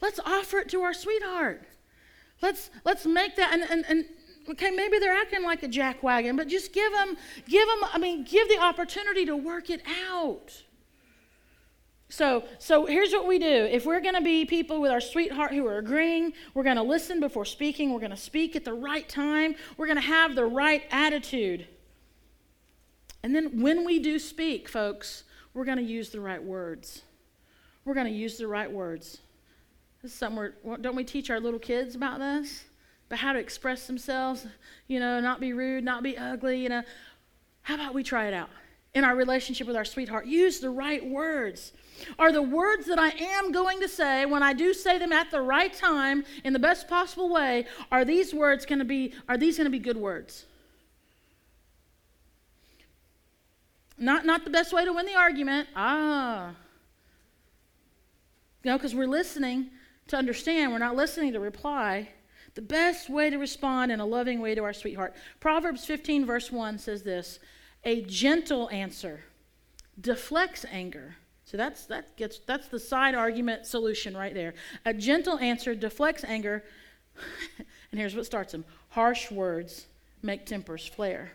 Let's 0.00 0.20
offer 0.20 0.58
it 0.58 0.68
to 0.70 0.82
our 0.82 0.92
sweetheart. 0.92 1.62
Let's 2.42 2.70
let's 2.84 3.06
make 3.06 3.36
that 3.36 3.52
and, 3.54 3.62
and, 3.62 3.84
and 3.88 4.04
okay, 4.48 4.70
maybe 4.70 4.98
they're 4.98 5.16
acting 5.16 5.42
like 5.42 5.62
a 5.62 5.68
jackwagon, 5.68 6.36
but 6.36 6.48
just 6.48 6.72
give 6.72 6.92
them, 6.92 7.16
give 7.48 7.66
them, 7.68 7.88
I 7.92 7.98
mean, 7.98 8.24
give 8.24 8.48
the 8.48 8.58
opportunity 8.58 9.26
to 9.26 9.36
work 9.36 9.70
it 9.70 9.82
out. 10.10 10.62
So, 12.08 12.44
so 12.58 12.84
here's 12.84 13.12
what 13.12 13.26
we 13.26 13.38
do. 13.38 13.46
If 13.46 13.86
we're 13.86 14.02
going 14.02 14.14
to 14.14 14.20
be 14.20 14.44
people 14.44 14.82
with 14.82 14.90
our 14.90 15.00
sweetheart 15.00 15.52
who 15.52 15.66
are 15.66 15.78
agreeing, 15.78 16.34
we're 16.52 16.62
going 16.62 16.76
to 16.76 16.82
listen 16.82 17.20
before 17.20 17.46
speaking, 17.46 17.90
we're 17.90 18.00
going 18.00 18.10
to 18.10 18.18
speak 18.18 18.54
at 18.54 18.66
the 18.66 18.74
right 18.74 19.08
time, 19.08 19.54
we're 19.78 19.86
going 19.86 19.96
to 19.96 20.02
have 20.02 20.34
the 20.34 20.44
right 20.44 20.82
attitude. 20.90 21.66
And 23.22 23.34
then 23.34 23.62
when 23.62 23.84
we 23.86 23.98
do 23.98 24.18
speak, 24.18 24.68
folks, 24.68 25.24
we're 25.54 25.64
going 25.64 25.78
to 25.78 25.82
use 25.82 26.10
the 26.10 26.20
right 26.20 26.42
words. 26.42 27.00
We're 27.86 27.94
going 27.94 28.06
to 28.06 28.12
use 28.12 28.36
the 28.36 28.46
right 28.46 28.70
words. 28.70 29.18
This 30.02 30.12
is 30.12 30.18
something 30.18 30.50
don't 30.80 30.96
we 30.96 31.04
teach 31.04 31.30
our 31.30 31.40
little 31.40 31.60
kids 31.60 31.94
about 31.94 32.18
this? 32.18 32.64
About 33.12 33.20
how 33.20 33.34
to 33.34 33.38
express 33.38 33.86
themselves, 33.86 34.46
you 34.88 34.98
know, 34.98 35.20
not 35.20 35.38
be 35.38 35.52
rude, 35.52 35.84
not 35.84 36.02
be 36.02 36.16
ugly, 36.16 36.62
you 36.62 36.70
know. 36.70 36.82
How 37.60 37.74
about 37.74 37.92
we 37.92 38.02
try 38.02 38.24
it 38.24 38.32
out 38.32 38.48
in 38.94 39.04
our 39.04 39.14
relationship 39.14 39.66
with 39.66 39.76
our 39.76 39.84
sweetheart? 39.84 40.24
Use 40.24 40.60
the 40.60 40.70
right 40.70 41.06
words. 41.06 41.74
Are 42.18 42.32
the 42.32 42.40
words 42.40 42.86
that 42.86 42.98
I 42.98 43.10
am 43.10 43.52
going 43.52 43.80
to 43.80 43.88
say, 43.88 44.24
when 44.24 44.42
I 44.42 44.54
do 44.54 44.72
say 44.72 44.96
them 44.96 45.12
at 45.12 45.30
the 45.30 45.42
right 45.42 45.70
time, 45.70 46.24
in 46.42 46.54
the 46.54 46.58
best 46.58 46.88
possible 46.88 47.28
way, 47.28 47.66
are 47.90 48.02
these 48.02 48.32
words 48.32 48.64
going 48.64 48.78
to 48.78 48.86
be, 48.86 49.12
are 49.28 49.36
these 49.36 49.58
going 49.58 49.66
to 49.66 49.70
be 49.70 49.78
good 49.78 49.98
words? 49.98 50.46
Not, 53.98 54.24
not 54.24 54.44
the 54.44 54.50
best 54.50 54.72
way 54.72 54.86
to 54.86 54.92
win 54.94 55.04
the 55.04 55.16
argument. 55.16 55.68
Ah. 55.76 56.54
You 58.62 58.70
know, 58.70 58.78
because 58.78 58.94
we're 58.94 59.06
listening 59.06 59.66
to 60.08 60.16
understand, 60.16 60.72
we're 60.72 60.78
not 60.78 60.96
listening 60.96 61.34
to 61.34 61.40
reply. 61.40 62.08
The 62.54 62.62
best 62.62 63.08
way 63.08 63.30
to 63.30 63.38
respond 63.38 63.90
in 63.90 64.00
a 64.00 64.06
loving 64.06 64.40
way 64.40 64.54
to 64.54 64.62
our 64.62 64.72
sweetheart. 64.72 65.14
Proverbs 65.40 65.84
15, 65.84 66.26
verse 66.26 66.52
1 66.52 66.78
says 66.78 67.02
this 67.02 67.38
A 67.84 68.02
gentle 68.02 68.68
answer 68.70 69.20
deflects 70.00 70.66
anger. 70.70 71.16
So 71.44 71.56
that's, 71.56 71.86
that 71.86 72.16
gets, 72.16 72.38
that's 72.46 72.68
the 72.68 72.80
side 72.80 73.14
argument 73.14 73.66
solution 73.66 74.16
right 74.16 74.34
there. 74.34 74.54
A 74.84 74.94
gentle 74.94 75.38
answer 75.38 75.74
deflects 75.74 76.24
anger. 76.24 76.64
and 77.90 78.00
here's 78.00 78.16
what 78.16 78.26
starts 78.26 78.52
them 78.52 78.64
harsh 78.90 79.30
words 79.30 79.86
make 80.22 80.46
tempers 80.46 80.86
flare. 80.86 81.32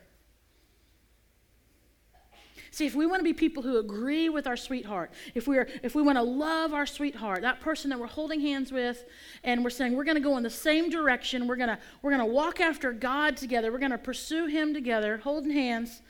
See, 2.78 2.86
if 2.86 2.94
we 2.94 3.08
want 3.08 3.22
to 3.22 3.24
be 3.24 3.34
people 3.34 3.64
who 3.64 3.80
agree 3.80 4.30
with 4.30 4.46
our 4.46 4.56
sweetheart, 4.56 5.10
if 5.34 5.48
we 5.48 5.58
are, 5.58 5.68
if 5.82 5.96
we 5.96 6.04
want 6.04 6.20
to 6.20 6.22
love 6.22 6.76
our 6.76 6.86
sweetheart, 6.86 7.42
that 7.42 7.60
person 7.60 7.90
that 7.90 8.00
we're 8.00 8.06
holding 8.06 8.40
hands 8.40 8.72
with, 8.72 9.04
and 9.44 9.64
we're 9.64 9.72
saying 9.72 9.96
we're 9.96 10.04
going 10.04 10.14
to 10.14 10.22
go 10.22 10.38
in 10.38 10.44
the 10.44 10.50
same 10.52 10.92
direction, 10.92 11.48
we're 11.48 11.56
going 11.56 11.70
to 11.70 11.80
we're 12.04 12.12
going 12.12 12.24
to 12.24 12.32
walk 12.32 12.62
after 12.62 12.92
God 12.92 13.36
together, 13.36 13.72
we're 13.72 13.80
going 13.80 13.90
to 13.90 13.98
pursue 13.98 14.46
Him 14.46 14.76
together, 14.76 15.18
holding 15.18 15.50
hands, 15.50 16.04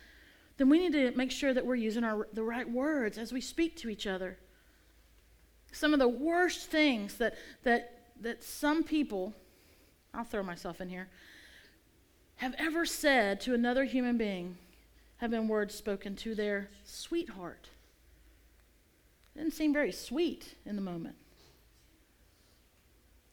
then 0.57 0.67
we 0.67 0.77
need 0.77 0.91
to 0.91 1.15
make 1.15 1.31
sure 1.31 1.53
that 1.53 1.65
we're 1.65 1.75
using 1.75 2.03
our 2.03 2.27
the 2.33 2.43
right 2.43 2.69
words 2.69 3.17
as 3.17 3.31
we 3.31 3.39
speak 3.39 3.77
to 3.77 3.87
each 3.87 4.05
other. 4.05 4.37
Some 5.71 5.93
of 5.93 5.99
the 5.99 6.09
worst 6.09 6.69
things 6.69 7.17
that 7.19 7.35
that 7.63 8.09
that 8.19 8.43
some 8.43 8.83
people, 8.83 9.33
I'll 10.13 10.25
throw 10.25 10.43
myself 10.43 10.81
in 10.81 10.89
here, 10.89 11.07
have 12.35 12.55
ever 12.57 12.85
said 12.85 13.39
to 13.39 13.53
another 13.53 13.85
human 13.85 14.17
being 14.17 14.57
have 15.17 15.31
been 15.31 15.47
words 15.47 15.73
spoken 15.75 16.15
to 16.17 16.35
their 16.35 16.69
sweetheart. 16.83 17.69
It 19.35 19.39
didn't 19.39 19.53
seem 19.53 19.73
very 19.73 19.91
sweet 19.91 20.55
in 20.65 20.75
the 20.75 20.81
moment. 20.81 21.15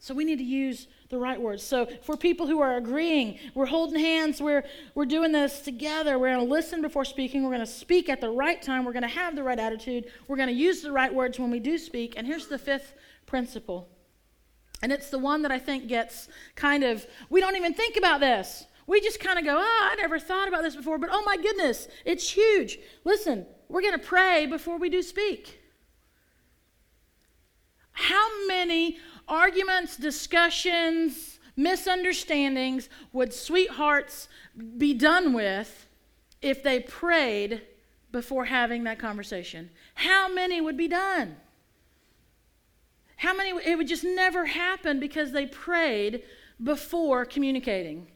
So 0.05 0.13
we 0.13 0.27
need 0.27 0.37
to 0.37 0.45
use 0.45 0.87
the 1.09 1.17
right 1.17 1.41
words. 1.41 1.63
So 1.63 1.87
for 2.03 2.15
people 2.15 2.47
who 2.47 2.61
are 2.61 2.77
agreeing, 2.77 3.39
we're 3.55 3.65
holding 3.65 3.99
hands, 3.99 4.39
we're, 4.39 4.65
we're 4.95 5.07
doing 5.07 5.33
this 5.33 5.61
together. 5.61 6.19
We're 6.19 6.35
going 6.35 6.47
to 6.47 6.53
listen 6.53 6.83
before 6.83 7.07
speaking. 7.07 7.43
We're 7.43 7.55
going 7.55 7.61
to 7.61 7.67
speak 7.67 8.11
at 8.11 8.21
the 8.21 8.29
right 8.29 8.61
time. 8.61 8.85
We're 8.85 8.93
going 8.93 9.05
to 9.05 9.09
have 9.09 9.35
the 9.35 9.43
right 9.43 9.59
attitude. 9.59 10.13
We're 10.29 10.37
going 10.37 10.51
to 10.51 10.55
use 10.55 10.83
the 10.83 10.93
right 10.93 11.15
words 11.15 11.39
when 11.39 11.51
we 11.51 11.59
do 11.59 11.79
speak. 11.79 12.19
And 12.19 12.27
here's 12.27 12.49
the 12.49 12.59
fifth 12.59 12.93
principle. 13.25 13.89
And 14.83 14.93
it's 14.93 15.09
the 15.09 15.19
one 15.19 15.41
that 15.41 15.51
I 15.51 15.59
think 15.59 15.89
gets 15.89 16.29
kind 16.55 16.85
of, 16.85 17.07
we 17.31 17.41
don't 17.41 17.57
even 17.57 17.73
think 17.73 17.97
about 17.97 18.21
this. 18.21 18.67
We 18.87 19.01
just 19.01 19.21
kind 19.21 19.39
of 19.39 19.45
go, 19.45 19.57
oh, 19.57 19.89
I 19.93 19.95
never 19.97 20.19
thought 20.19 20.49
about 20.49 20.63
this 20.63 20.77
before, 20.77 20.99
but 20.99 21.09
oh 21.13 21.23
my 21.25 21.37
goodness, 21.37 21.89
it's 22.05 22.31
huge. 22.31 22.79
Listen, 23.05 23.47
we're 23.69 23.81
going 23.81 23.99
to 23.99 24.07
pray 24.07 24.47
before 24.47 24.79
we 24.79 24.91
do 24.91 25.03
speak. 25.03 25.61
How 27.93 28.47
many 28.47 28.99
arguments, 29.27 29.97
discussions, 29.97 31.39
misunderstandings 31.57 32.89
would 33.13 33.33
sweethearts 33.33 34.29
be 34.77 34.93
done 34.93 35.33
with 35.33 35.87
if 36.43 36.63
they 36.63 36.81
prayed 36.81 37.63
before 38.13 38.45
having 38.47 38.85
that 38.85 38.99
conversation? 38.99 39.71
How 39.95 40.33
many 40.33 40.61
would 40.61 40.77
be 40.77 40.89
done? 40.89 41.37
How 43.17 43.35
many? 43.35 43.51
It 43.65 43.79
would 43.79 43.89
just 43.89 44.05
never 44.05 44.45
happen 44.45 45.01
because 45.01 45.33
they 45.33 45.47
prayed 45.47 46.23
before 46.63 47.25
communicating 47.25 48.09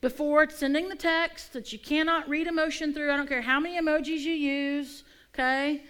before 0.00 0.48
sending 0.50 0.88
the 0.88 0.96
text 0.96 1.52
that 1.52 1.72
you 1.72 1.78
cannot 1.78 2.28
read 2.28 2.46
emotion 2.46 2.92
through. 2.92 3.10
I 3.12 3.16
don't 3.16 3.28
care 3.28 3.42
how 3.42 3.60
many 3.60 3.80
emojis 3.80 4.20
you 4.20 4.32
use, 4.32 5.04
okay? 5.34 5.82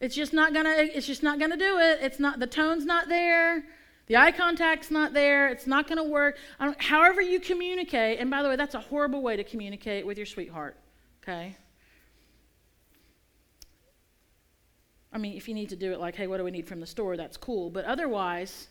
It's 0.00 0.14
just 0.14 0.32
not 0.32 0.52
gonna 0.52 0.74
it's 0.76 1.06
just 1.06 1.22
not 1.22 1.38
gonna 1.38 1.56
do 1.56 1.78
it. 1.78 1.98
It's 2.02 2.18
not 2.18 2.40
the 2.40 2.46
tone's 2.46 2.84
not 2.84 3.08
there. 3.08 3.64
The 4.06 4.16
eye 4.16 4.32
contact's 4.32 4.90
not 4.90 5.14
there. 5.14 5.48
It's 5.48 5.66
not 5.66 5.88
to 5.88 6.02
work. 6.02 6.36
however 6.78 7.22
you 7.22 7.40
communicate, 7.40 8.18
and 8.18 8.30
by 8.30 8.42
the 8.42 8.48
way, 8.48 8.56
that's 8.56 8.74
a 8.74 8.80
horrible 8.80 9.22
way 9.22 9.36
to 9.36 9.44
communicate 9.44 10.06
with 10.06 10.18
your 10.18 10.26
sweetheart, 10.26 10.76
okay? 11.22 11.56
I 15.10 15.18
mean, 15.18 15.36
if 15.36 15.48
you 15.48 15.54
need 15.54 15.70
to 15.70 15.76
do 15.76 15.92
it 15.92 16.00
like, 16.00 16.16
hey, 16.16 16.26
what 16.26 16.36
do 16.38 16.44
we 16.44 16.50
need 16.50 16.66
from 16.66 16.80
the 16.80 16.86
store? 16.86 17.16
That's 17.16 17.36
cool. 17.36 17.70
But 17.70 17.84
otherwise, 17.86 18.68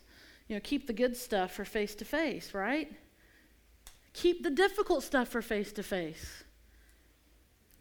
you 0.48 0.56
know, 0.56 0.60
keep 0.62 0.86
the 0.86 0.94
good 0.94 1.16
stuff 1.16 1.54
for 1.54 1.66
face 1.66 1.96
to 1.96 2.06
face, 2.06 2.54
right? 2.54 2.92
Keep 4.14 4.44
the 4.44 4.52
difficult 4.52 5.04
stuff 5.04 5.28
for 5.28 5.42
face 5.42 5.72
to 5.74 5.84
face. 5.84 6.44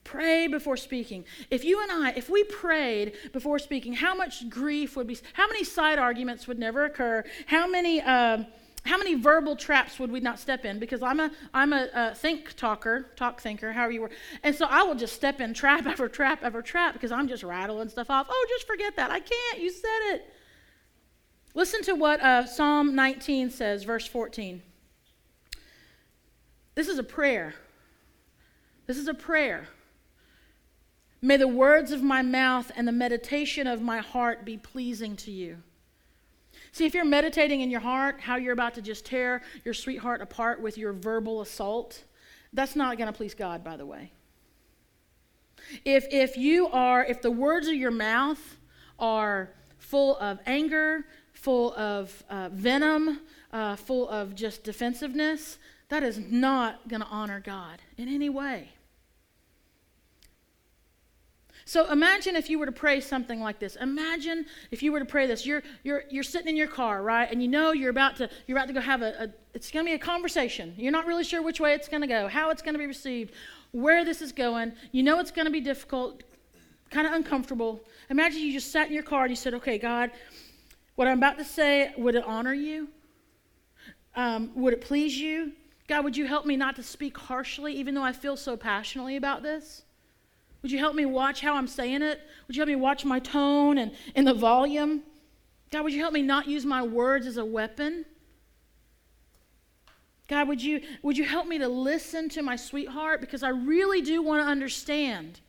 Pray 0.04 0.46
before 0.48 0.76
speaking. 0.76 1.24
If 1.50 1.64
you 1.64 1.80
and 1.80 1.92
I, 1.92 2.10
if 2.16 2.28
we 2.28 2.42
prayed 2.44 3.12
before 3.32 3.58
speaking, 3.58 3.92
how 3.92 4.14
much 4.14 4.48
grief 4.48 4.96
would 4.96 5.06
be, 5.06 5.18
how 5.34 5.46
many 5.46 5.62
side 5.62 5.98
arguments 5.98 6.48
would 6.48 6.58
never 6.58 6.84
occur? 6.84 7.24
How 7.46 7.68
many, 7.68 8.00
uh, 8.00 8.44
how 8.84 8.98
many 8.98 9.14
verbal 9.14 9.54
traps 9.54 10.00
would 10.00 10.10
we 10.10 10.18
not 10.18 10.40
step 10.40 10.64
in? 10.64 10.80
Because 10.80 11.02
I'm 11.02 11.20
a, 11.20 11.30
I'm 11.54 11.72
a, 11.72 11.88
a 11.94 12.14
think 12.14 12.56
talker, 12.56 13.10
talk 13.14 13.40
thinker, 13.40 13.72
however 13.72 13.92
you 13.92 14.00
were. 14.00 14.10
And 14.42 14.54
so 14.56 14.66
I 14.68 14.82
will 14.82 14.96
just 14.96 15.14
step 15.14 15.40
in 15.40 15.54
trap 15.54 15.86
after 15.86 16.08
trap 16.08 16.40
after 16.42 16.62
trap 16.62 16.94
because 16.94 17.12
I'm 17.12 17.28
just 17.28 17.44
rattling 17.44 17.88
stuff 17.88 18.10
off. 18.10 18.26
Oh, 18.28 18.46
just 18.48 18.66
forget 18.66 18.96
that. 18.96 19.10
I 19.10 19.20
can't. 19.20 19.60
You 19.60 19.70
said 19.70 20.14
it. 20.14 20.34
Listen 21.54 21.82
to 21.82 21.94
what 21.94 22.20
uh, 22.20 22.46
Psalm 22.46 22.96
19 22.96 23.50
says, 23.50 23.84
verse 23.84 24.06
14. 24.06 24.62
This 26.74 26.88
is 26.88 26.98
a 26.98 27.02
prayer. 27.02 27.54
This 28.86 28.96
is 28.96 29.08
a 29.08 29.14
prayer. 29.14 29.68
May 31.20 31.36
the 31.36 31.48
words 31.48 31.92
of 31.92 32.02
my 32.02 32.22
mouth 32.22 32.72
and 32.74 32.88
the 32.88 32.92
meditation 32.92 33.66
of 33.66 33.80
my 33.80 33.98
heart 33.98 34.44
be 34.44 34.56
pleasing 34.56 35.14
to 35.16 35.30
you. 35.30 35.58
See, 36.72 36.86
if 36.86 36.94
you're 36.94 37.04
meditating 37.04 37.60
in 37.60 37.70
your 37.70 37.80
heart 37.80 38.20
how 38.20 38.36
you're 38.36 38.52
about 38.52 38.74
to 38.74 38.82
just 38.82 39.04
tear 39.04 39.42
your 39.64 39.74
sweetheart 39.74 40.20
apart 40.20 40.60
with 40.60 40.78
your 40.78 40.92
verbal 40.92 41.42
assault, 41.42 42.04
that's 42.52 42.74
not 42.74 42.98
going 42.98 43.06
to 43.06 43.16
please 43.16 43.34
God, 43.34 43.62
by 43.62 43.76
the 43.76 43.86
way. 43.86 44.10
If, 45.84 46.06
if 46.10 46.36
you 46.36 46.68
are, 46.68 47.04
if 47.04 47.22
the 47.22 47.30
words 47.30 47.68
of 47.68 47.74
your 47.74 47.90
mouth 47.90 48.56
are 48.98 49.50
full 49.78 50.16
of 50.18 50.40
anger, 50.46 51.04
full 51.34 51.74
of 51.74 52.24
uh, 52.28 52.48
venom, 52.52 53.20
uh, 53.52 53.76
full 53.76 54.08
of 54.08 54.34
just 54.34 54.64
defensiveness, 54.64 55.58
that 55.92 56.02
is 56.02 56.18
not 56.18 56.88
going 56.88 57.02
to 57.02 57.06
honor 57.08 57.38
God 57.38 57.82
in 57.98 58.08
any 58.08 58.30
way. 58.30 58.70
So 61.66 61.92
imagine 61.92 62.34
if 62.34 62.48
you 62.48 62.58
were 62.58 62.64
to 62.64 62.72
pray 62.72 62.98
something 62.98 63.40
like 63.40 63.58
this. 63.58 63.76
Imagine 63.76 64.46
if 64.70 64.82
you 64.82 64.90
were 64.90 65.00
to 65.00 65.04
pray 65.04 65.26
this. 65.26 65.44
You're, 65.44 65.62
you're, 65.84 66.04
you're 66.08 66.22
sitting 66.22 66.48
in 66.48 66.56
your 66.56 66.66
car, 66.66 67.02
right? 67.02 67.30
And 67.30 67.42
you 67.42 67.48
know 67.48 67.72
you're 67.72 67.90
about 67.90 68.16
to, 68.16 68.30
you're 68.46 68.56
about 68.56 68.68
to 68.68 68.72
go 68.72 68.80
have 68.80 69.02
a, 69.02 69.24
a 69.24 69.28
it's 69.52 69.70
going 69.70 69.84
to 69.84 69.90
be 69.90 69.94
a 69.94 69.98
conversation. 69.98 70.72
You're 70.78 70.92
not 70.92 71.04
really 71.04 71.24
sure 71.24 71.42
which 71.42 71.60
way 71.60 71.74
it's 71.74 71.88
going 71.88 72.00
to 72.00 72.06
go, 72.06 72.26
how 72.26 72.48
it's 72.48 72.62
going 72.62 72.72
to 72.72 72.78
be 72.78 72.86
received, 72.86 73.34
where 73.72 74.02
this 74.02 74.22
is 74.22 74.32
going. 74.32 74.72
You 74.92 75.02
know 75.02 75.20
it's 75.20 75.30
going 75.30 75.44
to 75.44 75.52
be 75.52 75.60
difficult, 75.60 76.22
kind 76.88 77.06
of 77.06 77.12
uncomfortable. 77.12 77.82
Imagine 78.08 78.40
you 78.40 78.54
just 78.54 78.72
sat 78.72 78.86
in 78.86 78.94
your 78.94 79.02
car 79.02 79.24
and 79.24 79.30
you 79.30 79.36
said, 79.36 79.52
okay, 79.52 79.76
God, 79.76 80.10
what 80.94 81.06
I'm 81.06 81.18
about 81.18 81.36
to 81.36 81.44
say, 81.44 81.92
would 81.98 82.14
it 82.14 82.24
honor 82.24 82.54
you? 82.54 82.88
Um, 84.16 84.52
would 84.54 84.72
it 84.72 84.80
please 84.80 85.18
you? 85.18 85.52
God, 85.92 86.04
would 86.04 86.16
you 86.16 86.24
help 86.24 86.46
me 86.46 86.56
not 86.56 86.74
to 86.76 86.82
speak 86.82 87.18
harshly, 87.18 87.74
even 87.74 87.94
though 87.94 88.02
I 88.02 88.14
feel 88.14 88.34
so 88.34 88.56
passionately 88.56 89.16
about 89.16 89.42
this? 89.42 89.82
Would 90.62 90.72
you 90.72 90.78
help 90.78 90.94
me 90.94 91.04
watch 91.04 91.42
how 91.42 91.54
I'm 91.54 91.68
saying 91.68 92.00
it? 92.00 92.18
Would 92.46 92.56
you 92.56 92.60
help 92.60 92.68
me 92.68 92.76
watch 92.76 93.04
my 93.04 93.18
tone 93.18 93.76
and, 93.76 93.92
and 94.14 94.26
the 94.26 94.32
volume? 94.32 95.02
God, 95.70 95.84
would 95.84 95.92
you 95.92 96.00
help 96.00 96.14
me 96.14 96.22
not 96.22 96.48
use 96.48 96.64
my 96.64 96.82
words 96.82 97.26
as 97.26 97.36
a 97.36 97.44
weapon? 97.44 98.06
God, 100.28 100.48
would 100.48 100.62
you, 100.62 100.80
would 101.02 101.18
you 101.18 101.24
help 101.24 101.46
me 101.46 101.58
to 101.58 101.68
listen 101.68 102.30
to 102.30 102.42
my 102.42 102.56
sweetheart? 102.56 103.20
Because 103.20 103.42
I 103.42 103.50
really 103.50 104.00
do 104.00 104.22
want 104.22 104.42
to 104.42 104.48
understand. 104.48 105.40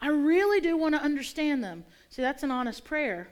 I 0.00 0.10
really 0.10 0.60
do 0.60 0.76
want 0.76 0.94
to 0.94 1.02
understand 1.02 1.64
them. 1.64 1.82
See, 2.10 2.22
that's 2.22 2.44
an 2.44 2.52
honest 2.52 2.84
prayer. 2.84 3.26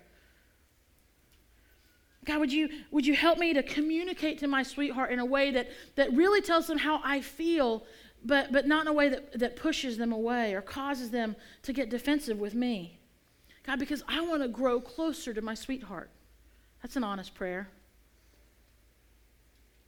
God, 2.29 2.41
would 2.41 2.53
you, 2.53 2.69
would 2.91 3.07
you 3.07 3.15
help 3.15 3.39
me 3.39 3.55
to 3.55 3.63
communicate 3.63 4.39
to 4.41 4.47
my 4.47 4.63
sweetheart 4.63 5.11
in 5.11 5.19
a 5.19 5.25
way 5.25 5.51
that, 5.51 5.71
that 5.95 6.13
really 6.13 6.43
tells 6.43 6.67
them 6.67 6.77
how 6.77 7.01
I 7.03 7.23
feel 7.23 7.87
but, 8.23 8.53
but 8.53 8.67
not 8.67 8.83
in 8.83 8.89
a 8.89 8.93
way 8.93 9.09
that, 9.09 9.39
that 9.39 9.57
pushes 9.57 9.97
them 9.97 10.13
away 10.13 10.53
or 10.53 10.61
causes 10.61 11.11
them 11.11 11.37
to 11.63 11.73
get 11.73 11.89
defensive 11.89 12.39
with 12.39 12.55
me. 12.55 12.99
God, 13.63 13.79
because 13.79 14.03
I 14.07 14.21
want 14.21 14.43
to 14.43 14.49
grow 14.49 14.79
closer 14.79 15.33
to 15.33 15.41
my 15.41 15.55
sweetheart. 15.55 16.11
That's 16.83 16.97
an 16.97 17.05
honest 17.05 17.35
prayer. 17.35 17.71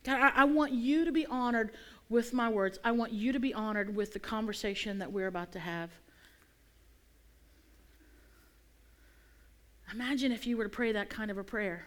God, 0.05 0.19
I, 0.23 0.43
I 0.43 0.45
want 0.45 0.73
you 0.73 1.05
to 1.05 1.13
be 1.13 1.27
honored 1.27 1.73
with 2.09 2.33
my 2.33 2.49
words. 2.49 2.79
I 2.83 2.93
want 2.93 3.13
you 3.13 3.33
to 3.33 3.39
be 3.39 3.53
honored 3.53 3.95
with 3.95 4.15
the 4.15 4.19
conversation 4.19 4.99
that 5.01 5.13
we're 5.13 5.27
about 5.27 5.53
to 5.53 5.59
have. 5.59 5.91
Imagine 9.93 10.33
if 10.33 10.47
you 10.47 10.57
were 10.57 10.65
to 10.65 10.71
pray 10.71 10.93
that 10.93 11.11
kind 11.11 11.31
of 11.31 11.37
a 11.37 11.45
prayer 11.45 11.85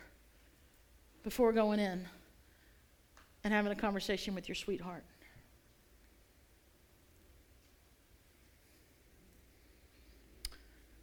before 1.24 1.54
going 1.54 1.80
in 1.80 2.06
and 3.44 3.54
having 3.54 3.72
a 3.72 3.76
conversation 3.76 4.36
with 4.36 4.48
your 4.48 4.56
sweetheart. 4.56 5.04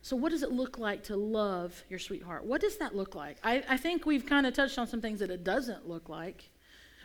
So, 0.03 0.17
what 0.17 0.31
does 0.31 0.43
it 0.43 0.51
look 0.51 0.79
like 0.79 1.05
to 1.05 1.17
love 1.17 1.85
your 1.89 1.99
sweetheart? 1.99 2.45
What 2.45 2.61
does 2.61 2.79
that 2.79 2.97
look 2.97 3.15
like? 3.15 3.37
I, 3.45 3.63
I 3.69 3.77
think 3.77 4.07
we've 4.07 4.27
kind 4.27 4.45
of 4.45 4.55
touched 4.55 4.79
on 4.79 4.87
some 4.87 5.01
things 5.01 5.21
that 5.21 5.31
it 5.31 5.45
doesn't 5.45 5.89
look 5.89 6.09
like. 6.09 6.49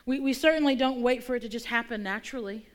We, 0.05 0.19
we 0.19 0.33
certainly 0.33 0.75
don't 0.75 1.01
wait 1.01 1.23
for 1.23 1.35
it 1.35 1.41
to 1.41 1.49
just 1.49 1.67
happen 1.67 2.01
naturally, 2.01 2.67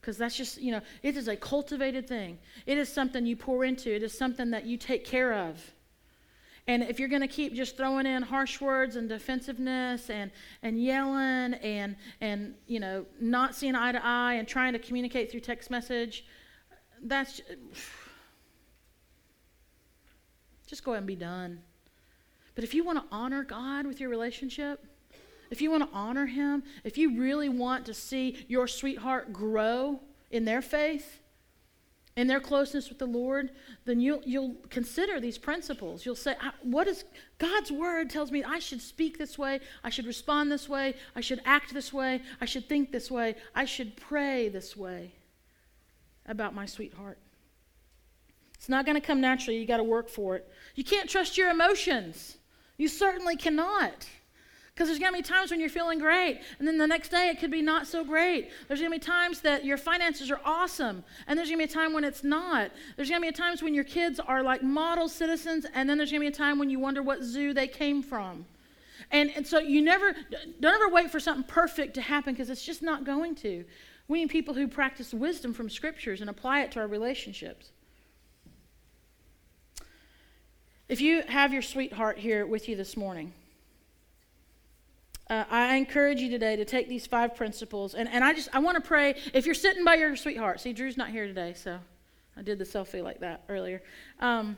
because 0.00 0.16
that's 0.16 0.36
just, 0.36 0.60
you 0.62 0.72
know, 0.72 0.80
it 1.02 1.16
is 1.16 1.28
a 1.28 1.36
cultivated 1.36 2.08
thing. 2.08 2.38
It 2.64 2.78
is 2.78 2.88
something 2.88 3.26
you 3.26 3.36
pour 3.36 3.64
into, 3.64 3.94
it 3.94 4.02
is 4.02 4.16
something 4.16 4.50
that 4.52 4.64
you 4.64 4.78
take 4.78 5.04
care 5.04 5.34
of. 5.34 5.60
And 6.68 6.82
if 6.82 6.98
you're 6.98 7.08
going 7.08 7.22
to 7.22 7.28
keep 7.28 7.54
just 7.54 7.76
throwing 7.76 8.06
in 8.06 8.22
harsh 8.22 8.60
words 8.60 8.96
and 8.96 9.08
defensiveness 9.08 10.10
and, 10.10 10.32
and 10.62 10.82
yelling 10.82 11.54
and, 11.54 11.94
and, 12.20 12.54
you 12.66 12.80
know, 12.80 13.06
not 13.20 13.54
seeing 13.54 13.76
eye 13.76 13.92
to 13.92 14.04
eye 14.04 14.34
and 14.34 14.48
trying 14.48 14.72
to 14.72 14.80
communicate 14.80 15.30
through 15.30 15.40
text 15.40 15.70
message, 15.70 16.24
that's. 17.02 17.40
Just, 20.66 20.82
go 20.82 20.90
ahead 20.90 21.02
and 21.02 21.06
be 21.06 21.14
done. 21.14 21.60
But 22.56 22.64
if 22.64 22.74
you 22.74 22.82
want 22.82 22.98
to 22.98 23.04
honor 23.14 23.44
God 23.44 23.86
with 23.86 24.00
your 24.00 24.10
relationship, 24.10 24.84
if 25.48 25.62
you 25.62 25.70
want 25.70 25.88
to 25.88 25.96
honor 25.96 26.26
Him, 26.26 26.64
if 26.82 26.98
you 26.98 27.20
really 27.20 27.48
want 27.48 27.86
to 27.86 27.94
see 27.94 28.44
your 28.48 28.66
sweetheart 28.66 29.32
grow 29.32 30.00
in 30.32 30.44
their 30.44 30.60
faith, 30.60 31.20
in 32.16 32.26
their 32.26 32.40
closeness 32.40 32.88
with 32.88 32.98
the 32.98 33.06
Lord, 33.06 33.50
then 33.84 34.00
you'll, 34.00 34.22
you'll 34.24 34.54
consider 34.70 35.20
these 35.20 35.36
principles. 35.36 36.06
You'll 36.06 36.14
say, 36.14 36.34
What 36.62 36.88
is 36.88 37.04
God's 37.38 37.70
word 37.70 38.08
tells 38.08 38.32
me 38.32 38.42
I 38.42 38.58
should 38.58 38.80
speak 38.80 39.18
this 39.18 39.38
way, 39.38 39.60
I 39.84 39.90
should 39.90 40.06
respond 40.06 40.50
this 40.50 40.68
way, 40.68 40.94
I 41.14 41.20
should 41.20 41.42
act 41.44 41.74
this 41.74 41.92
way, 41.92 42.22
I 42.40 42.46
should 42.46 42.68
think 42.68 42.90
this 42.90 43.10
way, 43.10 43.36
I 43.54 43.66
should 43.66 43.96
pray 43.96 44.48
this 44.48 44.76
way 44.76 45.12
about 46.24 46.54
my 46.54 46.64
sweetheart. 46.64 47.18
It's 48.54 48.68
not 48.70 48.86
going 48.86 49.00
to 49.00 49.06
come 49.06 49.20
naturally. 49.20 49.58
You 49.58 49.66
got 49.66 49.76
to 49.76 49.84
work 49.84 50.08
for 50.08 50.36
it. 50.36 50.50
You 50.74 50.82
can't 50.82 51.10
trust 51.10 51.36
your 51.36 51.50
emotions. 51.50 52.38
You 52.78 52.88
certainly 52.88 53.36
cannot. 53.36 54.08
Because 54.76 54.88
there's 54.88 54.98
going 54.98 55.12
to 55.12 55.16
be 55.16 55.22
times 55.22 55.50
when 55.50 55.58
you're 55.58 55.70
feeling 55.70 55.98
great, 55.98 56.38
and 56.58 56.68
then 56.68 56.76
the 56.76 56.86
next 56.86 57.08
day 57.08 57.30
it 57.30 57.40
could 57.40 57.50
be 57.50 57.62
not 57.62 57.86
so 57.86 58.04
great. 58.04 58.50
There's 58.68 58.78
going 58.78 58.92
to 58.92 58.98
be 58.98 59.02
times 59.02 59.40
that 59.40 59.64
your 59.64 59.78
finances 59.78 60.30
are 60.30 60.40
awesome, 60.44 61.02
and 61.26 61.38
there's 61.38 61.48
going 61.48 61.58
to 61.58 61.66
be 61.66 61.72
a 61.72 61.74
time 61.74 61.94
when 61.94 62.04
it's 62.04 62.22
not. 62.22 62.70
There's 62.94 63.08
going 63.08 63.22
to 63.22 63.26
be 63.26 63.32
times 63.32 63.62
when 63.62 63.72
your 63.72 63.84
kids 63.84 64.20
are 64.20 64.42
like 64.42 64.62
model 64.62 65.08
citizens, 65.08 65.64
and 65.72 65.88
then 65.88 65.96
there's 65.96 66.10
going 66.10 66.20
to 66.20 66.30
be 66.30 66.34
a 66.34 66.36
time 66.36 66.58
when 66.58 66.68
you 66.68 66.78
wonder 66.78 67.02
what 67.02 67.22
zoo 67.22 67.54
they 67.54 67.66
came 67.66 68.02
from. 68.02 68.44
And, 69.10 69.30
and 69.34 69.46
so 69.46 69.60
you 69.60 69.80
never, 69.80 70.14
don't 70.60 70.74
ever 70.74 70.90
wait 70.90 71.10
for 71.10 71.20
something 71.20 71.44
perfect 71.44 71.94
to 71.94 72.02
happen 72.02 72.34
because 72.34 72.50
it's 72.50 72.64
just 72.64 72.82
not 72.82 73.04
going 73.04 73.34
to. 73.36 73.64
We 74.08 74.18
need 74.18 74.28
people 74.28 74.52
who 74.52 74.68
practice 74.68 75.14
wisdom 75.14 75.54
from 75.54 75.70
scriptures 75.70 76.20
and 76.20 76.28
apply 76.28 76.60
it 76.60 76.72
to 76.72 76.80
our 76.80 76.86
relationships. 76.86 77.70
If 80.86 81.00
you 81.00 81.22
have 81.28 81.54
your 81.54 81.62
sweetheart 81.62 82.18
here 82.18 82.44
with 82.44 82.68
you 82.68 82.76
this 82.76 82.94
morning, 82.94 83.32
uh, 85.28 85.44
I 85.50 85.76
encourage 85.76 86.20
you 86.20 86.30
today 86.30 86.56
to 86.56 86.64
take 86.64 86.88
these 86.88 87.06
five 87.06 87.34
principles. 87.34 87.94
And, 87.94 88.08
and 88.08 88.22
I 88.22 88.32
just, 88.32 88.48
I 88.52 88.60
want 88.60 88.76
to 88.76 88.80
pray. 88.86 89.16
If 89.34 89.44
you're 89.46 89.54
sitting 89.54 89.84
by 89.84 89.94
your 89.94 90.14
sweetheart, 90.16 90.60
see, 90.60 90.72
Drew's 90.72 90.96
not 90.96 91.10
here 91.10 91.26
today, 91.26 91.54
so 91.54 91.78
I 92.36 92.42
did 92.42 92.58
the 92.58 92.64
selfie 92.64 93.02
like 93.02 93.20
that 93.20 93.42
earlier. 93.48 93.82
Um, 94.20 94.56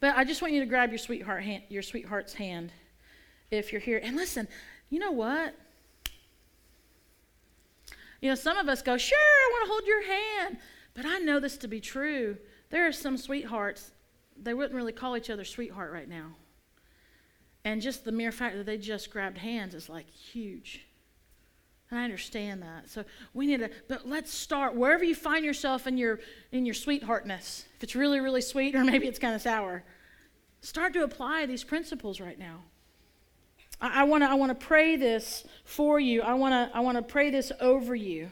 but 0.00 0.16
I 0.16 0.24
just 0.24 0.42
want 0.42 0.54
you 0.54 0.60
to 0.60 0.66
grab 0.66 0.90
your 0.90 0.98
sweetheart 0.98 1.42
hand, 1.42 1.64
your 1.68 1.82
sweetheart's 1.82 2.34
hand 2.34 2.72
if 3.50 3.72
you're 3.72 3.80
here. 3.80 4.00
And 4.02 4.14
listen, 4.14 4.46
you 4.90 5.00
know 5.00 5.10
what? 5.10 5.54
You 8.20 8.28
know, 8.28 8.34
some 8.34 8.58
of 8.58 8.68
us 8.68 8.82
go, 8.82 8.96
sure, 8.96 9.18
I 9.18 9.50
want 9.52 9.64
to 9.64 9.72
hold 9.72 9.86
your 9.86 10.06
hand. 10.06 10.58
But 10.94 11.06
I 11.06 11.18
know 11.18 11.40
this 11.40 11.56
to 11.58 11.68
be 11.68 11.80
true. 11.80 12.36
There 12.70 12.86
are 12.86 12.92
some 12.92 13.16
sweethearts 13.16 13.92
they 14.40 14.54
wouldn't 14.54 14.74
really 14.74 14.92
call 14.92 15.16
each 15.16 15.30
other 15.30 15.44
sweetheart 15.44 15.92
right 15.92 16.08
now. 16.08 16.32
And 17.64 17.82
just 17.82 18.04
the 18.04 18.12
mere 18.12 18.32
fact 18.32 18.56
that 18.56 18.66
they 18.66 18.78
just 18.78 19.10
grabbed 19.10 19.38
hands 19.38 19.74
is 19.74 19.88
like 19.88 20.08
huge. 20.10 20.86
And 21.90 21.98
I 21.98 22.04
understand 22.04 22.62
that. 22.62 22.88
So 22.88 23.04
we 23.32 23.46
need 23.46 23.60
to, 23.60 23.70
but 23.88 24.06
let's 24.06 24.32
start 24.32 24.74
wherever 24.74 25.04
you 25.04 25.14
find 25.14 25.44
yourself 25.44 25.86
in 25.86 25.96
your 25.96 26.20
in 26.52 26.66
your 26.66 26.74
sweetheartness. 26.74 27.64
If 27.76 27.82
it's 27.82 27.94
really, 27.96 28.20
really 28.20 28.42
sweet, 28.42 28.74
or 28.74 28.84
maybe 28.84 29.06
it's 29.06 29.18
kind 29.18 29.34
of 29.34 29.42
sour, 29.42 29.84
start 30.60 30.92
to 30.94 31.02
apply 31.02 31.46
these 31.46 31.64
principles 31.64 32.20
right 32.20 32.38
now. 32.38 32.62
I, 33.80 34.00
I 34.00 34.04
want 34.04 34.22
to 34.22 34.30
I 34.30 34.34
want 34.34 34.58
to 34.58 34.66
pray 34.66 34.96
this 34.96 35.46
for 35.64 35.98
you. 35.98 36.22
I 36.22 36.34
want 36.34 36.52
to 36.52 36.76
I 36.76 36.80
want 36.80 36.96
to 36.96 37.02
pray 37.02 37.30
this 37.30 37.52
over 37.60 37.94
you. 37.94 38.30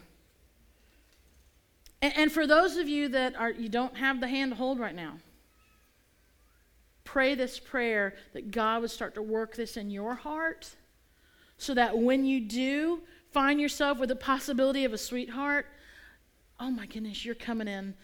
And, 2.02 2.12
and 2.16 2.32
for 2.32 2.46
those 2.46 2.76
of 2.76 2.88
you 2.88 3.08
that 3.08 3.36
are 3.36 3.50
you 3.50 3.68
don't 3.68 3.96
have 3.96 4.20
the 4.20 4.28
hand 4.28 4.52
to 4.52 4.56
hold 4.56 4.78
right 4.78 4.94
now, 4.94 5.14
pray 7.06 7.34
this 7.34 7.58
prayer 7.58 8.14
that 8.34 8.50
God 8.50 8.82
would 8.82 8.90
start 8.90 9.14
to 9.14 9.22
work 9.22 9.56
this 9.56 9.78
in 9.78 9.88
your 9.88 10.14
heart 10.14 10.68
so 11.56 11.72
that 11.72 11.96
when 11.96 12.26
you 12.26 12.40
do 12.40 13.00
find 13.30 13.58
yourself 13.58 13.98
with 13.98 14.10
the 14.10 14.16
possibility 14.16 14.84
of 14.84 14.92
a 14.92 14.98
sweetheart, 14.98 15.66
oh 16.60 16.70
my 16.70 16.84
goodness, 16.84 17.24
you're 17.24 17.34
coming 17.34 17.68
in 17.68 17.94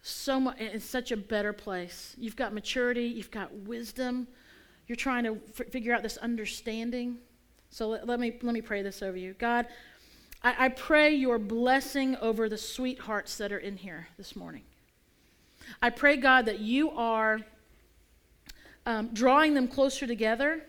so 0.00 0.40
much 0.40 0.58
in 0.58 0.80
such 0.80 1.12
a 1.12 1.16
better 1.16 1.52
place. 1.52 2.14
You've 2.18 2.36
got 2.36 2.54
maturity, 2.54 3.04
you've 3.04 3.30
got 3.30 3.52
wisdom. 3.52 4.26
You're 4.86 4.96
trying 4.96 5.24
to 5.24 5.38
f- 5.58 5.68
figure 5.68 5.94
out 5.94 6.02
this 6.02 6.16
understanding. 6.16 7.18
So 7.70 7.88
let, 7.88 8.06
let, 8.06 8.20
me 8.20 8.38
let 8.42 8.52
me 8.52 8.60
pray 8.60 8.82
this 8.82 9.02
over 9.02 9.16
you. 9.16 9.34
God, 9.38 9.66
I, 10.42 10.66
I 10.66 10.68
pray 10.70 11.14
your 11.14 11.38
blessing 11.38 12.16
over 12.16 12.48
the 12.48 12.58
sweethearts 12.58 13.36
that 13.38 13.52
are 13.52 13.58
in 13.58 13.76
here 13.76 14.08
this 14.16 14.34
morning. 14.34 14.62
I 15.80 15.90
pray, 15.90 16.16
God, 16.16 16.46
that 16.46 16.58
you 16.58 16.90
are 16.90 17.40
um, 18.86 19.10
drawing 19.12 19.54
them 19.54 19.68
closer 19.68 20.06
together. 20.06 20.62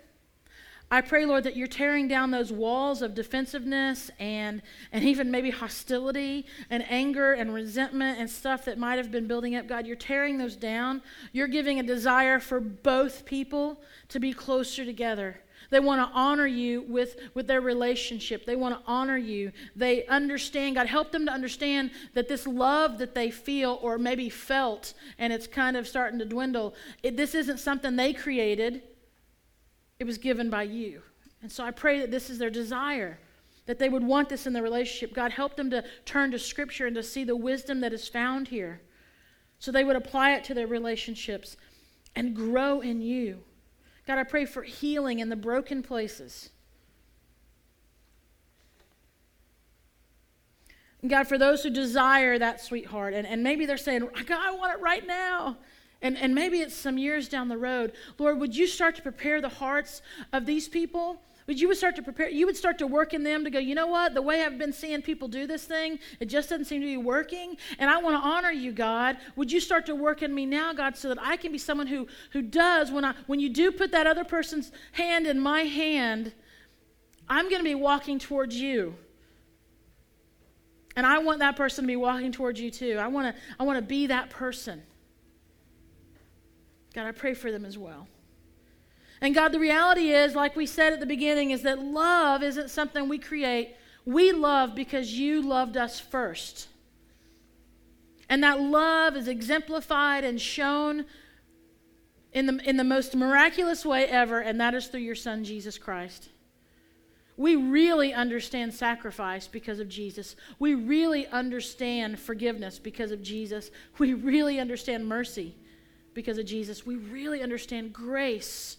I 0.92 1.02
pray, 1.02 1.26
Lord, 1.26 1.46
that 1.46 1.58
you're 1.58 1.66
tearing 1.66 2.08
down 2.08 2.30
those 2.30 2.52
walls 2.52 3.02
of 3.02 3.16
defensiveness 3.16 4.12
and, 4.20 4.62
and 4.92 5.04
even 5.04 5.32
maybe 5.32 5.50
hostility 5.50 6.46
and 6.70 6.86
anger 6.88 7.34
and 7.34 7.52
resentment 7.52 8.20
and 8.20 8.30
stuff 8.30 8.66
that 8.66 8.78
might 8.78 8.98
have 8.98 9.12
been 9.12 9.26
building 9.26 9.56
up. 9.56 9.68
God, 9.68 9.88
you're 9.88 9.96
tearing 9.96 10.38
those 10.38 10.56
down. 10.56 11.02
You're 11.32 11.48
giving 11.48 11.80
a 11.80 11.84
desire 11.84 12.40
for 12.40 12.60
both 12.60 13.26
people 13.26 13.82
to 14.10 14.20
be 14.20 14.34
closer 14.34 14.86
together. 14.86 15.40
They 15.74 15.80
want 15.80 16.02
to 16.02 16.16
honor 16.16 16.46
you 16.46 16.84
with, 16.84 17.18
with 17.34 17.48
their 17.48 17.62
relationship. 17.62 18.46
They 18.46 18.56
want 18.56 18.76
to 18.76 18.82
honor 18.86 19.18
you. 19.18 19.52
They 19.76 20.06
understand, 20.06 20.76
God, 20.76 20.88
help 20.88 21.12
them 21.12 21.26
to 21.26 21.32
understand 21.32 21.92
that 22.14 22.28
this 22.28 22.46
love 22.46 23.00
that 23.00 23.16
they 23.16 23.32
feel 23.32 23.80
or 23.82 23.98
maybe 23.98 24.30
felt 24.30 24.94
and 25.18 25.34
it's 25.34 25.48
kind 25.48 25.76
of 25.76 25.88
starting 25.88 26.20
to 26.20 26.26
dwindle, 26.26 26.76
it, 27.02 27.18
this 27.18 27.36
isn't 27.36 27.60
something 27.60 27.96
they 27.96 28.14
created, 28.14 28.84
it 30.00 30.06
was 30.06 30.18
given 30.18 30.50
by 30.50 30.64
you. 30.64 31.02
And 31.42 31.52
so 31.52 31.64
I 31.64 31.72
pray 31.72 32.00
that 32.00 32.12
this 32.12 32.30
is 32.30 32.38
their 32.38 32.50
desire 32.50 33.20
that 33.66 33.80
they 33.80 33.90
would 33.90 34.04
want 34.04 34.30
this 34.30 34.46
in 34.46 34.54
their 34.54 34.64
relationship. 34.64 35.16
God, 35.16 35.32
help 35.32 35.56
them 35.56 35.70
to 35.72 35.84
turn 36.06 36.32
to 36.32 36.40
Scripture 36.40 36.86
and 36.86 36.96
to 36.96 37.04
see 37.04 37.24
the 37.24 37.36
wisdom 37.36 37.80
that 37.82 37.94
is 37.94 38.08
found 38.08 38.50
here 38.50 38.82
so 39.58 39.72
they 39.72 39.84
would 39.84 39.96
apply 39.96 40.34
it 40.34 40.44
to 40.44 40.54
their 40.54 40.68
relationships 40.68 41.56
and 42.16 42.36
grow 42.36 42.82
in 42.82 43.02
you. 43.02 43.40
God, 44.06 44.18
I 44.18 44.24
pray 44.24 44.46
for 44.46 44.64
healing 44.64 45.20
in 45.20 45.30
the 45.30 45.36
broken 45.36 45.82
places. 45.82 46.50
God, 51.06 51.28
for 51.28 51.38
those 51.38 51.64
who 51.64 51.70
desire 51.70 52.40
that 52.40 52.62
sweetheart, 52.62 53.14
and, 53.14 53.28
and 53.28 53.44
maybe 53.44 53.66
they're 53.66 53.78
saying, 53.78 54.08
God, 54.26 54.40
I 54.40 54.52
want 54.56 54.78
it 54.78 54.82
right 54.82 55.06
now. 55.06 55.58
And, 56.02 56.18
and 56.18 56.36
maybe 56.36 56.60
it's 56.60 56.76
some 56.76 56.98
years 56.98 57.30
down 57.30 57.48
the 57.48 57.58
road. 57.58 57.94
Lord, 58.18 58.40
would 58.40 58.56
you 58.56 58.68
start 58.68 58.96
to 58.96 59.02
prepare 59.02 59.42
the 59.42 59.50
hearts 59.50 60.02
of 60.34 60.46
these 60.46 60.68
people 60.68 61.22
would 61.48 61.60
you 61.60 61.68
would 61.68 61.78
start 61.78 61.96
to 61.98 62.02
prepare, 62.02 62.30
you 62.30 62.46
would 62.46 62.56
start 62.56 62.78
to 62.80 62.88
work 62.88 63.14
in 63.14 63.24
them 63.24 63.44
to 63.44 63.50
go, 63.50 63.60
you 63.60 63.76
know 63.76 63.88
what? 63.88 64.14
The 64.14 64.22
way 64.22 64.44
I've 64.44 64.58
been 64.58 64.74
seeing 64.74 65.02
people 65.02 65.28
do 65.28 65.46
this 65.46 65.66
thing, 65.66 66.00
it 66.20 66.26
just 66.26 66.50
doesn't 66.50 66.66
seem 66.66 66.82
to 66.82 66.88
be 66.88 66.98
working. 66.98 67.58
And 67.80 67.90
I 67.90 67.98
want 67.98 68.16
to 68.16 68.28
honor 68.28 68.52
you, 68.52 68.72
God. 68.72 69.18
Would 69.36 69.52
you 69.52 69.60
start 69.60 69.86
to 69.88 69.96
work 69.96 70.22
in 70.22 70.34
me 70.34 70.46
now, 70.46 70.74
God, 70.74 70.96
so 70.96 71.10
that 71.10 71.18
I 71.22 71.36
can 71.38 71.52
be 71.52 71.58
someone 71.58 71.88
who, 71.88 72.08
who 72.32 72.42
does, 72.42 72.92
when, 72.92 73.04
I, 73.04 73.14
when 73.28 73.40
you 73.40 73.50
do 73.50 73.72
put 73.72 73.92
that 73.92 74.08
other 74.08 74.24
person's 74.24 74.72
hand 74.94 75.28
in 75.28 75.40
my 75.40 75.62
hand, 75.62 76.34
I'm 77.28 77.50
going 77.50 77.60
to 77.60 77.64
be 77.64 77.76
walking 77.76 78.20
towards 78.20 78.56
you. 78.56 78.96
And 80.96 81.06
I 81.06 81.18
want 81.18 81.40
that 81.40 81.56
person 81.56 81.84
to 81.84 81.88
be 81.88 81.96
walking 81.96 82.32
towards 82.32 82.60
you 82.60 82.70
too. 82.70 82.98
I 83.00 83.08
want 83.08 83.36
to 83.36 83.42
I 83.60 83.64
want 83.64 83.78
to 83.78 83.82
be 83.82 84.08
that 84.08 84.30
person. 84.30 84.84
God, 86.94 87.08
I 87.08 87.12
pray 87.12 87.34
for 87.34 87.52
them 87.52 87.66
as 87.66 87.78
well. 87.78 88.08
And 89.24 89.34
God, 89.34 89.54
the 89.54 89.60
reality 89.60 90.10
is, 90.10 90.36
like 90.36 90.54
we 90.54 90.66
said 90.66 90.92
at 90.92 91.00
the 91.00 91.06
beginning, 91.06 91.52
is 91.52 91.62
that 91.62 91.82
love 91.82 92.44
isn't 92.44 92.70
something 92.70 93.08
we 93.08 93.18
create. 93.18 93.74
We 94.04 94.34
love 94.34 94.76
because 94.76 95.18
you 95.18 95.42
loved 95.42 95.78
us 95.78 95.98
first. 95.98 96.68
And 98.28 98.44
that 98.44 98.60
love 98.60 99.16
is 99.16 99.30
exemplified 99.30 100.26
and 100.26 100.42
shown 100.42 101.06
in 102.34 102.48
the, 102.48 102.70
in 102.70 102.76
the 102.76 102.84
most 102.84 103.16
miraculous 103.16 103.86
way 103.86 104.08
ever, 104.08 104.42
and 104.42 104.60
that 104.60 104.74
is 104.74 104.88
through 104.88 105.00
your 105.00 105.16
Son, 105.16 105.46
Jesus 105.46 105.78
Christ. 105.78 106.28
We 107.38 107.56
really 107.56 108.14
understand 108.14 108.74
sacrifice 108.74 109.48
because 109.48 109.80
of 109.80 109.88
Jesus. 109.88 110.36
We 110.60 110.74
really 110.74 111.28
understand 111.28 112.20
forgiveness 112.20 112.78
because 112.78 113.12
of 113.12 113.22
Jesus. 113.22 113.72
We 114.00 114.16
really 114.16 114.60
understand 114.60 115.08
mercy 115.08 115.56
because 116.14 116.38
of 116.38 116.46
Jesus. 116.46 116.86
We 116.86 116.96
really 116.96 117.42
understand 117.42 117.94
grace 117.94 118.78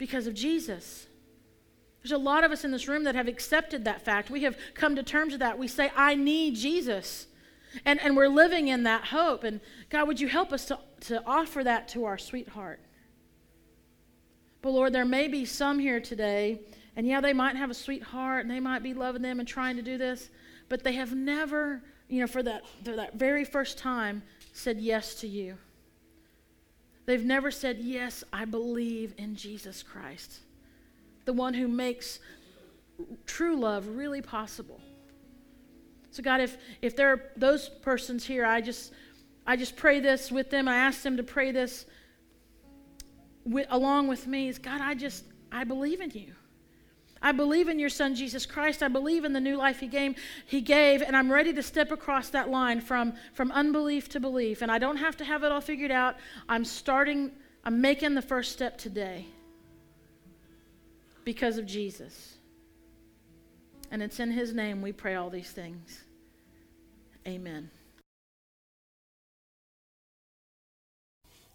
because 0.00 0.26
of 0.26 0.32
Jesus. 0.32 1.06
There's 2.02 2.12
a 2.12 2.18
lot 2.18 2.42
of 2.42 2.50
us 2.50 2.64
in 2.64 2.70
this 2.70 2.88
room 2.88 3.04
that 3.04 3.14
have 3.14 3.28
accepted 3.28 3.84
that 3.84 4.02
fact. 4.02 4.30
We 4.30 4.44
have 4.44 4.56
come 4.72 4.96
to 4.96 5.02
terms 5.02 5.32
with 5.32 5.40
that. 5.40 5.58
We 5.58 5.68
say, 5.68 5.92
I 5.94 6.14
need 6.14 6.56
Jesus. 6.56 7.26
And, 7.84 8.00
and 8.00 8.16
we're 8.16 8.28
living 8.28 8.68
in 8.68 8.84
that 8.84 9.04
hope. 9.04 9.44
And 9.44 9.60
God, 9.90 10.08
would 10.08 10.18
you 10.18 10.26
help 10.26 10.54
us 10.54 10.64
to, 10.64 10.78
to 11.02 11.22
offer 11.26 11.62
that 11.62 11.86
to 11.88 12.06
our 12.06 12.16
sweetheart? 12.16 12.80
But 14.62 14.70
Lord, 14.70 14.94
there 14.94 15.04
may 15.04 15.28
be 15.28 15.44
some 15.44 15.78
here 15.78 16.00
today, 16.00 16.62
and 16.96 17.06
yeah, 17.06 17.20
they 17.20 17.34
might 17.34 17.56
have 17.56 17.70
a 17.70 17.74
sweetheart 17.74 18.46
and 18.46 18.50
they 18.50 18.60
might 18.60 18.82
be 18.82 18.94
loving 18.94 19.22
them 19.22 19.38
and 19.38 19.46
trying 19.46 19.76
to 19.76 19.82
do 19.82 19.98
this, 19.98 20.30
but 20.70 20.82
they 20.82 20.92
have 20.94 21.14
never, 21.14 21.82
you 22.08 22.20
know, 22.20 22.26
for 22.26 22.42
that, 22.42 22.62
for 22.84 22.96
that 22.96 23.16
very 23.16 23.44
first 23.44 23.76
time, 23.76 24.22
said 24.54 24.80
yes 24.80 25.14
to 25.16 25.28
you. 25.28 25.58
They've 27.10 27.24
never 27.24 27.50
said, 27.50 27.78
Yes, 27.80 28.22
I 28.32 28.44
believe 28.44 29.14
in 29.18 29.34
Jesus 29.34 29.82
Christ, 29.82 30.38
the 31.24 31.32
one 31.32 31.54
who 31.54 31.66
makes 31.66 32.20
true 33.26 33.56
love 33.56 33.88
really 33.88 34.22
possible. 34.22 34.80
So, 36.12 36.22
God, 36.22 36.40
if, 36.40 36.56
if 36.80 36.94
there 36.94 37.10
are 37.10 37.22
those 37.34 37.68
persons 37.68 38.24
here, 38.24 38.46
I 38.46 38.60
just, 38.60 38.92
I 39.44 39.56
just 39.56 39.74
pray 39.74 39.98
this 39.98 40.30
with 40.30 40.50
them. 40.50 40.68
I 40.68 40.76
ask 40.76 41.02
them 41.02 41.16
to 41.16 41.24
pray 41.24 41.50
this 41.50 41.84
with, 43.44 43.66
along 43.70 44.06
with 44.06 44.28
me. 44.28 44.46
Is 44.46 44.60
God, 44.60 44.80
I 44.80 44.94
just, 44.94 45.24
I 45.50 45.64
believe 45.64 46.00
in 46.00 46.10
you. 46.10 46.34
I 47.22 47.32
believe 47.32 47.68
in 47.68 47.78
your 47.78 47.90
son 47.90 48.14
Jesus 48.14 48.46
Christ. 48.46 48.82
I 48.82 48.88
believe 48.88 49.24
in 49.24 49.32
the 49.32 49.40
new 49.40 49.56
life 49.56 49.80
he 49.80 49.86
gave, 49.86 50.16
he 50.46 50.60
gave, 50.60 51.02
and 51.02 51.14
I'm 51.14 51.30
ready 51.30 51.52
to 51.52 51.62
step 51.62 51.90
across 51.90 52.30
that 52.30 52.48
line 52.48 52.80
from, 52.80 53.12
from 53.34 53.52
unbelief 53.52 54.08
to 54.10 54.20
belief. 54.20 54.62
And 54.62 54.72
I 54.72 54.78
don't 54.78 54.96
have 54.96 55.16
to 55.18 55.24
have 55.24 55.44
it 55.44 55.52
all 55.52 55.60
figured 55.60 55.90
out. 55.90 56.16
I'm 56.48 56.64
starting, 56.64 57.32
I'm 57.64 57.80
making 57.80 58.14
the 58.14 58.22
first 58.22 58.52
step 58.52 58.78
today 58.78 59.26
because 61.24 61.58
of 61.58 61.66
Jesus. 61.66 62.36
And 63.90 64.02
it's 64.02 64.20
in 64.20 64.30
his 64.30 64.54
name 64.54 64.80
we 64.80 64.92
pray 64.92 65.16
all 65.16 65.30
these 65.30 65.50
things. 65.50 66.02
Amen. 67.26 67.70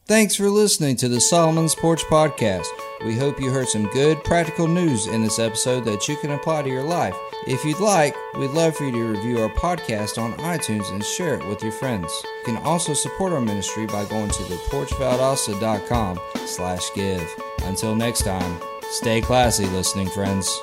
Thanks 0.08 0.36
for 0.36 0.52
listening 0.52 0.98
to 0.98 1.10
the 1.10 1.20
Solomon's 1.20 1.74
Porch 1.74 2.04
Podcast. 2.04 2.68
We 3.04 3.18
hope 3.18 3.42
you 3.42 3.50
heard 3.50 3.68
some 3.68 3.90
good 3.90 4.24
practical 4.24 4.68
news 4.68 5.08
in 5.08 5.24
this 5.24 5.40
episode 5.40 5.84
that 5.86 6.08
you 6.08 6.16
can 6.18 6.30
apply 6.30 6.62
to 6.62 6.70
your 6.70 6.84
life. 6.84 7.16
If 7.48 7.66
you'd 7.66 7.80
like, 7.80 8.16
we'd 8.38 8.52
love 8.52 8.76
for 8.76 8.84
you 8.84 8.92
to 8.92 9.04
review 9.04 9.40
our 9.40 9.50
podcast 9.50 10.22
on 10.22 10.34
iTunes 10.34 10.92
and 10.92 11.04
share 11.04 11.34
it 11.34 11.48
with 11.48 11.64
your 11.64 11.72
friends. 11.72 12.12
You 12.24 12.54
can 12.54 12.64
also 12.64 12.94
support 12.94 13.34
our 13.34 13.42
ministry 13.42 13.88
by 13.88 14.06
going 14.06 14.30
to 14.30 14.44
theporchvaldosta.com 14.44 16.20
slash 16.46 16.94
give. 16.94 17.28
Until 17.64 17.96
next 17.96 18.26
time, 18.26 18.62
stay 18.92 19.22
classy, 19.22 19.66
listening 19.66 20.10
friends. 20.10 20.56